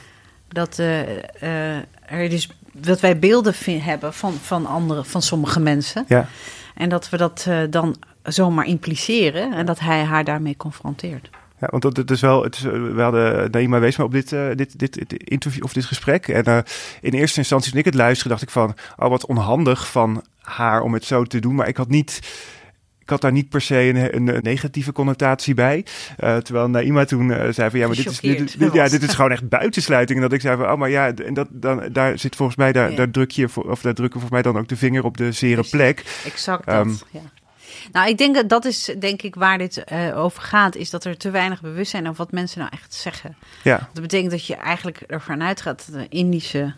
Dat, 0.48 0.78
er 0.78 2.28
dus, 2.28 2.48
dat 2.72 3.00
wij 3.00 3.18
beelden 3.18 3.54
hebben 3.80 4.14
van, 4.14 4.32
van, 4.32 4.66
andere, 4.66 5.04
van 5.04 5.22
sommige 5.22 5.60
mensen. 5.60 6.04
ja. 6.08 6.28
En 6.74 6.88
dat 6.88 7.08
we 7.08 7.16
dat 7.16 7.44
eh, 7.48 7.58
dan 7.70 7.96
zomaar 8.22 8.66
impliceren 8.66 9.52
en 9.52 9.66
dat 9.66 9.78
hij 9.78 10.04
haar 10.04 10.24
daarmee 10.24 10.56
confronteert. 10.56 11.30
Ja, 11.60 11.68
want 11.70 11.82
dat, 11.82 11.96
het 11.96 12.10
is 12.10 12.20
wel, 12.20 12.42
het 12.42 12.56
is, 12.56 12.64
eh, 12.64 12.72
we 12.72 13.02
hadden 13.02 13.50
Naima 13.50 13.78
Weesma 13.78 14.04
op 14.04 14.12
dit, 14.12 14.32
eh, 14.32 14.46
dit, 14.54 14.78
dit, 14.78 15.12
interview 15.12 15.64
of 15.64 15.72
dit 15.72 15.84
gesprek. 15.84 16.28
En 16.28 16.64
in 17.00 17.12
eerste 17.12 17.38
instantie 17.38 17.70
toen 17.70 17.80
ik 17.80 17.84
het 17.84 17.94
luisterde, 17.94 18.28
dacht 18.28 18.42
ik 18.42 18.50
van, 18.50 18.74
oh 18.96 19.08
wat 19.08 19.26
onhandig 19.26 19.90
van 19.90 20.24
haar 20.40 20.82
om 20.82 20.92
het 20.92 21.04
zo 21.04 21.24
te 21.24 21.40
doen. 21.40 21.54
Maar 21.54 21.68
ik 21.68 21.76
had 21.76 21.88
niet, 21.88 22.20
ik 23.04 23.10
had 23.10 23.20
daar 23.20 23.32
niet 23.32 23.48
per 23.48 23.60
se 23.60 23.76
een, 24.14 24.26
een 24.26 24.38
negatieve 24.42 24.92
connotatie 24.92 25.54
bij. 25.54 25.84
Eh, 26.16 26.36
terwijl 26.36 26.68
Naima 26.68 27.04
toen 27.04 27.32
eh, 27.32 27.52
zei 27.52 27.70
van, 27.70 27.78
ja, 27.78 27.86
maar 27.86 27.96
dit 27.96 28.06
is, 28.06 28.20
dit, 28.20 28.30
Gechoqueerd 28.30 28.58
dit- 28.58 28.72
ja, 28.72 28.88
dit 28.88 29.02
is 29.02 29.14
gewoon 29.18 29.30
echt 29.30 29.48
buitensluiting. 29.48 30.18
En 30.18 30.24
dat 30.24 30.32
ik 30.32 30.40
zei 30.40 30.56
van, 30.56 30.70
oh, 30.70 30.78
maar 30.78 30.90
ja, 30.90 31.14
en 31.14 31.34
dat, 31.34 31.48
dan, 31.50 31.88
daar 31.92 32.18
zit 32.18 32.36
volgens 32.36 32.58
mij, 32.58 32.72
daar, 32.72 32.90
Ja. 32.90 32.96
daar 32.96 33.10
druk 33.10 33.30
je, 33.30 33.48
voor, 33.48 33.70
of 33.70 33.80
daar 33.80 33.94
drukken 33.94 34.20
volgens 34.20 34.42
mij 34.42 34.52
dan 34.52 34.60
ook 34.62 34.68
de 34.68 34.76
vinger 34.76 35.04
op 35.04 35.16
de 35.16 35.32
zere 35.32 35.54
Precies. 35.54 35.70
plek. 35.72 36.04
Exact 36.24 36.66
dat, 36.66 36.74
Ehm. 36.74 36.90
ja. 37.10 37.20
Nou, 37.92 38.08
ik 38.08 38.18
denk 38.18 38.34
dat 38.34 38.48
dat 38.48 38.64
is 38.64 38.94
denk 38.98 39.22
ik 39.22 39.34
waar 39.34 39.58
dit 39.58 39.84
eh, 39.84 40.18
over 40.18 40.42
gaat, 40.42 40.76
is 40.76 40.90
dat 40.90 41.04
er 41.04 41.16
te 41.16 41.30
weinig 41.30 41.60
bewustzijn 41.60 42.04
over 42.04 42.16
wat 42.16 42.32
mensen 42.32 42.58
nou 42.58 42.70
echt 42.72 42.94
zeggen. 42.94 43.36
Ja, 43.62 43.88
Dat 43.92 44.02
betekent 44.02 44.30
dat 44.30 44.46
je 44.46 44.54
eigenlijk 44.56 45.00
ervan 45.06 45.42
uitgaat 45.42 45.84
dat 45.90 46.00
de 46.00 46.08
Indische, 46.08 46.74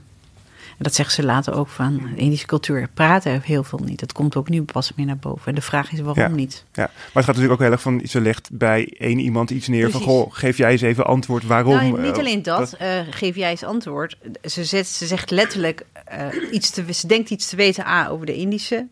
en 0.77 0.83
dat 0.85 0.95
zeggen 0.95 1.15
ze 1.15 1.23
later 1.25 1.55
ook 1.55 1.69
van, 1.69 1.97
de 2.15 2.21
Indische 2.21 2.47
cultuur 2.47 2.89
praten 2.95 3.41
heel 3.45 3.65
veel 3.65 3.79
niet. 3.85 4.01
Dat 4.01 4.13
komt 4.13 4.37
ook 4.37 4.49
nu 4.49 4.63
pas 4.63 4.93
meer 4.97 5.07
naar 5.07 5.17
boven. 5.17 5.47
En 5.47 5.55
de 5.55 5.61
vraag 5.61 5.93
is 5.93 6.01
waarom 6.01 6.23
Ja. 6.23 6.29
niet? 6.29 6.65
ja, 6.73 6.83
maar 6.83 6.91
het 7.13 7.13
gaat 7.13 7.27
natuurlijk 7.27 7.53
ook 7.53 7.61
heel 7.61 7.71
erg 7.71 7.81
van, 7.81 8.01
ze 8.05 8.21
legt 8.21 8.49
bij 8.53 8.95
één 8.99 9.19
iemand 9.19 9.51
iets 9.51 9.69
neer 9.69 9.91
van, 9.91 10.01
goh, 10.01 10.33
geef 10.35 10.57
jij 10.57 10.71
eens 10.71 10.81
even 10.81 11.07
antwoord 11.07 11.45
waarom. 11.47 11.75
Nou, 11.75 12.01
niet 12.01 12.13
eh, 12.13 12.19
alleen 12.19 12.43
dat, 12.43 12.73
eh, 12.73 13.01
geef 13.11 13.37
jij 13.37 13.51
eens 13.51 13.65
antwoord. 13.65 14.17
Ze, 14.43 14.65
zet, 14.65 14.87
ze 14.87 15.07
zegt 15.07 15.31
letterlijk 15.31 15.85
eh, 16.05 16.27
iets 16.51 16.71
te, 16.71 16.93
ze 16.93 17.07
denkt 17.07 17.31
iets 17.31 17.49
te 17.49 17.57
weten 17.57 17.87
A 17.87 18.09
over 18.09 18.27
de 18.27 18.35
Indische. 18.37 18.87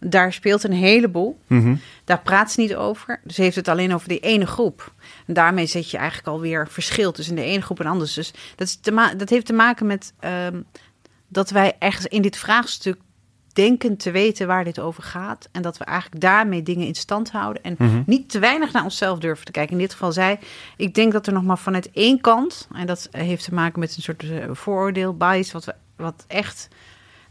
Daar 0.00 0.32
speelt 0.32 0.64
een 0.64 0.72
heleboel. 0.72 1.38
mhm. 1.46 1.74
Daar 2.04 2.20
praat 2.22 2.52
ze 2.52 2.60
niet 2.60 2.74
over. 2.74 3.20
Ze 3.26 3.42
heeft 3.42 3.56
het 3.56 3.68
alleen 3.68 3.94
over 3.94 4.08
die 4.08 4.18
ene 4.20 4.46
groep. 4.46 4.92
En 5.26 5.34
daarmee 5.34 5.66
zet 5.66 5.90
je 5.90 5.96
eigenlijk 5.96 6.28
alweer 6.28 6.68
verschil 6.70 7.12
tussen 7.12 7.34
de 7.34 7.42
ene 7.42 7.62
groep 7.62 7.80
en 7.80 7.86
anders. 7.86 8.14
Dus 8.14 8.32
dat, 8.56 8.66
is 8.68 8.78
te 8.80 8.90
ma- 8.90 9.14
dat 9.14 9.28
heeft 9.28 9.46
te 9.46 9.52
maken 9.52 9.86
met 9.86 10.12
ehm, 10.20 10.60
dat 11.28 11.50
wij 11.50 11.76
ergens 11.78 12.06
in 12.06 12.22
dit 12.22 12.36
vraagstuk 12.36 12.96
denken 13.52 13.96
te 13.96 14.10
weten 14.10 14.46
waar 14.46 14.64
dit 14.64 14.78
over 14.78 15.02
gaat. 15.02 15.48
En 15.52 15.62
dat 15.62 15.78
we 15.78 15.84
eigenlijk 15.84 16.20
daarmee 16.20 16.62
dingen 16.62 16.86
in 16.86 16.94
stand 16.94 17.30
houden. 17.30 17.62
En 17.62 17.74
Mhm. 17.78 18.02
niet 18.06 18.30
te 18.30 18.38
weinig 18.38 18.72
naar 18.72 18.84
onszelf 18.84 19.18
durven 19.18 19.44
te 19.44 19.52
kijken. 19.52 19.72
In 19.72 19.78
dit 19.78 19.92
geval 19.92 20.12
zij, 20.12 20.38
ik 20.76 20.94
denk 20.94 21.12
dat 21.12 21.26
er 21.26 21.32
nog 21.32 21.42
maar 21.42 21.58
vanuit 21.58 21.90
één 21.92 22.20
kant... 22.20 22.68
en 22.74 22.86
dat 22.86 23.08
heeft 23.10 23.44
te 23.44 23.54
maken 23.54 23.80
met 23.80 23.96
een 23.96 24.02
soort 24.02 24.22
eh, 24.30 24.44
vooroordeel, 24.52 25.16
bias... 25.16 25.52
wat, 25.52 25.64
we, 25.64 25.74
wat 25.96 26.24
echt 26.26 26.68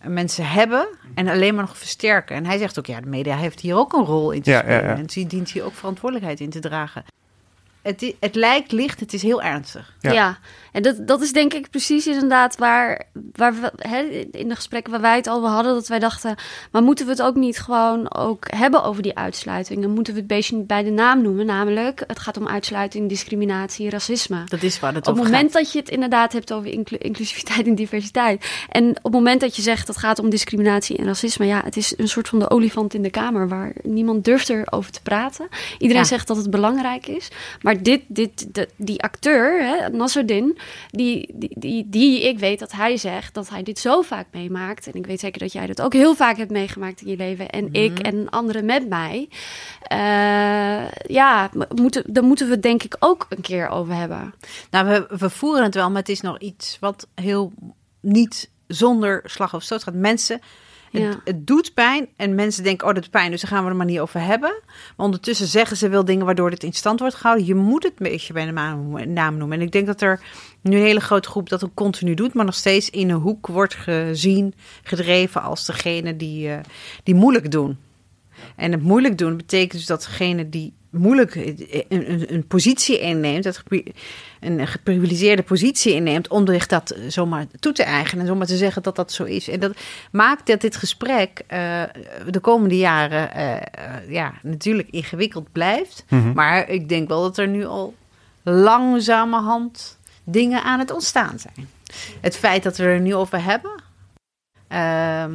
mensen 0.03 0.47
hebben 0.49 0.87
en 1.15 1.27
alleen 1.27 1.55
maar 1.55 1.63
nog 1.65 1.77
versterken. 1.77 2.35
En 2.35 2.45
hij 2.45 2.57
zegt 2.57 2.79
ook, 2.79 2.85
ja, 2.85 2.99
de 3.01 3.07
media 3.09 3.35
heeft 3.37 3.59
hier 3.59 3.75
ook 3.75 3.93
een 3.93 4.05
rol 4.05 4.31
in 4.31 4.41
te 4.41 4.49
Ja, 4.49 4.59
spelen. 4.59 4.81
ja, 4.83 4.87
ja. 4.89 4.95
En 4.95 5.05
die 5.05 5.27
dient 5.27 5.49
hier 5.51 5.63
ook 5.63 5.73
verantwoordelijkheid 5.75 6.39
in 6.39 6.49
te 6.49 6.59
dragen. 6.59 7.03
het, 7.81 8.13
het 8.19 8.35
lijkt 8.35 8.71
licht, 8.71 8.99
het 8.99 9.13
is 9.13 9.21
heel 9.21 9.41
ernstig. 9.41 9.93
Ja. 9.99 10.37
En 10.77 10.83
dat, 10.83 11.07
dat 11.07 11.21
is 11.21 11.31
denk 11.33 11.53
ik 11.53 11.69
precies 11.69 12.07
inderdaad 12.07 12.57
waar, 12.57 13.03
waar 13.31 13.53
we 13.53 13.71
hè, 13.77 14.01
in 14.31 14.49
de 14.49 14.55
gesprekken 14.55 14.91
waar 14.91 15.01
wij 15.01 15.15
het 15.15 15.29
over 15.29 15.49
hadden, 15.49 15.73
dat 15.73 15.87
wij 15.87 15.99
dachten, 15.99 16.35
maar 16.71 16.81
moeten 16.83 17.05
we 17.05 17.11
het 17.11 17.21
ook 17.21 17.35
niet 17.35 17.59
gewoon 17.59 18.13
ook 18.15 18.45
hebben 18.55 18.83
over 18.83 19.01
die 19.01 19.15
uitsluiting? 19.17 19.83
En 19.83 19.89
moeten 19.91 20.13
we 20.13 20.19
het 20.19 20.27
beestje 20.27 20.55
niet 20.55 20.67
bij 20.67 20.83
de 20.83 20.89
naam 20.89 21.21
noemen? 21.21 21.45
Namelijk, 21.45 22.03
het 22.07 22.19
gaat 22.19 22.37
om 22.37 22.47
uitsluiting, 22.47 23.09
discriminatie, 23.09 23.89
racisme. 23.89 24.43
Dat 24.45 24.63
is 24.63 24.79
waar 24.79 24.93
het 24.93 25.07
op 25.07 25.15
het 25.15 25.23
moment 25.23 25.43
gaat. 25.51 25.61
dat 25.61 25.71
je 25.71 25.79
het 25.79 25.89
inderdaad 25.89 26.33
hebt 26.33 26.53
over 26.53 26.69
inclu- 26.71 26.97
inclusiviteit 26.97 27.67
en 27.67 27.75
diversiteit. 27.75 28.45
En 28.69 28.89
op 28.89 29.03
het 29.03 29.13
moment 29.13 29.41
dat 29.41 29.55
je 29.55 29.61
zegt 29.61 29.87
dat 29.87 29.97
gaat 29.97 30.19
om 30.19 30.29
discriminatie 30.29 30.97
en 30.97 31.05
racisme, 31.05 31.45
ja, 31.45 31.61
het 31.63 31.77
is 31.77 31.93
een 31.97 32.07
soort 32.07 32.27
van 32.27 32.39
de 32.39 32.49
olifant 32.49 32.93
in 32.93 33.01
de 33.01 33.09
kamer 33.09 33.47
waar 33.47 33.73
niemand 33.83 34.23
durft 34.25 34.49
erover 34.49 34.91
te 34.91 35.01
praten. 35.01 35.47
Iedereen 35.77 36.01
Ja. 36.03 36.07
zegt 36.07 36.27
dat 36.27 36.37
het 36.37 36.49
belangrijk 36.49 37.07
is. 37.07 37.27
Maar 37.61 37.83
dit, 37.83 38.01
dit, 38.07 38.53
de- 38.55 38.69
die 38.75 39.01
acteur, 39.01 39.61
hè, 39.65 39.89
Nasruddin, 39.89 40.57
die, 40.89 41.33
die, 41.33 41.53
die, 41.59 41.89
die, 41.89 42.27
ik 42.27 42.39
weet 42.39 42.59
dat 42.59 42.71
hij 42.71 42.97
zegt 42.97 43.33
dat 43.33 43.49
hij 43.49 43.63
dit 43.63 43.79
zo 43.79 44.01
vaak 44.01 44.27
meemaakt. 44.31 44.87
En 44.87 44.93
ik 44.93 45.05
weet 45.05 45.19
zeker 45.19 45.39
dat 45.39 45.51
jij 45.51 45.67
dat 45.67 45.81
ook 45.81 45.93
heel 45.93 46.15
vaak 46.15 46.37
hebt 46.37 46.51
meegemaakt 46.51 47.01
in 47.01 47.09
je 47.09 47.17
leven. 47.17 47.49
En 47.49 47.73
ik 47.73 47.99
en 47.99 48.29
anderen 48.29 48.65
met 48.65 48.89
mij. 48.89 49.29
Eh, 49.81 50.89
ja, 51.07 51.49
moeten, 51.75 52.03
daar 52.07 52.23
moeten 52.23 52.47
we 52.47 52.53
het 52.53 52.63
denk 52.63 52.83
ik 52.83 52.95
ook 52.99 53.25
een 53.29 53.41
keer 53.41 53.67
over 53.69 53.93
hebben. 53.93 54.33
Nou, 54.71 54.87
we, 54.87 55.17
we 55.17 55.29
voeren 55.29 55.63
het 55.63 55.75
wel, 55.75 55.89
maar 55.89 55.99
het 55.99 56.09
is 56.09 56.21
nog 56.21 56.39
iets 56.39 56.77
wat 56.79 57.07
heel 57.15 57.53
niet 58.01 58.49
zonder 58.67 59.21
slag 59.25 59.53
of 59.53 59.63
stoot 59.63 59.83
gaat. 59.83 59.93
Mensen, 59.93 60.39
het, 60.91 61.01
Ja. 61.01 61.19
het 61.23 61.47
doet 61.47 61.73
pijn 61.73 62.07
en 62.15 62.35
mensen 62.35 62.63
denken, 62.63 62.87
oh, 62.87 62.93
dat 62.93 63.03
doet 63.03 63.11
pijn, 63.11 63.31
dus 63.31 63.41
daar 63.41 63.51
gaan 63.51 63.63
we 63.63 63.69
er 63.69 63.75
maar 63.75 63.85
niet 63.85 63.99
over 63.99 64.21
hebben. 64.21 64.61
Maar 64.95 65.05
ondertussen 65.05 65.47
zeggen 65.47 65.77
ze 65.77 65.89
wel 65.89 66.05
dingen 66.05 66.25
waardoor 66.25 66.49
dit 66.49 66.63
in 66.63 66.73
stand 66.73 66.99
wordt 66.99 67.15
gehouden. 67.15 67.45
Je 67.45 67.55
moet 67.55 67.83
het 67.83 67.95
beetje 67.95 68.33
bij 68.33 68.45
de 68.45 68.51
naam, 68.51 69.13
naam 69.13 69.37
noemen. 69.37 69.57
En 69.59 69.65
ik 69.65 69.71
denk 69.71 69.85
dat 69.87 70.01
er 70.01 70.21
nu 70.61 70.75
een 70.77 70.83
hele 70.83 70.99
grote 70.99 71.29
groep 71.29 71.49
dat 71.49 71.63
ook 71.63 71.73
continu 71.73 72.13
doet, 72.13 72.33
maar 72.33 72.45
nog 72.45 72.55
steeds 72.55 72.89
in 72.89 73.09
een 73.09 73.19
hoek 73.19 73.47
wordt 73.47 73.73
gezien, 73.73 74.53
gedreven 74.83 75.41
als 75.41 75.65
degene 75.65 76.15
die, 76.15 76.49
eh, 76.49 76.59
die 77.03 77.15
moeilijk 77.15 77.51
doen. 77.51 77.77
En 78.55 78.71
het 78.71 78.81
moeilijk 78.81 79.17
doen 79.17 79.37
betekent 79.37 79.71
dus 79.71 79.85
dat 79.85 80.01
degene 80.03 80.49
die 80.49 80.73
moeilijk 80.89 81.35
een, 81.35 81.67
een, 81.89 82.33
een 82.33 82.47
positie 82.47 82.99
inneemt, 82.99 83.43
dat 83.43 83.63
een 84.39 84.67
geprivilegeerde 84.67 85.43
positie 85.43 85.93
inneemt, 85.93 86.27
om 86.27 86.47
zich 86.47 86.67
dat 86.67 86.95
zomaar 87.07 87.45
toe 87.59 87.73
te 87.73 87.83
eigenen 87.83 88.21
en 88.21 88.27
zomaar 88.27 88.47
te 88.47 88.57
zeggen 88.57 88.83
dat 88.83 88.95
dat 88.95 89.11
zo 89.11 89.23
is. 89.23 89.47
En 89.47 89.59
dat 89.59 89.77
maakt 90.11 90.47
dat 90.47 90.61
dit 90.61 90.75
gesprek 90.75 91.41
eh, 91.47 91.83
de 92.29 92.39
komende 92.39 92.77
jaren 92.77 93.33
eh, 93.33 93.55
eh, 93.55 93.61
ja, 94.09 94.33
natuurlijk 94.41 94.89
ingewikkeld 94.91 95.51
blijft. 95.51 96.05
Mhm. 96.09 96.33
Maar 96.33 96.69
ik 96.69 96.89
denk 96.89 97.07
wel 97.07 97.21
dat 97.21 97.37
er 97.37 97.47
nu 97.47 97.65
al 97.65 97.95
langzamerhand 98.43 99.97
dingen 100.23 100.63
aan 100.63 100.79
het 100.79 100.91
ontstaan 100.91 101.39
zijn. 101.39 101.69
Het 102.21 102.37
feit 102.37 102.63
dat 102.63 102.77
we 102.77 102.83
er 102.83 102.99
nu 102.99 103.15
over 103.15 103.43
hebben. 103.43 103.85
ehm, 104.67 105.33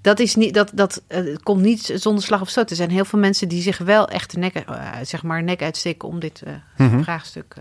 dat 0.00 0.18
is 0.18 0.34
niet, 0.34 0.54
dat, 0.54 0.70
dat 0.74 1.02
eh, 1.06 1.36
komt 1.42 1.62
niet 1.62 1.92
zonder 1.94 2.22
slag 2.24 2.40
of 2.40 2.48
stoot. 2.48 2.70
Er 2.70 2.76
zijn 2.76 2.90
heel 2.90 3.04
veel 3.04 3.18
mensen 3.18 3.48
die 3.48 3.62
zich 3.62 3.78
wel 3.78 4.08
echt 4.08 4.30
de 4.32 4.38
nek, 4.38 4.54
eh, 4.54 4.92
zeg 5.02 5.22
maar, 5.22 5.42
nek 5.42 5.62
uitsteken 5.62 6.08
om 6.08 6.20
dit 6.20 6.42
eh, 6.42 6.52
Mhm. 6.76 7.02
vraagstuk. 7.02 7.54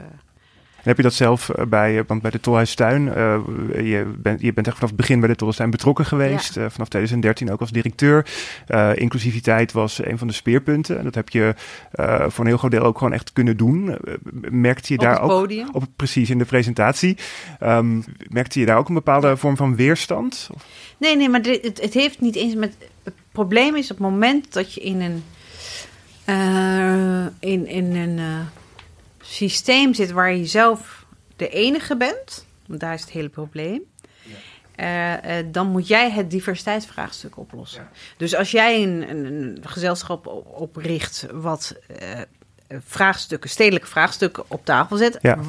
Heb 0.87 0.97
je 0.97 1.03
dat 1.03 1.13
zelf 1.13 1.49
eh, 1.49 1.65
bij, 1.65 1.97
eh, 1.97 2.03
want 2.07 2.21
bij 2.21 2.31
de 2.31 2.39
Tolhuistuin, 2.39 3.13
eh, 3.13 3.39
je, 3.73 4.13
bent, 4.17 4.41
je 4.41 4.53
bent 4.53 4.67
echt 4.67 4.75
vanaf 4.75 4.89
het 4.89 4.99
begin 4.99 5.19
bij 5.19 5.29
de 5.29 5.35
Tolhuistuin 5.35 5.69
betrokken 5.69 6.05
geweest. 6.05 6.51
vanaf 6.53 6.87
2013 6.87 7.51
ook 7.51 7.59
als 7.59 7.71
directeur. 7.71 8.25
Inclusiviteit 8.93 9.71
was 9.71 10.05
een 10.05 10.17
van 10.17 10.27
de 10.27 10.33
speerpunten. 10.33 10.97
En 10.97 11.03
dat 11.03 11.15
heb 11.15 11.29
je 11.29 11.53
voor 12.27 12.43
een 12.43 12.49
heel 12.49 12.57
groot 12.57 12.71
deel 12.71 12.81
ook 12.83 12.97
gewoon 12.97 13.13
echt 13.13 13.33
kunnen 13.33 13.57
doen. 13.57 13.97
Merkte 14.49 14.93
je 14.93 14.99
op 14.99 15.05
daar 15.05 15.13
het 15.13 15.21
ook... 15.21 15.29
podium. 15.29 15.67
Op, 15.71 15.83
precies, 15.95 16.29
in 16.29 16.37
de 16.37 16.45
presentatie. 16.45 17.17
Ehm, 17.59 18.01
merkte 18.29 18.59
je 18.59 18.65
daar 18.65 18.77
ook 18.77 18.87
een 18.87 18.93
bepaalde 18.93 19.37
vorm 19.37 19.57
van 19.57 19.75
weerstand? 19.75 20.49
Of- 20.53 20.65
Nee, 20.97 21.15
nee, 21.15 21.29
maar 21.29 21.41
dit, 21.41 21.63
het, 21.63 21.81
het 21.81 21.93
heeft 21.93 22.21
niet 22.21 22.35
eens 22.35 22.55
met. 22.55 22.75
Het 23.03 23.13
probleem 23.31 23.75
is 23.75 23.91
op 23.91 23.97
het 23.97 24.07
moment 24.07 24.53
dat 24.53 24.73
je 24.73 24.81
in 24.81 25.01
een. 25.01 25.23
in, 27.39 27.67
in 27.67 27.95
een 27.95 28.19
systeem 29.27 29.93
zit 29.93 30.11
waar 30.11 30.33
je 30.35 30.45
zelf 30.45 31.05
de 31.35 31.49
enige 31.49 31.97
bent. 31.97 32.45
Want 32.67 32.79
daar 32.79 32.93
is 32.93 33.01
het 33.01 33.09
hele 33.09 33.29
probleem. 33.29 33.81
eh, 34.75 35.39
eh, 35.39 35.45
dan 35.51 35.67
moet 35.67 35.87
jij 35.87 36.11
het 36.11 36.31
diversiteitsvraagstuk 36.31 37.37
oplossen. 37.37 37.87
Dus 38.17 38.35
als 38.35 38.51
jij 38.51 38.83
een, 38.83 39.09
een, 39.09 39.25
een 39.25 39.57
gezelschap 39.61 40.27
op- 40.27 40.47
opricht 40.59 41.25
wat 41.33 41.75
eh, 41.99 42.21
vraagstukken, 42.85 43.49
stedelijke 43.49 43.87
vraagstukken 43.87 44.43
op 44.47 44.65
tafel 44.65 44.97
zet, 44.97 45.17
Ja. 45.21 45.39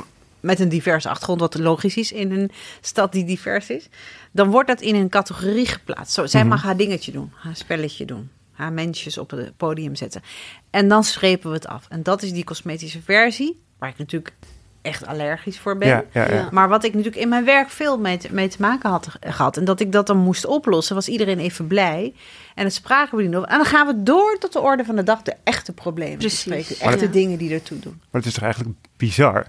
met 0.41 0.61
een 0.61 0.69
diverse 0.69 1.09
achtergrond, 1.09 1.41
wat 1.41 1.59
logisch 1.59 1.97
is 1.97 2.13
in 2.13 2.33
een 2.33 2.51
stad 2.81 3.13
die 3.13 3.25
divers 3.25 3.71
is, 3.71 3.89
dan 4.31 4.51
wordt 4.51 4.69
dat 4.69 4.81
in 4.81 4.95
een 4.95 5.09
categorie 5.09 5.67
geplaatst. 5.67 6.13
Zo, 6.15 6.27
zij 6.27 6.41
Mhm. 6.41 6.49
mag 6.49 6.63
haar 6.63 6.77
dingetje 6.77 7.13
doen, 7.13 7.33
haar 7.35 7.57
spelletje 7.57 8.05
doen, 8.05 8.31
haar 8.53 8.73
mensjes 8.73 9.19
op 9.19 9.31
het 9.31 9.57
podium 9.57 9.95
zetten. 9.95 10.23
En 10.71 10.89
dan 10.89 11.05
strepen 11.05 11.49
we 11.51 11.55
het 11.57 11.67
af. 11.67 11.87
En 11.89 12.03
dat 12.03 12.23
is 12.23 12.33
die 12.33 12.45
cosmetische 12.45 13.03
versie, 13.03 13.61
waar 13.79 13.89
ik 13.89 13.99
natuurlijk 13.99 14.35
echt 14.83 15.07
allergisch 15.07 15.59
voor 15.59 15.77
ben. 15.77 15.89
Ja, 15.89 16.05
ja, 16.13 16.29
ja. 16.29 16.35
Ja. 16.35 16.49
Maar 16.51 16.69
wat 16.69 16.85
ik 16.85 16.95
natuurlijk 16.95 17.23
in 17.23 17.29
mijn 17.29 17.45
werk 17.45 17.71
veel 17.71 17.99
mee 17.99 18.17
te, 18.17 18.29
mee 18.33 18.49
te 18.49 18.57
maken 18.61 18.91
had 18.91 19.09
gehad. 19.21 19.57
En 19.57 19.65
dat 19.65 19.81
ik 19.81 19.93
dat 19.93 20.07
dan 20.07 20.17
moest 20.17 20.47
oplossen, 20.47 20.95
was 20.95 21.09
iedereen 21.09 21.39
even 21.39 21.67
blij. 21.67 22.15
En 22.55 22.65
het 22.65 22.75
spraken 22.75 23.17
we 23.17 23.23
niet 23.23 23.35
over. 23.35 23.49
En 23.49 23.57
dan 23.57 23.67
gaan 23.67 23.87
we 23.87 24.03
door 24.03 24.39
tot 24.39 24.53
de 24.53 24.61
orde 24.61 24.85
van 24.85 24.97
de 24.97 25.03
dag 25.03 25.23
de 25.23 25.37
echte 25.45 25.73
problemen 25.73 26.19
Precies. 26.19 26.45
bespreken. 26.45 26.85
De 26.85 26.93
echte 26.93 27.11
dingen 27.11 27.39
die 27.39 27.53
ertoe 27.53 27.79
doen. 27.79 28.01
Maar 28.11 28.21
het 28.21 28.27
is 28.27 28.35
toch 28.35 28.45
eigenlijk 28.45 28.77
bizar? 28.97 29.47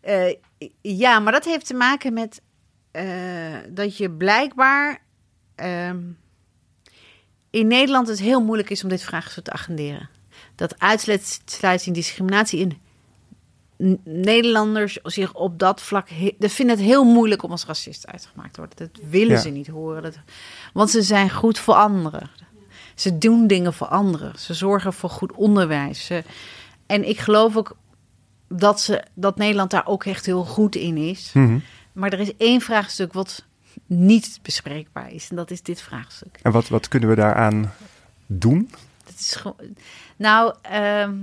Eh, 0.00 0.34
ja, 0.80 1.18
maar 1.18 1.32
dat 1.32 1.44
heeft 1.44 1.66
te 1.66 1.74
maken 1.74 2.12
met 2.12 2.40
eh, 2.90 3.04
dat 3.68 3.96
je 3.96 4.10
blijkbaar 4.10 5.02
ehm, 5.54 5.98
in 7.50 7.66
Nederland 7.66 8.08
het 8.08 8.20
heel 8.20 8.44
moeilijk 8.44 8.70
is 8.70 8.82
om 8.82 8.88
dit 8.88 9.02
vraagstuk 9.02 9.44
te 9.44 9.52
agenderen. 9.52 10.08
Dat 10.54 10.78
uitsluiting, 10.78 11.94
discriminatie 11.94 12.60
in 12.60 12.78
Nederlanders 14.04 14.98
zich 15.02 15.34
op 15.34 15.58
dat 15.58 15.82
vlak 15.82 16.08
dat 16.38 16.50
vinden 16.52 16.76
het 16.76 16.84
heel 16.84 17.04
moeilijk 17.04 17.42
om 17.42 17.50
als 17.50 17.66
racist 17.66 18.06
uitgemaakt 18.06 18.52
te 18.54 18.60
worden. 18.60 18.78
Dat 18.78 19.02
willen 19.10 19.34
Ja. 19.36 19.40
ze 19.40 19.48
niet 19.48 19.66
horen. 19.66 20.02
Dat, 20.02 20.18
want 20.72 20.90
ze 20.90 21.02
zijn 21.02 21.30
goed 21.30 21.58
voor 21.58 21.74
anderen. 21.74 22.30
Ze 22.94 23.18
doen 23.18 23.46
dingen 23.46 23.72
voor 23.74 23.86
anderen. 23.86 24.38
Ze 24.38 24.54
zorgen 24.54 24.92
voor 24.92 25.10
goed 25.10 25.32
onderwijs. 25.32 26.04
Ze- 26.06 26.24
en 26.86 27.08
ik 27.08 27.18
geloof 27.18 27.56
ook 27.56 27.76
dat, 28.48 28.80
ze, 28.80 29.04
dat 29.14 29.36
Nederland 29.36 29.70
daar 29.70 29.86
ook 29.86 30.04
echt 30.04 30.26
heel 30.26 30.44
goed 30.44 30.74
in 30.76 30.96
is. 30.96 31.30
Mhm. 31.34 31.58
Maar 31.92 32.12
er 32.12 32.20
is 32.20 32.36
één 32.36 32.60
vraagstuk 32.60 33.12
wat 33.12 33.44
niet 33.86 34.38
bespreekbaar 34.42 35.12
is. 35.12 35.28
En 35.30 35.36
dat 35.36 35.50
is 35.50 35.62
dit 35.62 35.80
vraagstuk. 35.80 36.38
En 36.42 36.52
wat, 36.52 36.68
wat 36.68 36.88
kunnen 36.88 37.08
we 37.08 37.14
daaraan 37.14 37.72
doen? 38.26 38.70
Dat 39.04 39.14
is 39.18 39.34
gewoon. 39.34 39.56
Nou, 40.16 40.54
ehm, 40.62 41.14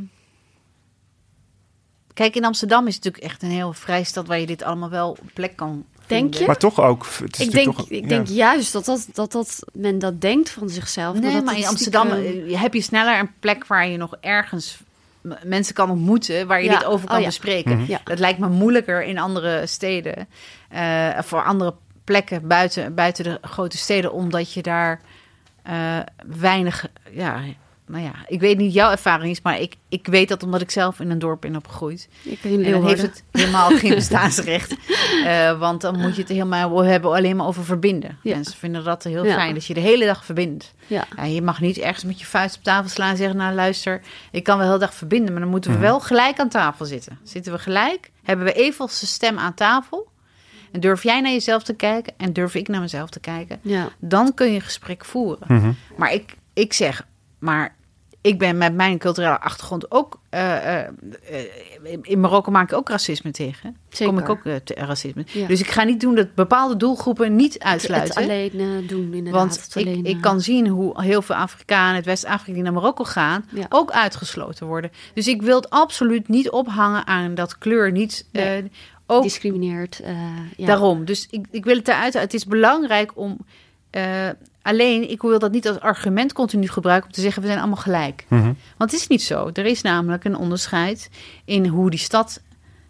kijk, 2.17 2.35
in 2.35 2.45
Amsterdam 2.45 2.87
is 2.87 2.95
het 2.95 3.03
natuurlijk 3.03 3.31
echt 3.33 3.41
een 3.43 3.49
heel 3.51 3.73
vrij 3.73 4.03
stad 4.03 4.27
waar 4.27 4.39
je 4.39 4.45
dit 4.45 4.63
allemaal 4.63 4.89
wel 4.89 5.09
op 5.09 5.29
plek 5.33 5.55
kan. 5.55 5.85
Denk 6.07 6.33
je? 6.33 6.45
Maar 6.45 6.57
toch 6.57 6.79
ook. 6.79 7.05
Het 7.19 7.39
is 7.39 7.45
Ik 7.45 7.51
denk, 7.51 7.65
toch, 7.75 7.89
ik 7.89 8.01
ja. 8.01 8.07
denk 8.07 8.27
juist 8.27 8.73
dat, 8.73 8.85
dat, 8.85 9.07
dat, 9.13 9.31
dat 9.31 9.59
men 9.73 9.99
dat 9.99 10.21
denkt 10.21 10.49
van 10.49 10.69
zichzelf. 10.69 11.19
Nee, 11.19 11.33
dat 11.33 11.43
maar 11.45 11.57
in 11.57 11.67
Amsterdam 11.67 12.07
stiekem- 12.09 12.49
eh, 12.49 12.61
heb 12.61 12.73
je 12.73 12.81
sneller 12.81 13.19
een 13.19 13.31
plek 13.39 13.67
waar 13.67 13.87
je 13.87 13.97
nog 13.97 14.15
ergens 14.21 14.77
mensen 15.43 15.73
kan 15.73 15.89
ontmoeten 15.89 16.47
waar 16.47 16.63
je 16.63 16.69
Ja, 16.69 16.77
dit 16.77 16.87
over 16.87 17.07
kan 17.07 17.15
oh 17.15 17.21
ja. 17.21 17.27
bespreken. 17.27 17.77
Mhm. 17.77 17.91
Ja. 17.91 18.01
Dat 18.03 18.19
lijkt 18.19 18.39
me 18.39 18.49
moeilijker 18.49 19.03
in 19.03 19.17
andere 19.19 19.67
steden, 19.67 20.27
eh, 20.69 21.19
voor 21.19 21.43
andere 21.43 21.73
plekken 22.03 22.47
buiten, 22.47 22.95
buiten 22.95 23.23
de 23.23 23.37
grote 23.41 23.77
steden, 23.77 24.11
omdat 24.13 24.53
je 24.53 24.61
daar 24.61 25.01
eh, 25.63 25.99
weinig, 26.25 26.87
ja, 27.11 27.39
nou 27.87 28.03
ja, 28.03 28.11
ik 28.27 28.39
weet 28.39 28.57
niet 28.57 28.73
jouw 28.73 28.91
ervaring 28.91 29.31
is, 29.31 29.41
maar 29.41 29.59
ik, 29.59 29.75
ik 29.89 30.07
weet 30.07 30.29
dat 30.29 30.43
omdat 30.43 30.61
ik 30.61 30.71
zelf 30.71 30.99
in 30.99 31.09
een 31.09 31.19
dorp 31.19 31.41
ben 31.41 31.55
opgegroeid. 31.55 32.07
Ik 32.23 32.43
in 32.43 32.65
En 32.65 32.71
dan 32.71 32.87
heeft 32.87 33.01
het 33.01 33.23
helemaal 33.31 33.69
geen 33.69 33.93
bestaansrecht. 34.01 34.75
Eh, 35.25 35.59
want 35.59 35.81
dan 35.81 35.99
moet 35.99 36.15
je 36.15 36.21
het 36.21 36.31
helemaal 36.31 36.83
hebben 36.83 37.11
alleen 37.11 37.35
maar 37.35 37.45
over 37.47 37.63
verbinden. 37.65 38.17
Ja. 38.23 38.35
Mensen 38.35 38.57
vinden 38.57 38.83
dat 38.83 39.03
heel 39.03 39.25
Ja. 39.25 39.33
fijn, 39.33 39.53
dat 39.53 39.65
je 39.65 39.73
de 39.73 39.79
hele 39.79 40.05
dag 40.05 40.25
verbindt. 40.25 40.73
Ja. 40.87 41.05
Ja, 41.15 41.23
je 41.23 41.41
mag 41.41 41.61
niet 41.61 41.77
ergens 41.77 42.03
met 42.03 42.19
je 42.19 42.25
vuist 42.25 42.57
op 42.57 42.63
tafel 42.63 42.89
slaan 42.89 43.09
en 43.09 43.17
zeggen... 43.17 43.37
nou 43.37 43.55
luister, 43.55 44.01
ik 44.31 44.43
kan 44.43 44.57
wel 44.57 44.65
de 44.65 44.71
hele 44.73 44.85
dag 44.85 44.93
verbinden... 44.95 45.31
maar 45.31 45.41
dan 45.41 45.49
moeten 45.51 45.71
we 45.71 45.77
Mhm. 45.77 45.85
wel 45.85 45.99
gelijk 45.99 46.39
aan 46.39 46.49
tafel 46.49 46.85
zitten. 46.85 47.17
Zitten 47.23 47.51
we 47.51 47.59
gelijk? 47.59 48.11
Hebben 48.23 48.45
we 48.45 48.53
evenals 48.53 49.07
stem 49.13 49.37
aan 49.37 49.53
tafel? 49.53 50.07
En 50.71 50.79
durf 50.79 51.03
jij 51.03 51.21
naar 51.21 51.31
jezelf 51.31 51.63
te 51.63 51.73
kijken 51.73 52.13
en 52.17 52.33
durf 52.33 52.55
ik 52.55 52.67
naar 52.67 52.81
mezelf 52.81 53.09
te 53.09 53.19
kijken? 53.19 53.59
Ja. 53.61 53.89
Dan 53.99 54.33
kun 54.33 54.47
je 54.47 54.55
een 54.55 54.61
gesprek 54.61 55.05
voeren. 55.05 55.47
Mhm. 55.47 55.71
Maar 55.97 56.13
ik, 56.13 56.35
ik 56.53 56.73
zeg, 56.73 57.05
maar 57.39 57.75
ik 58.27 58.39
ben 58.39 58.57
met 58.57 58.73
mijn 58.73 58.97
culturele 58.97 59.39
achtergrond 59.39 59.91
ook. 59.91 60.19
eh, 60.29 60.75
eh, 60.81 60.87
eh, 61.29 61.97
in 62.01 62.19
Marokko 62.19 62.51
maak 62.51 62.71
ik 62.71 62.77
ook 62.77 62.89
racisme 62.89 63.31
tegen. 63.31 63.77
Zeker. 63.89 64.13
Kom 64.13 64.23
ik 64.23 64.29
ook 64.29 64.41
te- 64.63 64.73
racisme. 64.75 65.25
Ja. 65.31 65.47
Dus 65.47 65.59
ik 65.59 65.67
ga 65.69 65.83
niet 65.83 65.99
doen 65.99 66.15
dat 66.15 66.35
bepaalde 66.35 66.77
doelgroepen 66.77 67.35
niet 67.35 67.53
Het 67.53 67.63
uitsluiten. 67.63 68.15
alleen 68.23 68.83
doen, 68.87 69.13
inderdaad. 69.13 69.41
Want 69.41 69.61
Het 69.61 69.75
ik, 69.75 69.85
alleen, 69.87 70.05
ik 70.05 70.21
kan 70.21 70.41
zien 70.41 70.67
hoe 70.67 71.01
heel 71.03 71.21
veel 71.21 71.35
Afrikanen 71.35 71.95
uit 71.95 72.05
West-Afrika 72.05 72.53
die 72.53 72.63
naar 72.63 72.73
Marokko 72.73 73.03
gaan, 73.03 73.45
Ja. 73.53 73.65
ook 73.69 73.91
uitgesloten 73.91 74.67
worden. 74.67 74.91
Dus 75.13 75.27
ik 75.27 75.41
wil 75.41 75.55
het 75.55 75.69
absoluut 75.69 76.27
niet 76.27 76.49
ophangen 76.49 77.07
aan 77.07 77.35
dat 77.35 77.57
kleur 77.57 77.91
niet. 77.91 78.27
Nee. 78.31 78.71
ook 79.05 79.23
discrimineert. 79.23 80.01
ja. 80.57 80.65
daarom. 80.65 81.05
Dus 81.05 81.27
ik, 81.29 81.45
ik 81.51 81.63
wil 81.65 81.75
het 81.75 81.87
eruit. 81.87 82.13
Het 82.13 82.33
is 82.33 82.45
belangrijk 82.45 83.11
om. 83.15 83.37
Alleen, 84.67 85.09
ik 85.09 85.21
wil 85.21 85.39
dat 85.39 85.51
niet 85.51 85.67
als 85.67 85.79
argument 85.79 86.33
continu 86.33 86.67
gebruiken 86.67 87.07
om 87.09 87.15
te 87.15 87.21
zeggen 87.21 87.41
we 87.41 87.47
zijn 87.47 87.59
allemaal 87.59 87.77
gelijk. 87.77 88.25
Mhm. 88.27 88.53
Want 88.77 88.91
het 88.91 88.99
is 88.99 89.07
niet 89.07 89.23
zo. 89.23 89.49
Er 89.53 89.65
is 89.65 89.81
namelijk 89.81 90.23
een 90.23 90.35
onderscheid 90.37 91.09
in 91.45 91.67
hoe 91.67 91.89
die 91.89 91.99
stad 91.99 92.41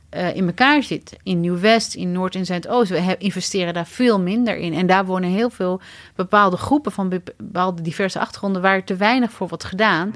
eh, 0.10 0.36
in 0.36 0.46
elkaar 0.48 0.84
zit. 0.84 1.18
In 1.24 1.40
Nieuw-West, 1.40 1.96
in 1.96 2.12
Noord- 2.12 2.36
en 2.36 2.46
Zuidoost. 2.46 2.90
We 2.90 3.16
investeren 3.18 3.74
daar 3.74 3.88
veel 3.88 4.20
minder 4.20 4.58
in. 4.58 4.74
En 4.74 4.88
daar 4.88 5.06
wonen 5.06 5.30
heel 5.30 5.50
veel 5.50 5.82
bepaalde 6.16 6.58
groepen 6.58 6.92
van 6.92 7.10
be- 7.10 7.22
bepaalde 7.38 7.82
diverse 7.82 8.20
achtergronden 8.20 8.62
waar 8.62 8.84
te 8.84 8.96
weinig 8.96 9.32
voor 9.32 9.48
wordt 9.48 9.64
gedaan. 9.64 10.14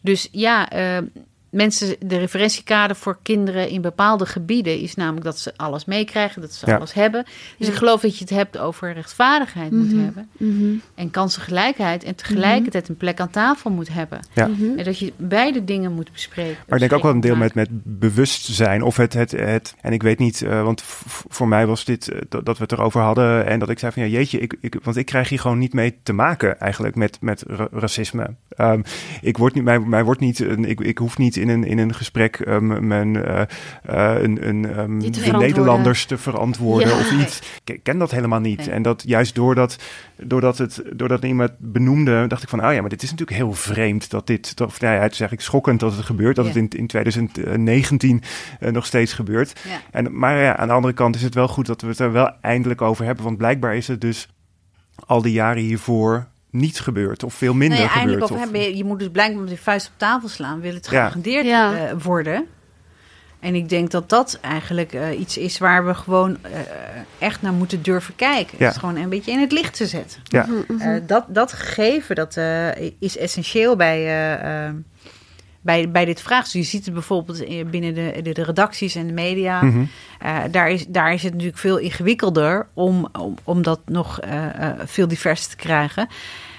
Dus 0.00 0.28
ja, 0.30 0.70
eh, 0.70 0.98
mensen, 1.52 1.96
de 2.00 2.18
referentiekader 2.18 2.96
voor 2.96 3.18
kinderen 3.22 3.68
in 3.68 3.80
bepaalde 3.80 4.26
gebieden 4.26 4.78
is 4.80 4.94
namelijk 4.94 5.24
dat 5.24 5.38
ze 5.38 5.52
alles 5.56 5.84
meekrijgen, 5.84 6.40
dat 6.40 6.52
ze 6.52 6.66
Ja. 6.66 6.76
alles 6.76 6.92
hebben. 6.92 7.24
Dus 7.58 7.66
Ja. 7.66 7.72
ik 7.72 7.78
geloof 7.78 8.00
dat 8.00 8.14
je 8.18 8.24
het 8.24 8.34
hebt 8.34 8.58
over 8.58 8.92
rechtvaardigheid 8.92 9.70
moet 9.70 9.92
Mhm. 9.92 10.02
hebben 10.04 10.28
Mhm. 10.36 10.74
en 10.94 11.10
kansengelijkheid 11.10 12.04
en 12.04 12.14
tegelijkertijd 12.14 12.88
een 12.88 12.96
plek 12.96 13.20
aan 13.20 13.30
tafel 13.30 13.70
moet 13.70 13.92
hebben. 13.92 14.20
Ja. 14.34 14.46
Mhm. 14.46 14.78
En 14.78 14.84
dat 14.84 14.98
je 14.98 15.12
beide 15.16 15.64
dingen 15.64 15.92
moet 15.92 16.12
bespreken. 16.12 16.56
Maar 16.68 16.74
ik 16.82 16.88
denk 16.88 16.92
ook 16.92 17.02
wel 17.02 17.12
een 17.12 17.20
deel 17.20 17.36
met, 17.36 17.54
met 17.54 17.68
bewustzijn. 17.82 18.82
Of 18.82 18.96
het, 18.96 19.12
het, 19.12 19.30
het. 19.30 19.74
En 19.80 19.92
ik 19.92 20.02
weet 20.02 20.18
niet, 20.18 20.42
eh, 20.42 20.62
want 20.62 20.82
voor 21.28 21.48
mij 21.48 21.66
was 21.66 21.84
dit 21.84 22.08
eh, 22.08 22.20
dat, 22.28 22.44
dat 22.46 22.56
we 22.56 22.62
het 22.62 22.72
erover 22.72 23.00
hadden. 23.00 23.46
En 23.46 23.58
dat 23.58 23.68
ik 23.70 23.78
zei 23.78 23.92
van 23.92 24.02
ja, 24.02 24.08
jeetje, 24.08 24.38
ik, 24.38 24.56
ik, 24.60 24.76
want 24.82 24.96
ik 24.96 25.06
krijg 25.06 25.28
hier 25.28 25.40
gewoon 25.40 25.58
niet 25.58 25.72
mee 25.72 25.98
te 26.02 26.12
maken 26.12 26.60
eigenlijk 26.60 26.94
met, 26.94 27.20
met 27.20 27.44
ra- 27.46 27.68
racisme. 27.72 28.34
Ehm, 28.56 28.82
ik 29.20 29.36
word 29.36 29.54
niet, 29.54 29.64
mij, 29.64 29.80
mij 29.80 30.04
wordt 30.04 30.20
niet, 30.20 30.38
een, 30.38 30.64
ik, 30.64 30.80
ik 30.80 30.98
hoef 30.98 31.18
niet 31.18 31.36
in 31.36 31.48
een, 31.48 31.64
in 31.64 31.78
een 31.78 31.94
gesprek 31.94 32.36
ehm, 32.36 32.86
mijn, 32.86 33.24
eh, 33.24 33.40
eh, 33.82 34.22
een, 34.22 34.48
een, 34.48 34.70
ehm, 34.74 34.98
de. 34.98 35.30
Nederlanders 35.32 36.04
te 36.04 36.18
verantwoorden 36.18 36.88
Ja. 36.88 36.98
of 36.98 37.12
iets. 37.12 37.42
Ik 37.64 37.80
ken 37.82 37.98
dat 37.98 38.10
helemaal 38.10 38.40
niet. 38.40 38.58
Nee. 38.58 38.70
En 38.70 38.82
dat 38.82 39.02
juist 39.06 39.34
doordat, 39.34 39.78
doordat, 40.16 40.58
het, 40.58 40.82
doordat 40.92 41.24
iemand 41.24 41.50
benoemde, 41.58 42.26
dacht 42.26 42.42
ik 42.42 42.48
van, 42.48 42.66
oh 42.66 42.72
ja, 42.72 42.80
maar 42.80 42.90
dit 42.90 43.02
is 43.02 43.10
natuurlijk 43.10 43.38
heel 43.38 43.52
vreemd 43.52 44.10
dat 44.10 44.26
dit, 44.26 44.56
dat, 44.56 44.68
of, 44.68 44.80
nou 44.80 44.94
ja, 44.94 45.00
het 45.00 45.12
is 45.12 45.20
eigenlijk 45.20 45.48
schokkend 45.48 45.80
dat 45.80 45.96
het 45.96 46.04
gebeurt, 46.04 46.36
dat 46.36 46.44
Ja. 46.44 46.52
het 46.52 46.74
in, 46.74 46.78
in 46.80 46.86
2019 46.86 48.22
eh, 48.60 48.70
nog 48.72 48.86
steeds 48.86 49.12
gebeurt. 49.12 49.60
Ja. 49.68 49.80
En, 49.90 50.18
maar 50.18 50.42
ja, 50.42 50.56
aan 50.56 50.68
de 50.68 50.74
andere 50.74 50.94
kant 50.94 51.14
is 51.14 51.22
het 51.22 51.34
wel 51.34 51.48
goed 51.48 51.66
dat 51.66 51.80
we 51.80 51.88
het 51.88 51.98
er 51.98 52.12
wel 52.12 52.30
eindelijk 52.40 52.82
over 52.82 53.04
hebben, 53.04 53.24
want 53.24 53.36
blijkbaar 53.36 53.76
is 53.76 53.88
het 53.88 54.00
dus 54.00 54.28
al 55.06 55.22
die 55.22 55.32
jaren 55.32 55.62
hiervoor 55.62 56.26
niet 56.52 56.80
gebeurd 56.80 57.22
of 57.22 57.34
veel 57.34 57.54
minder 57.54 57.78
Nee, 57.78 57.86
of- 58.22 58.38
hebben. 58.38 58.60
Je- 58.60 58.76
Je 58.76 58.84
moet 58.84 58.98
dus 58.98 59.08
blijkbaar 59.10 59.42
met 59.42 59.50
je 59.50 59.58
vuist 59.58 59.86
op 59.86 59.92
tafel 59.96 60.28
slaan. 60.28 60.60
Wil 60.60 60.74
het 60.74 60.88
geagendeerd 60.88 61.46
Ja. 61.46 61.74
eh, 61.88 61.92
worden? 62.02 62.46
En 63.40 63.54
ik 63.54 63.68
denk 63.68 63.90
dat 63.90 64.08
dat 64.08 64.38
eigenlijk 64.40 64.92
eh, 64.92 65.20
iets 65.20 65.36
is 65.38 65.58
waar 65.58 65.86
we 65.86 65.94
gewoon 65.94 66.36
eh, 66.42 66.50
echt 67.18 67.42
naar 67.42 67.52
moeten 67.52 67.82
durven 67.82 68.14
kijken. 68.16 68.56
Ja. 68.58 68.64
Het 68.64 68.74
is 68.74 68.80
gewoon 68.80 68.96
een 68.96 69.08
beetje 69.08 69.30
in 69.32 69.40
het 69.40 69.52
licht 69.52 69.76
te 69.76 69.86
zetten. 69.86 70.20
Ja. 70.24 70.46
Mhm, 70.46 70.72
mhm. 70.76 70.80
Eh, 70.88 71.00
dat, 71.06 71.24
dat 71.28 71.52
gegeven 71.52 72.14
dat, 72.16 72.36
eh, 72.36 72.68
is 72.98 73.16
essentieel 73.16 73.76
bij, 73.76 74.00
bij, 75.62 75.90
bij 75.90 76.04
dit 76.04 76.20
vraagstuk. 76.20 76.60
Je 76.60 76.66
ziet 76.66 76.84
het 76.84 76.94
bijvoorbeeld 76.94 77.40
in- 77.40 77.70
binnen 77.70 77.94
de, 77.94 78.20
de, 78.22 78.32
de 78.32 78.42
redacties 78.42 78.94
en 78.94 79.06
de 79.06 79.12
media. 79.12 79.62
Mhm. 79.62 79.84
Eh, 80.18 80.38
daar, 80.50 80.70
is, 80.70 80.86
daar 80.86 81.12
is 81.12 81.22
het 81.22 81.32
natuurlijk 81.32 81.58
veel 81.58 81.78
ingewikkelder 81.78 82.66
om, 82.74 83.08
om, 83.18 83.34
om 83.44 83.62
dat 83.62 83.80
nog 83.86 84.20
eh, 84.20 84.68
eh, 84.68 84.78
veel 84.84 85.08
diverser 85.08 85.50
te 85.50 85.56
krijgen. 85.56 86.08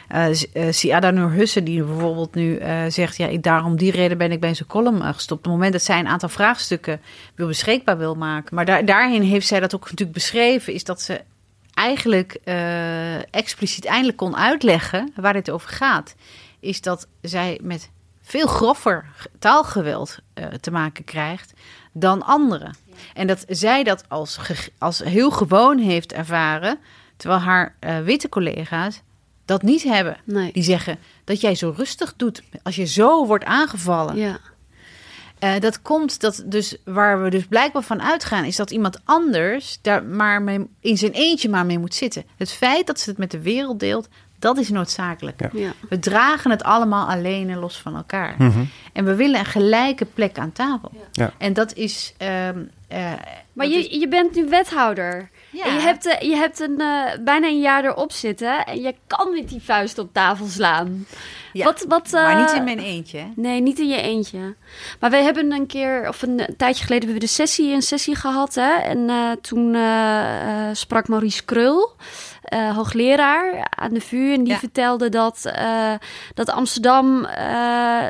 Eh, 0.07 0.27
Siada 0.69 1.11
Nur 1.11 1.31
Hussen, 1.31 1.63
die 1.63 1.83
bijvoorbeeld 1.83 2.35
nu 2.35 2.59
zegt... 2.87 3.17
ja, 3.17 3.27
ik, 3.27 3.43
daarom 3.43 3.77
die 3.77 3.91
reden 3.91 4.17
ben 4.17 4.31
ik 4.31 4.39
bij 4.39 4.53
zijn 4.53 4.69
column 4.69 5.01
gestopt. 5.01 5.31
Op 5.39 5.43
het 5.43 5.53
moment 5.53 5.71
dat 5.73 5.83
zij 5.83 5.99
een 5.99 6.07
aantal 6.07 6.29
vraagstukken 6.29 7.01
wil 7.35 7.47
beschikbaar 7.47 7.97
wil 7.97 8.15
maken... 8.15 8.55
maar 8.55 8.65
daar, 8.65 8.85
daarin 8.85 9.21
heeft 9.21 9.47
zij 9.47 9.59
dat 9.59 9.75
ook 9.75 9.83
natuurlijk 9.83 10.11
beschreven... 10.11 10.73
is 10.73 10.83
dat 10.83 11.01
ze 11.01 11.21
eigenlijk 11.73 12.39
expliciet 13.31 13.85
eindelijk 13.85 14.17
kon 14.17 14.35
uitleggen 14.35 15.11
waar 15.15 15.33
dit 15.33 15.49
over 15.49 15.69
gaat. 15.69 16.15
Is 16.59 16.81
dat 16.81 17.07
zij 17.21 17.59
met 17.61 17.89
veel 18.23 18.47
groffer 18.47 19.05
taalgeweld 19.39 20.17
eh, 20.33 20.45
te 20.45 20.71
maken 20.71 21.03
krijgt 21.03 21.53
dan 21.91 22.23
anderen. 22.23 22.75
En 23.13 23.27
dat 23.27 23.45
zij 23.47 23.83
dat 23.83 24.03
als, 24.07 24.39
als 24.77 24.99
heel 24.99 25.31
gewoon 25.31 25.77
heeft 25.77 26.13
ervaren... 26.13 26.79
terwijl 27.17 27.41
haar 27.41 27.75
eh, 27.79 27.99
witte 27.99 28.29
collega's 28.29 29.01
dat 29.45 29.61
niet 29.61 29.83
hebben. 29.83 30.17
Nee. 30.23 30.51
Die 30.51 30.63
zeggen 30.63 30.99
dat 31.23 31.41
jij 31.41 31.55
zo 31.55 31.73
rustig 31.77 32.13
doet 32.17 32.43
als 32.63 32.75
je 32.75 32.85
zo 32.85 33.25
wordt 33.25 33.45
aangevallen. 33.45 34.15
Ja. 34.15 34.39
Eh, 35.39 35.59
dat 35.59 35.81
komt 35.81 36.21
dat 36.21 36.43
dus 36.45 36.75
waar 36.85 37.23
we 37.23 37.29
dus 37.29 37.45
blijkbaar 37.45 37.83
van 37.83 38.01
uitgaan, 38.01 38.45
is 38.45 38.55
dat 38.55 38.71
iemand 38.71 38.99
anders 39.03 39.79
daar 39.81 40.03
maar 40.03 40.41
mee, 40.41 40.67
in 40.79 40.97
zijn 40.97 41.11
eentje 41.11 41.49
maar 41.49 41.65
mee 41.65 41.79
moet 41.79 41.95
zitten. 41.95 42.23
Het 42.37 42.51
feit 42.51 42.87
dat 42.87 42.99
ze 42.99 43.09
het 43.09 43.19
met 43.19 43.31
de 43.31 43.41
wereld 43.41 43.79
deelt, 43.79 44.07
dat 44.43 44.57
is 44.57 44.69
noodzakelijk. 44.69 45.41
Ja. 45.41 45.49
Ja. 45.53 45.71
We 45.89 45.99
dragen 45.99 46.51
het 46.51 46.63
allemaal 46.63 47.07
alleen 47.07 47.49
en 47.49 47.57
los 47.57 47.77
van 47.81 47.95
elkaar. 47.95 48.35
Mhm. 48.37 48.63
En 48.93 49.05
we 49.05 49.15
willen 49.15 49.39
een 49.39 49.45
gelijke 49.45 50.05
plek 50.05 50.37
aan 50.37 50.51
tafel. 50.51 50.91
Ja. 51.11 51.31
En 51.37 51.53
dat 51.53 51.73
is. 51.73 52.13
ehm, 52.17 52.59
eh, 52.87 53.11
Maar 53.53 53.65
dat 53.67 53.75
is- 53.75 53.85
je, 53.87 53.99
je 53.99 54.07
bent 54.07 54.35
nu 54.35 54.45
wethouder. 54.49 55.29
Ja. 55.49 55.65
En 55.65 55.73
je 55.73 55.79
hebt, 55.79 56.05
eh, 56.05 56.29
je 56.29 56.35
hebt 56.35 56.59
een, 56.59 56.79
eh, 56.79 57.23
bijna 57.23 57.47
een 57.47 57.59
jaar 57.61 57.85
erop 57.85 58.11
zitten. 58.11 58.65
En 58.65 58.81
je 58.81 58.95
kan 59.07 59.31
met 59.33 59.49
die 59.49 59.61
vuist 59.61 59.97
op 59.97 60.09
tafel 60.13 60.45
slaan. 60.45 61.05
Ja, 61.53 61.63
Wat, 61.65 61.85
wat, 61.87 62.11
maar 62.11 62.39
niet 62.39 62.51
in 62.51 62.63
mijn 62.63 62.79
eentje. 62.79 63.17
hè? 63.17 63.25
Nee, 63.35 63.61
niet 63.61 63.79
in 63.79 63.87
je 63.87 64.01
eentje. 64.01 64.55
Maar 64.99 65.09
wij 65.09 65.23
hebben 65.23 65.51
een 65.51 65.65
keer, 65.67 66.07
of 66.07 66.21
een, 66.21 66.37
tijdje 66.57 66.83
geleden, 66.85 67.07
hebben 67.09 67.13
we 67.21 67.27
de 67.27 67.33
sessie, 67.33 67.73
een 67.73 67.81
sessie 67.81 68.15
gehad. 68.15 68.55
Hè? 68.55 68.73
En 68.73 69.09
eh, 69.09 69.31
toen 69.41 69.75
sprak 70.75 71.07
Maurice 71.07 71.43
Krul, 71.45 71.91
eh, 72.43 72.75
hoogleraar 72.75 73.67
aan 73.69 73.93
de 73.93 74.01
VU. 74.01 74.33
En 74.33 74.43
die 74.43 74.53
Ja. 74.53 74.59
vertelde 74.59 75.09
dat, 75.09 75.45
eh, 75.45 75.93
dat 76.33 76.49
Amsterdam, 76.49 77.25
eh, 77.25 78.05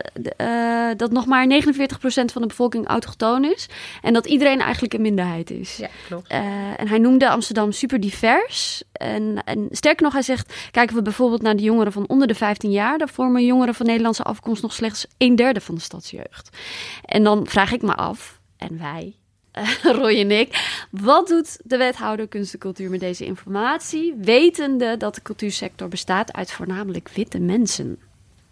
dat 0.97 1.11
nog 1.11 1.25
maar 1.25 1.47
49% 1.47 2.31
van 2.31 2.41
de 2.41 2.47
bevolking 2.47 2.87
autochtoon 2.87 3.43
is. 3.45 3.69
En 4.01 4.13
dat 4.13 4.25
iedereen 4.25 4.59
eigenlijk 4.61 4.93
een 4.93 5.01
minderheid 5.01 5.51
is. 5.51 5.77
Ja, 5.77 5.87
klopt. 6.07 6.27
En 6.27 6.87
hij 6.87 6.97
noemde 6.97 7.29
Amsterdam 7.29 7.71
super 7.71 7.99
divers. 7.99 8.83
En, 8.91 9.41
en 9.45 9.67
sterker 9.71 10.03
nog, 10.03 10.13
hij 10.13 10.21
zegt: 10.21 10.53
kijken 10.71 10.95
we 10.95 11.01
bijvoorbeeld 11.01 11.41
naar 11.41 11.55
de 11.55 11.63
jongeren 11.63 11.91
van 11.91 12.07
onder 12.07 12.27
de 12.27 12.35
15 12.35 12.71
jaar, 12.71 12.97
dan 12.97 13.09
vormen 13.09 13.45
jongeren 13.45 13.73
van 13.75 13.85
Nederlandse 13.85 14.23
afkomst 14.23 14.61
nog 14.61 14.73
slechts 14.73 15.05
een 15.17 15.35
derde 15.35 15.61
van 15.61 15.75
de 15.75 15.81
stadsjeugd. 15.81 16.57
En 17.05 17.23
dan 17.23 17.47
vraag 17.47 17.71
ik 17.71 17.81
me 17.81 17.95
af, 17.95 18.39
en 18.57 18.77
wij, 18.79 19.15
Roy 19.99 20.19
en 20.19 20.31
ik, 20.31 20.85
wat 20.89 21.27
doet 21.27 21.57
de 21.63 21.77
wethouder 21.77 22.27
kunst 22.27 22.53
en 22.53 22.59
cultuur 22.59 22.89
met 22.89 22.99
deze 22.99 23.25
informatie, 23.25 24.13
wetende 24.21 24.97
dat 24.97 25.15
de 25.15 25.21
cultuursector 25.21 25.87
bestaat 25.87 26.33
uit 26.33 26.51
voornamelijk 26.51 27.09
witte 27.09 27.39
mensen? 27.39 27.97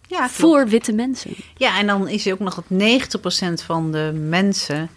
Ja. 0.07 0.29
Voor 0.29 0.67
witte 0.67 0.93
mensen. 0.93 1.31
Ja, 1.57 1.79
en 1.79 1.87
dan 1.87 2.07
is 2.07 2.25
er 2.25 2.33
ook 2.33 2.39
nog 2.39 2.55
dat 2.55 2.65
90% 3.61 3.65
van 3.65 3.91
de 3.91 4.11
mensen. 4.27 4.89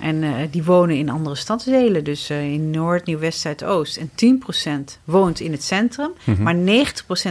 En 0.00 0.22
eh, 0.22 0.34
die 0.50 0.64
wonen 0.64 0.96
in 0.96 1.08
andere 1.08 1.34
stadsdelen. 1.34 2.04
Dus 2.04 2.30
eh, 2.30 2.52
in 2.52 2.70
Noord, 2.70 3.06
Nieuw-West, 3.06 3.40
Zuidoost. 3.40 3.96
En 3.96 4.10
10% 4.96 5.00
woont 5.04 5.40
in 5.40 5.52
het 5.52 5.62
centrum. 5.62 6.12
Maar 6.38 6.56
90% 6.56 6.60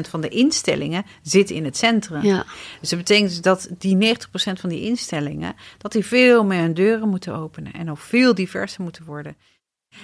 van 0.10 0.22
de 0.22 0.30
instellingen 0.30 1.06
zit 1.22 1.50
in 1.50 1.66
het 1.66 1.78
centrum. 1.78 2.22
Ja. 2.22 2.46
Dus 2.80 2.90
dat 2.90 3.00
betekent 3.00 3.30
dus 3.30 3.42
dat 3.42 3.70
die 3.78 4.16
90% 4.16 4.20
van 4.60 4.70
die 4.70 4.82
instellingen... 4.82 5.56
dat 5.78 5.92
die 5.92 6.06
veel 6.06 6.46
meer 6.46 6.62
hun 6.62 6.74
deuren 6.74 7.10
moeten 7.10 7.36
openen. 7.36 7.74
En 7.74 7.92
ook 7.92 7.98
veel 7.98 8.36
diverser 8.36 8.84
moeten 8.84 9.06
worden. 9.06 9.36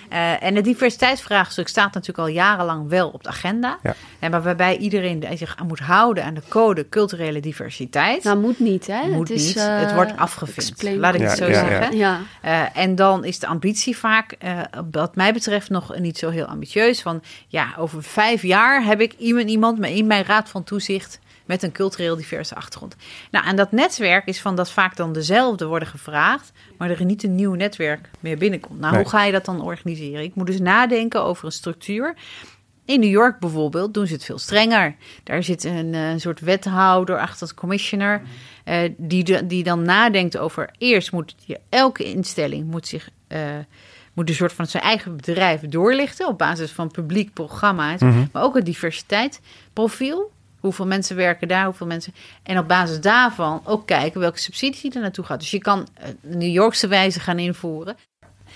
Eh, 0.10 0.44
en 0.44 0.56
het 0.56 0.64
diversiteitsvraagstuk 0.64 1.68
staat 1.68 1.94
natuurlijk 1.94 2.28
al 2.28 2.34
jarenlang 2.34 2.90
wel 2.90 3.10
op 3.10 3.24
de 3.24 3.30
agenda. 3.30 3.80
Ja. 3.84 3.96
En 4.20 4.32
maar 4.32 4.42
waarbij 4.42 4.78
iedereen 4.78 5.26
zich 5.34 5.56
moet 5.68 5.80
houden 5.80 6.24
aan 6.24 6.34
de 6.34 6.42
code 6.48 6.90
culturele 6.90 7.40
diversiteit. 7.40 8.24
Nou, 8.24 8.38
moet 8.40 8.60
niet, 8.60 8.88
hè? 8.88 9.08
Moet 9.08 9.28
het 9.30 9.38
is, 9.38 9.48
niet. 9.48 9.56
eh, 9.58 9.80
het 9.80 9.94
wordt 9.94 10.18
afgevinkt. 10.18 10.84
Laat 10.84 11.14
ik 11.14 11.22
Ja, 11.22 11.28
het 11.28 11.38
zo 11.38 11.48
ja, 11.48 11.68
zeggen. 11.68 11.98
Ja. 11.98 12.20
Eh, 12.42 12.78
en 12.78 12.96
dan 12.96 13.26
is 13.26 13.40
de 13.40 13.48
ambitie 13.48 13.98
vaak, 13.98 14.32
eh, 14.32 14.60
wat 14.92 15.16
mij 15.16 15.34
betreft, 15.34 15.70
nog 15.70 15.98
niet 16.00 16.18
zo 16.18 16.30
heel 16.30 16.46
ambitieus. 16.46 17.02
Van 17.02 17.22
ja, 17.48 17.68
over 17.78 18.04
vijf 18.04 18.42
jaar 18.42 18.84
heb 18.84 19.02
ik 19.02 19.14
iemand, 19.18 19.50
iemand 19.50 19.86
in 19.86 20.08
mijn 20.08 20.24
raad 20.26 20.50
van 20.50 20.64
toezicht 20.64 21.20
met 21.50 21.64
een 21.64 21.72
cultureel 21.72 22.16
diverse 22.16 22.56
achtergrond. 22.56 22.96
Nou, 23.32 23.46
en 23.46 23.56
dat 23.56 23.72
netwerk 23.72 24.26
is 24.26 24.42
van 24.42 24.56
dat 24.56 24.72
vaak 24.72 24.96
dan 24.96 25.14
dezelfde 25.14 25.66
worden 25.66 25.88
gevraagd, 25.88 26.52
maar 26.78 26.90
er 26.90 27.06
niet 27.06 27.24
een 27.24 27.36
nieuw 27.36 27.54
netwerk 27.54 28.10
meer 28.20 28.38
binnenkomt. 28.38 28.80
Nou, 28.80 28.94
Nee. 28.94 29.02
hoe 29.02 29.10
ga 29.12 29.24
je 29.24 29.32
dat 29.32 29.46
dan 29.46 29.62
organiseren? 29.62 30.24
Ik 30.24 30.36
moet 30.36 30.48
dus 30.48 30.60
nadenken 30.60 31.24
over 31.24 31.46
een 31.46 31.52
structuur. 31.52 32.16
In 32.86 33.00
New 33.00 33.10
York 33.10 33.40
bijvoorbeeld 33.40 33.94
doen 33.94 34.08
ze 34.08 34.14
het 34.14 34.24
veel 34.26 34.38
strenger. 34.40 34.96
Daar 35.24 35.44
zit 35.44 35.64
een, 35.64 35.94
eh, 35.94 36.10
een 36.10 36.20
soort 36.20 36.40
wethouder 36.40 37.20
achter 37.20 37.48
het 37.48 37.56
commissioner, 37.58 38.22
eh, 38.64 38.78
die, 38.98 39.24
de- 39.24 39.46
die 39.48 39.64
dan 39.64 39.82
nadenkt 39.84 40.38
over 40.38 40.70
eerst 40.78 41.12
moet 41.12 41.36
je, 41.46 41.60
elke 41.70 42.04
instelling 42.04 42.68
moet 42.68 42.88
zich 42.88 43.10
eh, 43.28 43.40
moet 44.14 44.30
een 44.30 44.36
soort 44.36 44.54
van 44.54 44.68
zijn 44.68 44.84
eigen 44.84 45.16
bedrijf 45.16 45.62
doorlichten 45.62 46.28
op 46.28 46.38
basis 46.38 46.72
van 46.72 46.92
publiek 46.92 47.34
programma's, 47.34 48.02
maar 48.32 48.44
ook 48.44 48.56
het 48.56 48.66
diversiteitsprofiel. 48.66 50.32
Hoeveel 50.60 50.88
mensen 50.88 51.16
werken 51.16 51.48
daar, 51.48 51.66
hoeveel 51.66 51.88
mensen. 51.88 52.14
En 52.44 52.58
op 52.58 52.68
basis 52.68 53.02
daarvan 53.02 53.62
ook 53.64 53.86
kijken 53.86 54.20
welke 54.20 54.40
subsidie 54.40 54.94
er 54.94 55.02
naartoe 55.02 55.26
gaat. 55.26 55.40
Dus 55.40 55.52
je 55.52 55.60
kan 55.60 55.88
eh, 55.94 56.08
de 56.22 56.36
New 56.36 56.54
Yorkse 56.54 56.88
wijze 56.88 57.20
gaan 57.20 57.40
invoeren. 57.40 57.96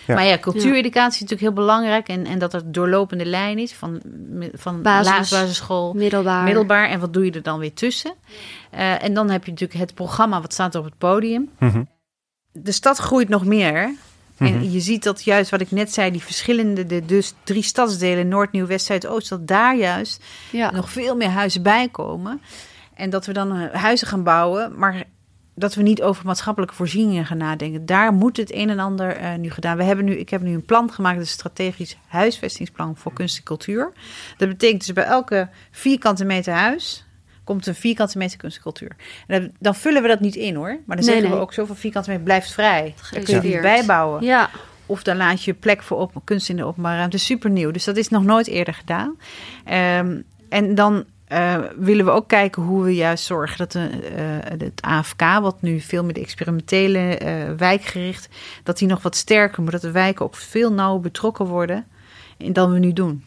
Ja. 0.07 0.13
Maar 0.13 0.25
ja, 0.25 0.37
cultuureducatie 0.37 1.13
is 1.13 1.19
natuurlijk 1.19 1.41
heel 1.41 1.65
belangrijk. 1.65 2.07
En, 2.07 2.25
en 2.25 2.39
dat 2.39 2.53
er 2.53 2.71
doorlopende 2.71 3.25
lijn 3.25 3.57
is 3.57 3.73
van, 3.73 4.01
van 4.53 4.81
Basis. 4.81 5.11
laagbasisschool, 5.11 5.93
Middelbaar. 5.93 6.43
middelbaar. 6.43 6.89
En 6.89 6.99
wat 6.99 7.13
doe 7.13 7.25
je 7.25 7.31
er 7.31 7.41
dan 7.41 7.59
weer 7.59 7.73
tussen? 7.73 8.13
Eh, 8.69 9.03
en 9.03 9.13
dan 9.13 9.29
heb 9.29 9.45
je 9.45 9.51
natuurlijk 9.51 9.79
het 9.79 9.93
programma 9.93 10.41
wat 10.41 10.53
staat 10.53 10.75
op 10.75 10.85
het 10.85 10.97
podium. 10.97 11.49
Mhm. 11.59 11.83
De 12.51 12.71
stad 12.71 12.97
groeit 12.97 13.29
nog 13.29 13.45
meer. 13.45 13.95
Mhm. 14.43 14.53
En 14.53 14.71
je 14.71 14.79
ziet 14.79 15.03
dat 15.03 15.23
juist 15.23 15.51
wat 15.51 15.61
ik 15.61 15.71
net 15.71 15.93
zei, 15.93 16.11
die 16.11 16.21
verschillende, 16.23 16.85
de, 16.85 17.05
dus 17.05 17.33
drie 17.43 17.63
stadsdelen, 17.63 18.27
Noord, 18.27 18.51
Nieuw, 18.51 18.65
West, 18.65 18.85
Zuid, 18.85 19.07
Oost, 19.07 19.29
dat 19.29 19.47
daar 19.47 19.75
juist 19.77 20.23
Ja. 20.51 20.71
nog 20.71 20.89
veel 20.89 21.15
meer 21.15 21.29
huizen 21.29 21.63
bij 21.63 21.87
komen. 21.91 22.41
En 22.93 23.09
dat 23.09 23.25
we 23.25 23.33
dan 23.33 23.55
eh, 23.55 23.81
huizen 23.81 24.07
gaan 24.07 24.23
bouwen, 24.23 24.77
maar 24.77 25.03
dat 25.55 25.75
we 25.75 25.81
niet 25.81 26.01
over 26.01 26.25
maatschappelijke 26.25 26.75
voorzieningen 26.75 27.25
gaan 27.25 27.37
nadenken. 27.37 27.85
Daar 27.85 28.13
moet 28.13 28.37
het 28.37 28.53
een 28.53 28.69
en 28.69 28.79
ander 28.79 29.15
eh, 29.15 29.35
nu 29.35 29.49
gedaan. 29.49 29.77
We 29.77 29.83
hebben 29.83 30.05
nu, 30.05 30.13
ik 30.17 30.29
heb 30.29 30.41
nu 30.41 30.53
een 30.53 30.65
plan 30.65 30.91
gemaakt, 30.91 31.19
een 31.19 31.27
strategisch 31.27 31.97
huisvestingsplan 32.07 32.95
voor 32.97 33.13
kunst 33.13 33.37
en 33.37 33.43
cultuur. 33.43 33.91
Dat 34.37 34.49
betekent 34.49 34.79
dus 34.85 34.93
bij 34.93 35.03
elke 35.03 35.49
vierkante 35.71 36.25
meter 36.25 36.53
huis 36.53 37.02
komt 37.43 37.67
een 37.67 37.75
vierkante 37.75 38.17
meter 38.17 38.37
kunst 38.37 38.61
en 38.65 39.41
dan, 39.41 39.51
dan 39.59 39.75
vullen 39.75 40.01
we 40.01 40.07
dat 40.07 40.19
niet 40.19 40.35
in 40.35 40.55
hoor, 40.55 40.77
maar 40.85 40.95
dan 40.95 40.95
Nee, 40.95 41.05
zeggen 41.05 41.23
nee. 41.23 41.33
we 41.33 41.39
ook 41.39 41.53
zoveel 41.53 41.75
vierkante 41.75 42.09
meter 42.09 42.23
blijft 42.23 42.51
vrij. 42.51 42.95
Dan 43.11 43.23
kun 43.23 43.35
je 43.35 43.41
die 43.41 43.59
bijbouwen. 43.59 44.23
Ja, 44.23 44.49
Of 44.85 45.03
dan 45.03 45.17
laat 45.17 45.43
je 45.43 45.53
plek 45.53 45.83
voor 45.83 45.97
op, 45.97 46.13
kunst 46.23 46.49
in 46.49 46.55
de 46.55 46.63
openbare 46.63 46.97
ruimte. 46.97 47.17
Super 47.17 47.49
nieuw. 47.49 47.71
Dus 47.71 47.83
dat 47.83 47.97
is 47.97 48.09
nog 48.09 48.23
nooit 48.23 48.47
eerder 48.47 48.73
gedaan. 48.73 49.17
Ehm, 49.63 50.21
en 50.49 50.75
dan 50.75 51.05
eh, 51.33 51.59
willen 51.75 52.05
we 52.05 52.11
ook 52.11 52.27
kijken 52.27 52.63
hoe 52.63 52.83
we 52.83 52.95
juist 52.95 53.25
zorgen 53.25 53.57
dat 53.57 53.71
de, 53.71 53.89
eh, 54.15 54.59
het 54.59 54.81
AFK, 54.81 55.21
wat 55.41 55.61
nu 55.61 55.79
veel 55.79 56.03
meer 56.03 56.13
de 56.13 56.19
experimentele 56.19 57.17
eh, 57.17 57.51
wijkgericht, 57.57 58.29
dat 58.63 58.77
die 58.77 58.87
nog 58.87 59.01
wat 59.01 59.15
sterker, 59.15 59.63
maar 59.63 59.71
dat 59.71 59.81
de 59.81 59.91
wijken 59.91 60.25
ook 60.25 60.35
veel 60.35 60.73
nauwer 60.73 61.01
betrokken 61.01 61.45
worden 61.45 61.85
dan 62.37 62.71
we 62.71 62.79
nu 62.79 62.93
doen. 62.93 63.23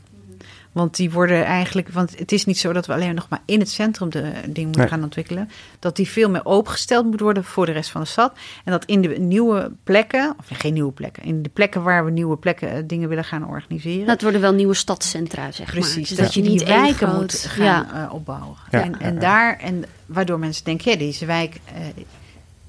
Want 0.76 0.96
die 0.96 1.10
worden 1.10 1.44
eigenlijk, 1.44 1.88
want 1.88 2.18
het 2.18 2.32
is 2.32 2.44
niet 2.44 2.58
zo 2.58 2.72
dat 2.72 2.86
we 2.86 2.92
alleen 2.92 3.14
nog 3.14 3.28
maar 3.28 3.40
in 3.44 3.58
het 3.60 3.70
centrum 3.70 4.10
de 4.10 4.20
dingen 4.22 4.62
moeten 4.62 4.80
Nee. 4.80 4.88
gaan 4.88 5.02
ontwikkelen. 5.02 5.50
Dat 5.78 5.96
die 5.96 6.08
veel 6.08 6.30
meer 6.30 6.44
opengesteld 6.44 7.04
moet 7.06 7.20
worden 7.20 7.44
voor 7.44 7.66
de 7.66 7.72
rest 7.72 7.90
van 7.90 8.00
de 8.00 8.06
stad. 8.06 8.32
En 8.64 8.72
dat 8.72 8.84
in 8.84 9.00
de 9.02 9.08
nieuwe 9.08 9.72
plekken, 9.84 10.34
of 10.38 10.44
geen 10.58 10.72
nieuwe 10.72 10.92
plekken, 10.92 11.22
in 11.22 11.42
de 11.42 11.48
plekken 11.48 11.82
waar 11.82 12.04
we 12.04 12.10
nieuwe 12.10 12.36
plekken 12.36 12.70
eh, 12.70 12.82
dingen 12.86 13.08
willen 13.08 13.24
gaan 13.24 13.46
organiseren. 13.48 14.06
dat 14.06 14.22
worden 14.22 14.40
wel 14.40 14.52
nieuwe 14.52 14.74
stadscentra, 14.74 15.50
zeg 15.52 15.66
maar. 15.66 15.74
Precies, 15.82 16.08
Dus 16.08 16.18
dat 16.18 16.34
je 16.34 16.42
die 16.42 16.64
één 16.64 16.80
wijken 16.82 17.14
moet 17.14 17.34
gaan 17.48 17.64
Ja. 17.64 18.04
eh, 18.06 18.14
opbouwen. 18.14 18.56
Ja, 18.70 18.82
en, 18.82 18.90
ja, 18.90 18.98
en 19.00 19.14
ja. 19.14 19.20
daar, 19.20 19.58
en 19.58 19.84
waardoor 20.06 20.38
mensen 20.38 20.64
denken, 20.64 20.90
ja, 20.90 20.98
deze 20.98 21.26
wijk, 21.26 21.54
eh, 21.74 21.80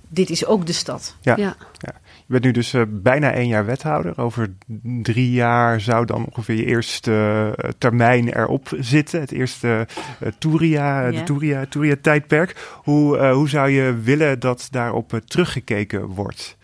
dit 0.08 0.30
is 0.30 0.46
ook 0.46 0.66
de 0.66 0.74
stad. 0.74 1.16
Ja. 1.22 1.36
Ja. 1.38 1.56
Je 2.28 2.34
bent 2.34 2.44
nu 2.46 2.52
dus 2.52 2.74
eh, 2.74 2.82
bijna 2.88 3.32
één 3.32 3.48
jaar 3.48 3.66
wethouder. 3.66 4.18
Over 4.18 4.54
drie 5.02 5.32
jaar 5.32 5.82
zou 5.82 6.06
dan 6.06 6.26
ongeveer 6.26 6.56
je 6.56 6.66
eerste 6.66 7.54
eh, 7.58 7.70
termijn 7.78 8.28
erop 8.34 8.68
zitten. 8.80 9.20
Het 9.20 9.32
eerste 9.32 9.88
eh, 10.20 10.32
Touria, 10.40 11.08
Ja. 11.08 11.20
de 11.20 11.24
Touria, 11.24 11.66
Touria-tijdperk. 11.66 12.56
Hoe, 12.84 13.18
eh, 13.18 13.32
hoe 13.34 13.50
zou 13.50 13.70
je 13.70 13.94
willen 14.04 14.40
dat 14.40 14.68
daarop 14.72 15.20
teruggekeken 15.26 16.06
wordt? 16.06 16.58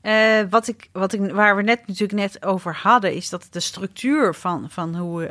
Eh, 0.00 0.40
wat 0.50 0.68
ik, 0.68 0.88
wat 0.92 1.12
ik, 1.12 1.30
waar 1.32 1.56
we 1.56 1.62
net 1.62 1.80
natuurlijk 1.86 2.18
net 2.20 2.44
over 2.44 2.74
hadden, 2.74 3.14
is 3.14 3.28
dat 3.28 3.46
de 3.50 3.60
structuur 3.60 4.34
van, 4.34 4.66
van 4.70 4.96
hoe 4.96 5.30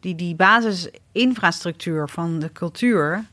die, 0.00 0.14
die 0.14 0.34
basisinfrastructuur 0.34 2.08
van 2.08 2.38
de 2.38 2.52
cultuur. 2.52 3.24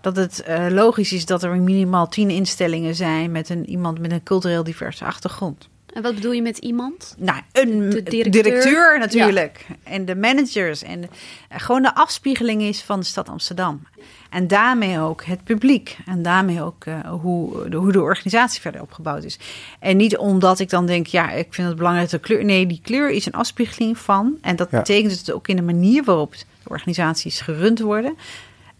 Dat 0.00 0.16
het 0.16 0.42
eh, 0.42 0.66
logisch 0.70 1.12
is 1.12 1.26
dat 1.26 1.42
er 1.42 1.56
minimaal 1.56 2.08
tien 2.08 2.30
instellingen 2.30 2.94
zijn 2.94 3.32
met 3.32 3.48
een, 3.48 3.68
iemand 3.70 3.98
met 3.98 4.12
een 4.12 4.22
cultureel 4.22 4.64
diverse 4.64 5.04
achtergrond. 5.04 5.68
En 5.94 6.02
wat 6.02 6.14
bedoel 6.14 6.32
je 6.32 6.42
met 6.42 6.58
iemand? 6.58 7.14
Nou, 7.18 7.40
een 7.52 7.90
De 7.90 8.02
directeur, 8.02 8.30
directeur, 8.42 8.98
natuurlijk. 8.98 9.66
En 9.82 10.04
de 10.04 10.16
managers. 10.16 10.82
En 10.82 11.00
de- 11.00 11.08
eh, 11.48 11.60
gewoon 11.60 11.82
de 11.82 11.94
afspiegeling 11.94 12.62
is 12.62 12.82
van 12.82 13.00
de 13.00 13.06
stad 13.06 13.28
Amsterdam. 13.28 13.82
En 14.30 14.46
daarmee 14.48 15.00
ook 15.00 15.24
het 15.24 15.44
publiek. 15.44 15.98
En 16.06 16.22
daarmee 16.22 16.62
ook 16.62 16.84
eh, 16.84 17.00
hoe, 17.10 17.68
de, 17.68 17.76
hoe 17.76 17.92
de 17.92 18.00
organisatie 18.00 18.60
verder 18.60 18.80
opgebouwd 18.80 19.24
is. 19.24 19.38
En 19.80 19.96
niet 19.96 20.16
omdat 20.16 20.58
ik 20.58 20.70
dan 20.70 20.86
denk, 20.86 21.06
ja, 21.06 21.30
ik 21.30 21.54
vind 21.54 21.68
het 21.68 21.76
belangrijk 21.76 22.10
dat 22.10 22.20
de 22.20 22.26
kleur. 22.26 22.44
Nee, 22.44 22.66
die 22.66 22.80
kleur 22.82 23.10
is 23.10 23.26
een 23.26 23.32
afspiegeling 23.32 23.98
van. 23.98 24.36
En 24.40 24.56
dat 24.56 24.68
Ja. 24.70 24.78
betekent 24.78 25.24
dus 25.24 25.34
ook 25.34 25.48
in 25.48 25.56
de 25.56 25.62
manier 25.62 26.04
waarop 26.04 26.32
de 26.32 26.44
organisaties 26.64 27.40
gerund 27.40 27.80
worden. 27.80 28.16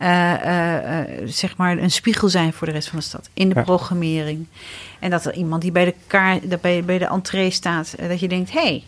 Eh, 0.01 0.33
eh, 0.33 1.01
eh, 1.01 1.29
zeg 1.29 1.57
maar 1.57 1.79
een 1.79 1.91
spiegel 1.91 2.29
zijn 2.29 2.53
voor 2.53 2.67
de 2.67 2.73
rest 2.73 2.89
van 2.89 2.99
de 2.99 3.05
stad. 3.05 3.29
In 3.35 3.49
de 3.49 3.55
Ja. 3.55 3.63
programmering. 3.63 4.47
En 4.99 5.11
dat 5.11 5.25
er 5.25 5.35
iemand 5.35 5.63
die 5.63 5.73
bij 5.73 5.85
de, 5.85 5.95
kaart, 6.07 6.51
dat 6.51 6.61
bij, 6.61 6.85
bij 6.85 6.99
de 6.99 7.05
entree 7.07 7.51
staat, 7.51 7.95
dat 8.09 8.21
je 8.21 8.29
denkt: 8.29 8.51
hé, 8.53 8.61
hey, 8.61 8.85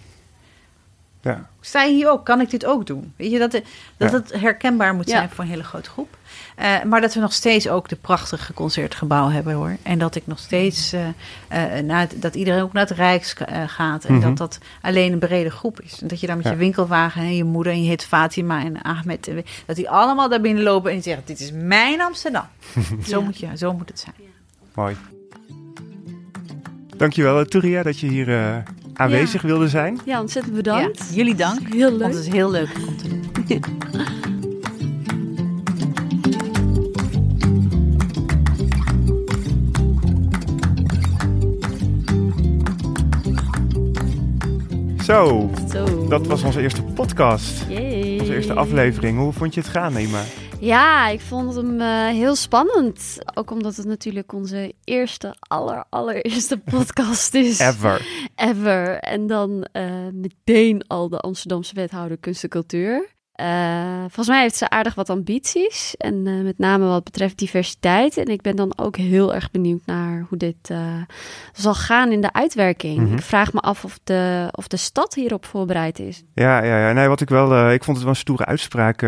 Ja, 1.22 1.46
sta 1.60 1.82
je 1.82 1.92
hier 1.94 2.10
ook? 2.10 2.24
Kan 2.24 2.40
ik 2.40 2.50
dit 2.50 2.64
ook 2.66 2.86
doen? 2.86 3.12
Weet 3.16 3.30
je, 3.30 3.38
dat, 3.38 3.50
dat 3.50 3.62
Ja. 3.96 4.10
het 4.10 4.32
herkenbaar 4.40 4.94
moet 4.94 5.08
Ja. 5.08 5.16
zijn 5.16 5.30
voor 5.30 5.44
een 5.44 5.50
hele 5.50 5.64
grote 5.64 5.90
groep. 5.90 6.16
Eh, 6.56 6.82
maar 6.82 7.00
dat 7.00 7.14
we 7.14 7.20
nog 7.20 7.32
steeds 7.32 7.68
ook 7.68 7.88
de 7.88 7.96
prachtige 7.96 8.52
concertgebouw 8.54 9.28
hebben 9.30 9.54
hoor. 9.54 9.76
En 9.82 9.98
dat 9.98 10.14
ik 10.14 10.22
nog 10.26 10.38
steeds 10.38 10.92
eh, 10.92 11.06
eh, 11.78 11.84
naar 11.84 12.00
het- 12.00 12.14
dat 12.22 12.34
iedereen 12.34 12.62
ook 12.62 12.72
naar 12.72 12.86
het 12.88 12.96
Rijks 12.96 13.34
gaat. 13.66 14.04
En 14.04 14.14
Mhm. 14.14 14.22
dat 14.22 14.36
dat 14.36 14.58
alleen 14.82 15.12
een 15.12 15.18
brede 15.18 15.50
groep 15.50 15.80
is. 15.80 16.00
En 16.00 16.06
dat 16.08 16.20
je 16.20 16.26
dan 16.26 16.36
met 16.36 16.44
Ja. 16.44 16.50
je 16.50 16.56
winkelwagen 16.56 17.22
en 17.22 17.36
je 17.36 17.44
moeder 17.44 17.72
en 17.72 17.82
je 17.82 17.88
heet 17.88 18.04
Fatima 18.04 18.64
en 18.64 18.82
Ahmed. 18.82 19.30
Dat 19.66 19.76
die 19.76 19.90
allemaal 19.90 20.28
daar 20.28 20.40
binnen 20.40 20.62
lopen 20.62 20.92
en 20.92 21.02
zeggen: 21.02 21.22
Dit 21.26 21.40
is 21.40 21.50
mijn 21.52 22.00
Amsterdam. 22.00 22.44
zo, 23.08 23.18
Ja. 23.18 23.24
moet 23.24 23.38
je, 23.38 23.48
zo 23.56 23.72
moet 23.72 23.88
het 23.88 23.98
zijn. 24.00 24.14
mooi. 24.74 24.96
Dankjewel, 26.96 27.44
Touria, 27.44 27.82
dat 27.82 27.98
je 27.98 28.06
hier 28.06 28.38
eh, 28.38 28.56
aanwezig 28.94 29.42
wilde 29.42 29.68
zijn. 29.68 30.00
Ja, 30.04 30.20
ontzettend 30.20 30.54
bedankt. 30.56 30.98
Ja, 31.08 31.14
jullie 31.14 31.34
dank. 31.34 31.58
Heel 31.72 31.88
Want 31.88 32.00
leuk. 32.00 32.08
het 32.08 32.18
is 32.18 32.28
heel 32.28 32.50
leuk 32.50 32.70
om 32.88 32.96
te 32.96 33.08
doen. 33.08 33.30
Zo, 45.04 45.50
Zo. 45.70 46.08
dat 46.08 46.26
was 46.26 46.42
onze 46.42 46.60
eerste 46.60 46.82
podcast. 46.82 47.64
Yay. 47.68 48.18
Onze 48.20 48.34
eerste 48.34 48.54
aflevering. 48.54 49.18
Hoe 49.18 49.32
vond 49.32 49.54
je 49.54 49.60
het 49.60 49.68
gaan, 49.68 49.92
Nima? 49.92 50.22
Ja, 50.60 51.08
ik 51.08 51.20
vond 51.20 51.54
hem 51.54 51.80
eh, 51.80 52.06
heel 52.06 52.34
spannend. 52.34 53.18
Ook 53.34 53.50
omdat 53.50 53.76
het 53.76 53.86
natuurlijk 53.86 54.32
onze 54.32 54.74
eerste, 54.84 55.34
aller, 55.40 55.84
allereerste 55.90 56.58
podcast 56.74 57.34
is. 57.34 57.58
Ever. 57.58 58.06
Ever. 58.36 58.98
En 58.98 59.26
dan 59.26 59.66
eh, 59.72 59.84
meteen 60.12 60.84
al 60.86 61.08
de 61.08 61.18
Amsterdamse 61.18 61.74
wethouder 61.74 62.16
kunst 62.18 62.42
en 62.42 62.48
cultuur. 62.48 63.08
Eh, 63.32 63.98
volgens 63.98 64.28
mij 64.28 64.40
heeft 64.40 64.56
ze 64.56 64.70
aardig 64.70 64.94
wat 64.94 65.10
ambities. 65.10 65.96
En 65.96 66.26
eh, 66.26 66.40
met 66.40 66.58
name 66.58 66.86
wat 66.86 67.04
betreft 67.04 67.38
diversiteit. 67.38 68.16
En 68.16 68.24
ik 68.24 68.42
ben 68.42 68.56
dan 68.56 68.72
ook 68.78 68.96
heel 68.96 69.34
erg 69.34 69.50
benieuwd 69.50 69.86
naar 69.86 70.26
hoe 70.28 70.38
dit 70.38 70.70
eh, 70.70 70.78
zal 71.52 71.74
gaan 71.74 72.12
in 72.12 72.20
de 72.20 72.32
uitwerking. 72.32 73.00
Mhm. 73.00 73.12
Ik 73.12 73.22
vraag 73.22 73.52
me 73.52 73.60
af 73.60 73.84
of 73.84 73.98
de, 74.04 74.48
of 74.50 74.68
de 74.68 74.76
stad 74.76 75.14
hierop 75.14 75.44
voorbereid 75.44 75.98
is. 75.98 76.22
Ja, 76.34 76.62
ja, 76.62 76.86
ja. 76.86 76.92
Nee, 76.92 77.08
wat 77.08 77.20
ik 77.20 77.28
wel. 77.28 77.70
ik 77.70 77.84
vond 77.84 77.96
het 77.96 78.06
wel 78.06 78.14
een 78.14 78.20
stoere 78.20 78.44
uitspraak. 78.44 79.00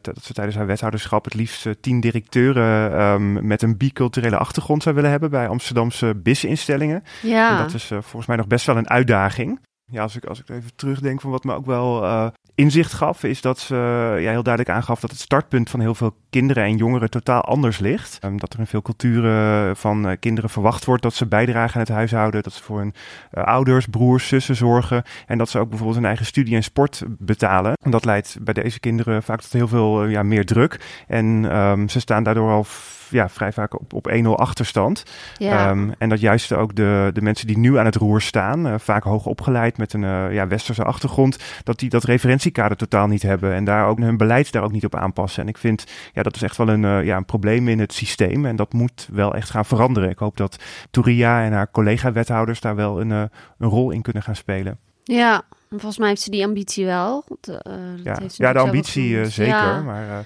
dat 0.00 0.24
ze 0.24 0.32
tijdens 0.32 0.56
haar 0.56 0.66
wethouderschap 0.66 1.24
het 1.24 1.34
liefst 1.34 1.68
tien 1.80 2.00
directeuren 2.00 2.92
ehm, 2.92 3.46
met 3.46 3.62
een 3.62 3.76
biculturele 3.76 4.36
achtergrond 4.36 4.82
zou 4.82 4.94
willen 4.94 5.10
hebben 5.10 5.30
bij 5.30 5.48
Amsterdamse 5.48 6.14
BIS-instellingen. 6.22 7.02
En 7.22 7.28
Ja, 7.28 7.62
dat 7.62 7.74
is 7.74 7.86
volgens 7.86 8.26
mij 8.26 8.36
nog 8.36 8.46
best 8.46 8.66
wel 8.66 8.76
een 8.76 8.88
uitdaging. 8.88 9.60
Ja, 9.92 10.02
als 10.02 10.16
ik, 10.16 10.24
als 10.24 10.40
ik 10.40 10.48
even 10.48 10.70
terugdenk 10.76 11.20
van 11.20 11.30
wat 11.30 11.44
me 11.44 11.54
ook 11.54 11.66
wel 11.66 12.04
eh, 12.04 12.26
inzicht 12.54 12.92
gaf, 12.92 13.24
is 13.24 13.40
dat 13.40 13.58
ze 13.58 13.74
ja, 14.20 14.30
heel 14.30 14.42
duidelijk 14.42 14.76
aangaf 14.76 15.00
dat 15.00 15.10
het 15.10 15.20
startpunt 15.20 15.70
van 15.70 15.80
heel 15.80 15.94
veel 15.94 16.14
kinderen 16.30 16.64
en 16.64 16.76
jongeren 16.76 17.10
totaal 17.10 17.40
anders 17.40 17.78
ligt. 17.78 18.18
Ehm, 18.20 18.36
dat 18.36 18.52
er 18.52 18.58
in 18.58 18.66
veel 18.66 18.82
culturen 18.82 19.76
van 19.76 20.08
eh, 20.08 20.16
kinderen 20.20 20.50
verwacht 20.50 20.84
wordt 20.84 21.02
dat 21.02 21.14
ze 21.14 21.26
bijdragen 21.26 21.74
aan 21.74 21.80
het 21.80 21.90
huishouden, 21.90 22.42
dat 22.42 22.52
ze 22.52 22.62
voor 22.62 22.78
hun 22.78 22.94
eh, 23.30 23.44
ouders, 23.44 23.86
broers, 23.86 24.28
zussen 24.28 24.56
zorgen 24.56 25.02
en 25.26 25.38
dat 25.38 25.48
ze 25.48 25.58
ook 25.58 25.68
bijvoorbeeld 25.68 25.98
hun 25.98 26.08
eigen 26.08 26.26
studie 26.26 26.54
en 26.54 26.62
sport 26.62 27.02
betalen. 27.06 27.72
En 27.82 27.90
dat 27.90 28.04
leidt 28.04 28.36
bij 28.40 28.54
deze 28.54 28.80
kinderen 28.80 29.22
vaak 29.22 29.40
tot 29.40 29.52
heel 29.52 29.68
veel 29.68 30.04
ja, 30.04 30.22
meer 30.22 30.46
druk. 30.46 31.04
En 31.06 31.50
ehm, 31.50 31.88
ze 31.88 32.00
staan 32.00 32.22
daardoor 32.22 32.50
al 32.50 32.64
ja, 33.12 33.28
vrij 33.28 33.52
vaak 33.52 33.80
op, 33.80 33.92
op 33.92 34.10
1-0 34.10 34.28
achterstand. 34.28 35.02
Ja. 35.36 35.68
Ehm, 35.68 35.90
en 35.98 36.08
dat 36.08 36.20
juist 36.20 36.52
ook 36.52 36.74
de, 36.74 37.10
de 37.12 37.22
mensen 37.22 37.46
die 37.46 37.58
nu 37.58 37.78
aan 37.78 37.84
het 37.84 37.94
roer 37.94 38.20
staan, 38.20 38.66
eh, 38.66 38.74
vaak 38.78 39.04
hoog 39.04 39.26
opgeleid 39.26 39.76
met 39.76 39.92
een 39.92 40.04
eh, 40.04 40.32
ja, 40.32 40.46
westerse 40.46 40.84
achtergrond, 40.84 41.38
dat 41.64 41.78
die 41.78 41.90
dat 41.90 42.04
referentiekader 42.04 42.76
totaal 42.76 43.06
niet 43.06 43.22
hebben 43.22 43.52
en 43.52 43.64
daar 43.64 43.86
ook 43.86 43.98
hun 43.98 44.16
beleid 44.16 44.52
daar 44.52 44.62
ook 44.62 44.72
niet 44.72 44.84
op 44.84 44.94
aanpassen. 44.94 45.42
En 45.42 45.48
ik 45.48 45.58
vind, 45.58 45.84
ja, 46.12 46.22
dat 46.22 46.36
is 46.36 46.42
echt 46.42 46.56
wel 46.56 46.68
een, 46.68 46.84
eh, 46.84 47.04
ja, 47.04 47.16
een 47.16 47.24
probleem 47.24 47.68
in 47.68 47.78
het 47.78 47.92
systeem 47.92 48.46
en 48.46 48.56
dat 48.56 48.72
moet 48.72 49.08
wel 49.12 49.34
echt 49.34 49.50
gaan 49.50 49.64
veranderen. 49.64 50.10
Ik 50.10 50.18
hoop 50.18 50.36
dat 50.36 50.58
Touria 50.90 51.44
en 51.44 51.52
haar 51.52 51.70
collega-wethouders 51.70 52.60
daar 52.60 52.76
wel 52.76 53.00
een, 53.00 53.10
een 53.10 53.30
rol 53.58 53.90
in 53.90 54.02
kunnen 54.02 54.22
gaan 54.22 54.36
spelen. 54.36 54.78
ja, 55.04 55.42
volgens 55.80 55.98
mij 55.98 56.08
heeft 56.08 56.20
ze 56.20 56.30
die 56.30 56.44
ambitie 56.44 56.84
wel. 56.84 57.24
Eh, 57.40 57.54
Ja, 58.02 58.16
heeft 58.20 58.34
ze 58.34 58.42
ja 58.42 58.52
de 58.52 58.58
ambitie 58.58 59.20
eh, 59.20 59.26
zeker, 59.26 59.54
Ja. 59.54 59.80
maar... 59.82 60.08
eh, 60.08 60.16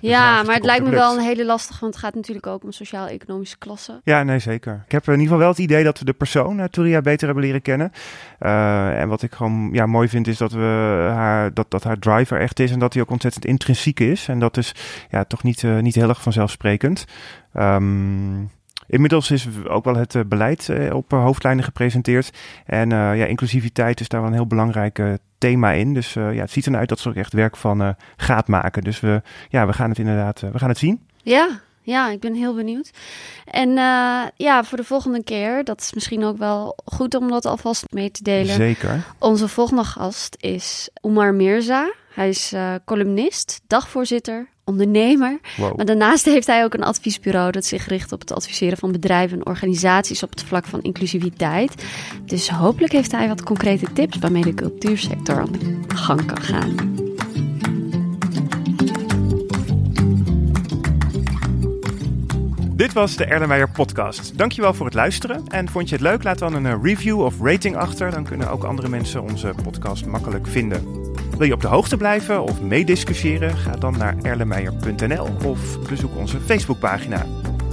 Ja, 0.00 0.42
maar 0.42 0.54
het 0.54 0.64
lijkt 0.64 0.84
me 0.84 0.90
wel 0.90 1.16
een 1.16 1.22
hele 1.24 1.44
lastig, 1.44 1.80
want 1.80 1.94
het 1.94 2.02
gaat 2.04 2.14
natuurlijk 2.14 2.46
ook 2.46 2.62
om 2.64 2.72
sociaal-economische 2.72 3.58
klassen. 3.58 4.00
Ja, 4.04 4.22
nee, 4.22 4.38
zeker. 4.38 4.82
Ik 4.86 4.92
heb 4.92 5.04
in 5.06 5.10
ieder 5.12 5.24
geval 5.24 5.38
wel 5.38 5.48
het 5.48 5.58
idee 5.58 5.84
dat 5.84 5.98
we 5.98 6.04
de 6.04 6.12
persoon 6.12 6.68
Touria 6.70 7.00
beter 7.00 7.26
hebben 7.26 7.44
leren 7.44 7.62
kennen. 7.62 7.92
En 8.98 9.08
wat 9.08 9.22
ik 9.22 9.34
gewoon 9.34 9.68
ja, 9.72 9.86
mooi 9.86 10.08
vind 10.08 10.26
is 10.26 10.38
dat, 10.38 10.52
we 10.52 11.08
haar, 11.14 11.54
dat, 11.54 11.70
dat 11.70 11.84
haar 11.84 11.98
driver 11.98 12.40
echt 12.40 12.60
is 12.60 12.70
en 12.70 12.78
dat 12.78 12.92
hij 12.92 13.02
ook 13.02 13.10
ontzettend 13.10 13.44
intrinsiek 13.44 14.00
is. 14.00 14.28
En 14.28 14.38
dat 14.38 14.56
is 14.56 14.74
ja, 15.10 15.24
toch 15.24 15.42
niet, 15.42 15.62
niet 15.62 15.94
heel 15.94 16.08
erg 16.08 16.22
vanzelfsprekend. 16.22 17.04
Um, 17.54 18.50
Inmiddels 18.90 19.30
is 19.30 19.46
ook 19.68 19.84
wel 19.84 19.96
het 19.96 20.14
uh, 20.14 20.22
beleid 20.26 20.68
uh, 20.68 20.94
op 20.94 21.12
uh, 21.12 21.22
hoofdlijnen 21.22 21.64
gepresenteerd. 21.64 22.30
En 22.66 22.90
ja, 22.90 23.24
inclusiviteit 23.24 24.00
is 24.00 24.08
daar 24.08 24.20
wel 24.20 24.28
een 24.28 24.36
heel 24.36 24.46
belangrijk 24.46 25.02
thema 25.38 25.72
in. 25.72 25.94
Dus 25.94 26.12
ja, 26.12 26.20
het 26.30 26.50
ziet 26.50 26.66
eruit 26.66 26.88
dat 26.88 26.98
ze 26.98 27.10
er 27.10 27.16
echt 27.16 27.32
werk 27.32 27.56
van 27.56 27.94
gaat 28.16 28.48
maken. 28.48 28.82
Dus 28.82 29.00
we, 29.00 29.22
ja, 29.48 29.66
we 29.66 29.72
gaan 29.72 29.88
het 29.88 29.98
inderdaad 29.98 30.40
we 30.40 30.58
gaan 30.58 30.68
het 30.68 30.78
zien. 30.78 31.00
Ja, 31.22 31.60
ja, 31.82 32.10
ik 32.10 32.20
ben 32.20 32.34
heel 32.34 32.54
benieuwd. 32.54 32.90
En 33.44 33.68
uh, 33.68 34.22
ja, 34.36 34.64
voor 34.64 34.78
de 34.78 34.84
volgende 34.84 35.24
keer, 35.24 35.64
dat 35.64 35.80
is 35.80 35.92
misschien 35.92 36.24
ook 36.24 36.38
wel 36.38 36.76
goed 36.84 37.14
om 37.14 37.28
dat 37.28 37.44
alvast 37.44 37.84
mee 37.90 38.10
te 38.10 38.22
delen. 38.22 38.54
Zeker. 38.54 39.04
Onze 39.18 39.48
volgende 39.48 39.84
gast 39.84 40.36
is 40.40 40.90
Omar 41.00 41.34
Mirza. 41.34 41.92
Hij 42.14 42.28
is 42.28 42.52
uh, 42.52 42.74
columnist, 42.84 43.60
dagvoorzitter, 43.66 44.48
ondernemer. 44.70 45.38
Wow. 45.56 45.76
Maar 45.76 45.86
daarnaast 45.86 46.24
heeft 46.24 46.46
hij 46.46 46.64
ook 46.64 46.74
een 46.74 46.84
adviesbureau 46.84 47.50
dat 47.50 47.64
zich 47.64 47.86
richt 47.86 48.12
op 48.12 48.20
het 48.20 48.32
adviseren 48.32 48.78
van 48.78 48.92
bedrijven 48.92 49.38
en 49.38 49.46
organisaties 49.46 50.22
op 50.22 50.30
het 50.30 50.42
vlak 50.42 50.64
van 50.66 50.82
inclusiviteit. 50.82 51.84
Dus 52.24 52.48
hopelijk 52.48 52.92
heeft 52.92 53.12
hij 53.12 53.28
wat 53.28 53.42
concrete 53.42 53.92
tips 53.92 54.18
waarmee 54.18 54.42
de 54.42 54.54
cultuursector 54.54 55.38
aan 55.38 55.52
de 55.52 55.96
gang 55.96 56.26
kan 56.26 56.40
gaan. 56.40 56.98
Dit 62.80 62.92
was 62.92 63.16
de 63.16 63.24
Erlenmeyer 63.24 63.70
podcast. 63.70 64.38
Dankjewel 64.38 64.74
voor 64.74 64.86
het 64.86 64.94
luisteren. 64.94 65.42
En 65.48 65.68
vond 65.68 65.88
je 65.88 65.94
het 65.94 66.04
leuk? 66.04 66.22
Laat 66.22 66.38
dan 66.38 66.54
een 66.54 66.66
eh, 66.66 66.74
review 66.82 67.20
of 67.20 67.34
rating 67.40 67.76
achter. 67.76 68.10
Dan 68.10 68.24
kunnen 68.24 68.50
ook 68.50 68.64
andere 68.64 68.88
mensen 68.88 69.22
onze 69.22 69.54
podcast 69.62 70.06
makkelijk 70.06 70.46
vinden. 70.46 71.09
Wil 71.36 71.46
je 71.46 71.52
op 71.52 71.60
de 71.60 71.68
hoogte 71.68 71.96
blijven 71.96 72.42
of 72.42 72.60
meediscussiëren? 72.60 73.56
Ga 73.56 73.70
dan 73.70 73.96
naar 73.98 74.16
erlenmeyer.nl 74.22 75.28
of 75.44 75.88
bezoek 75.88 76.16
onze 76.16 76.40
Facebookpagina. 76.40 77.26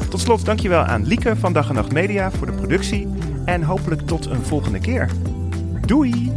Tot 0.10 0.20
slot 0.20 0.46
dankjewel 0.46 0.84
aan 0.84 1.06
Lieke 1.06 1.36
van 1.36 1.54
Dag 1.54 1.70
en 1.70 1.76
Nacht 1.76 1.92
Media 1.92 2.32
voor 2.32 2.48
de 2.48 2.54
productie. 2.54 3.08
En 3.46 3.64
hopelijk 3.64 4.02
tot 4.02 4.26
een 4.26 4.42
volgende 4.42 4.80
keer. 4.80 5.10
Doei! 5.86 6.32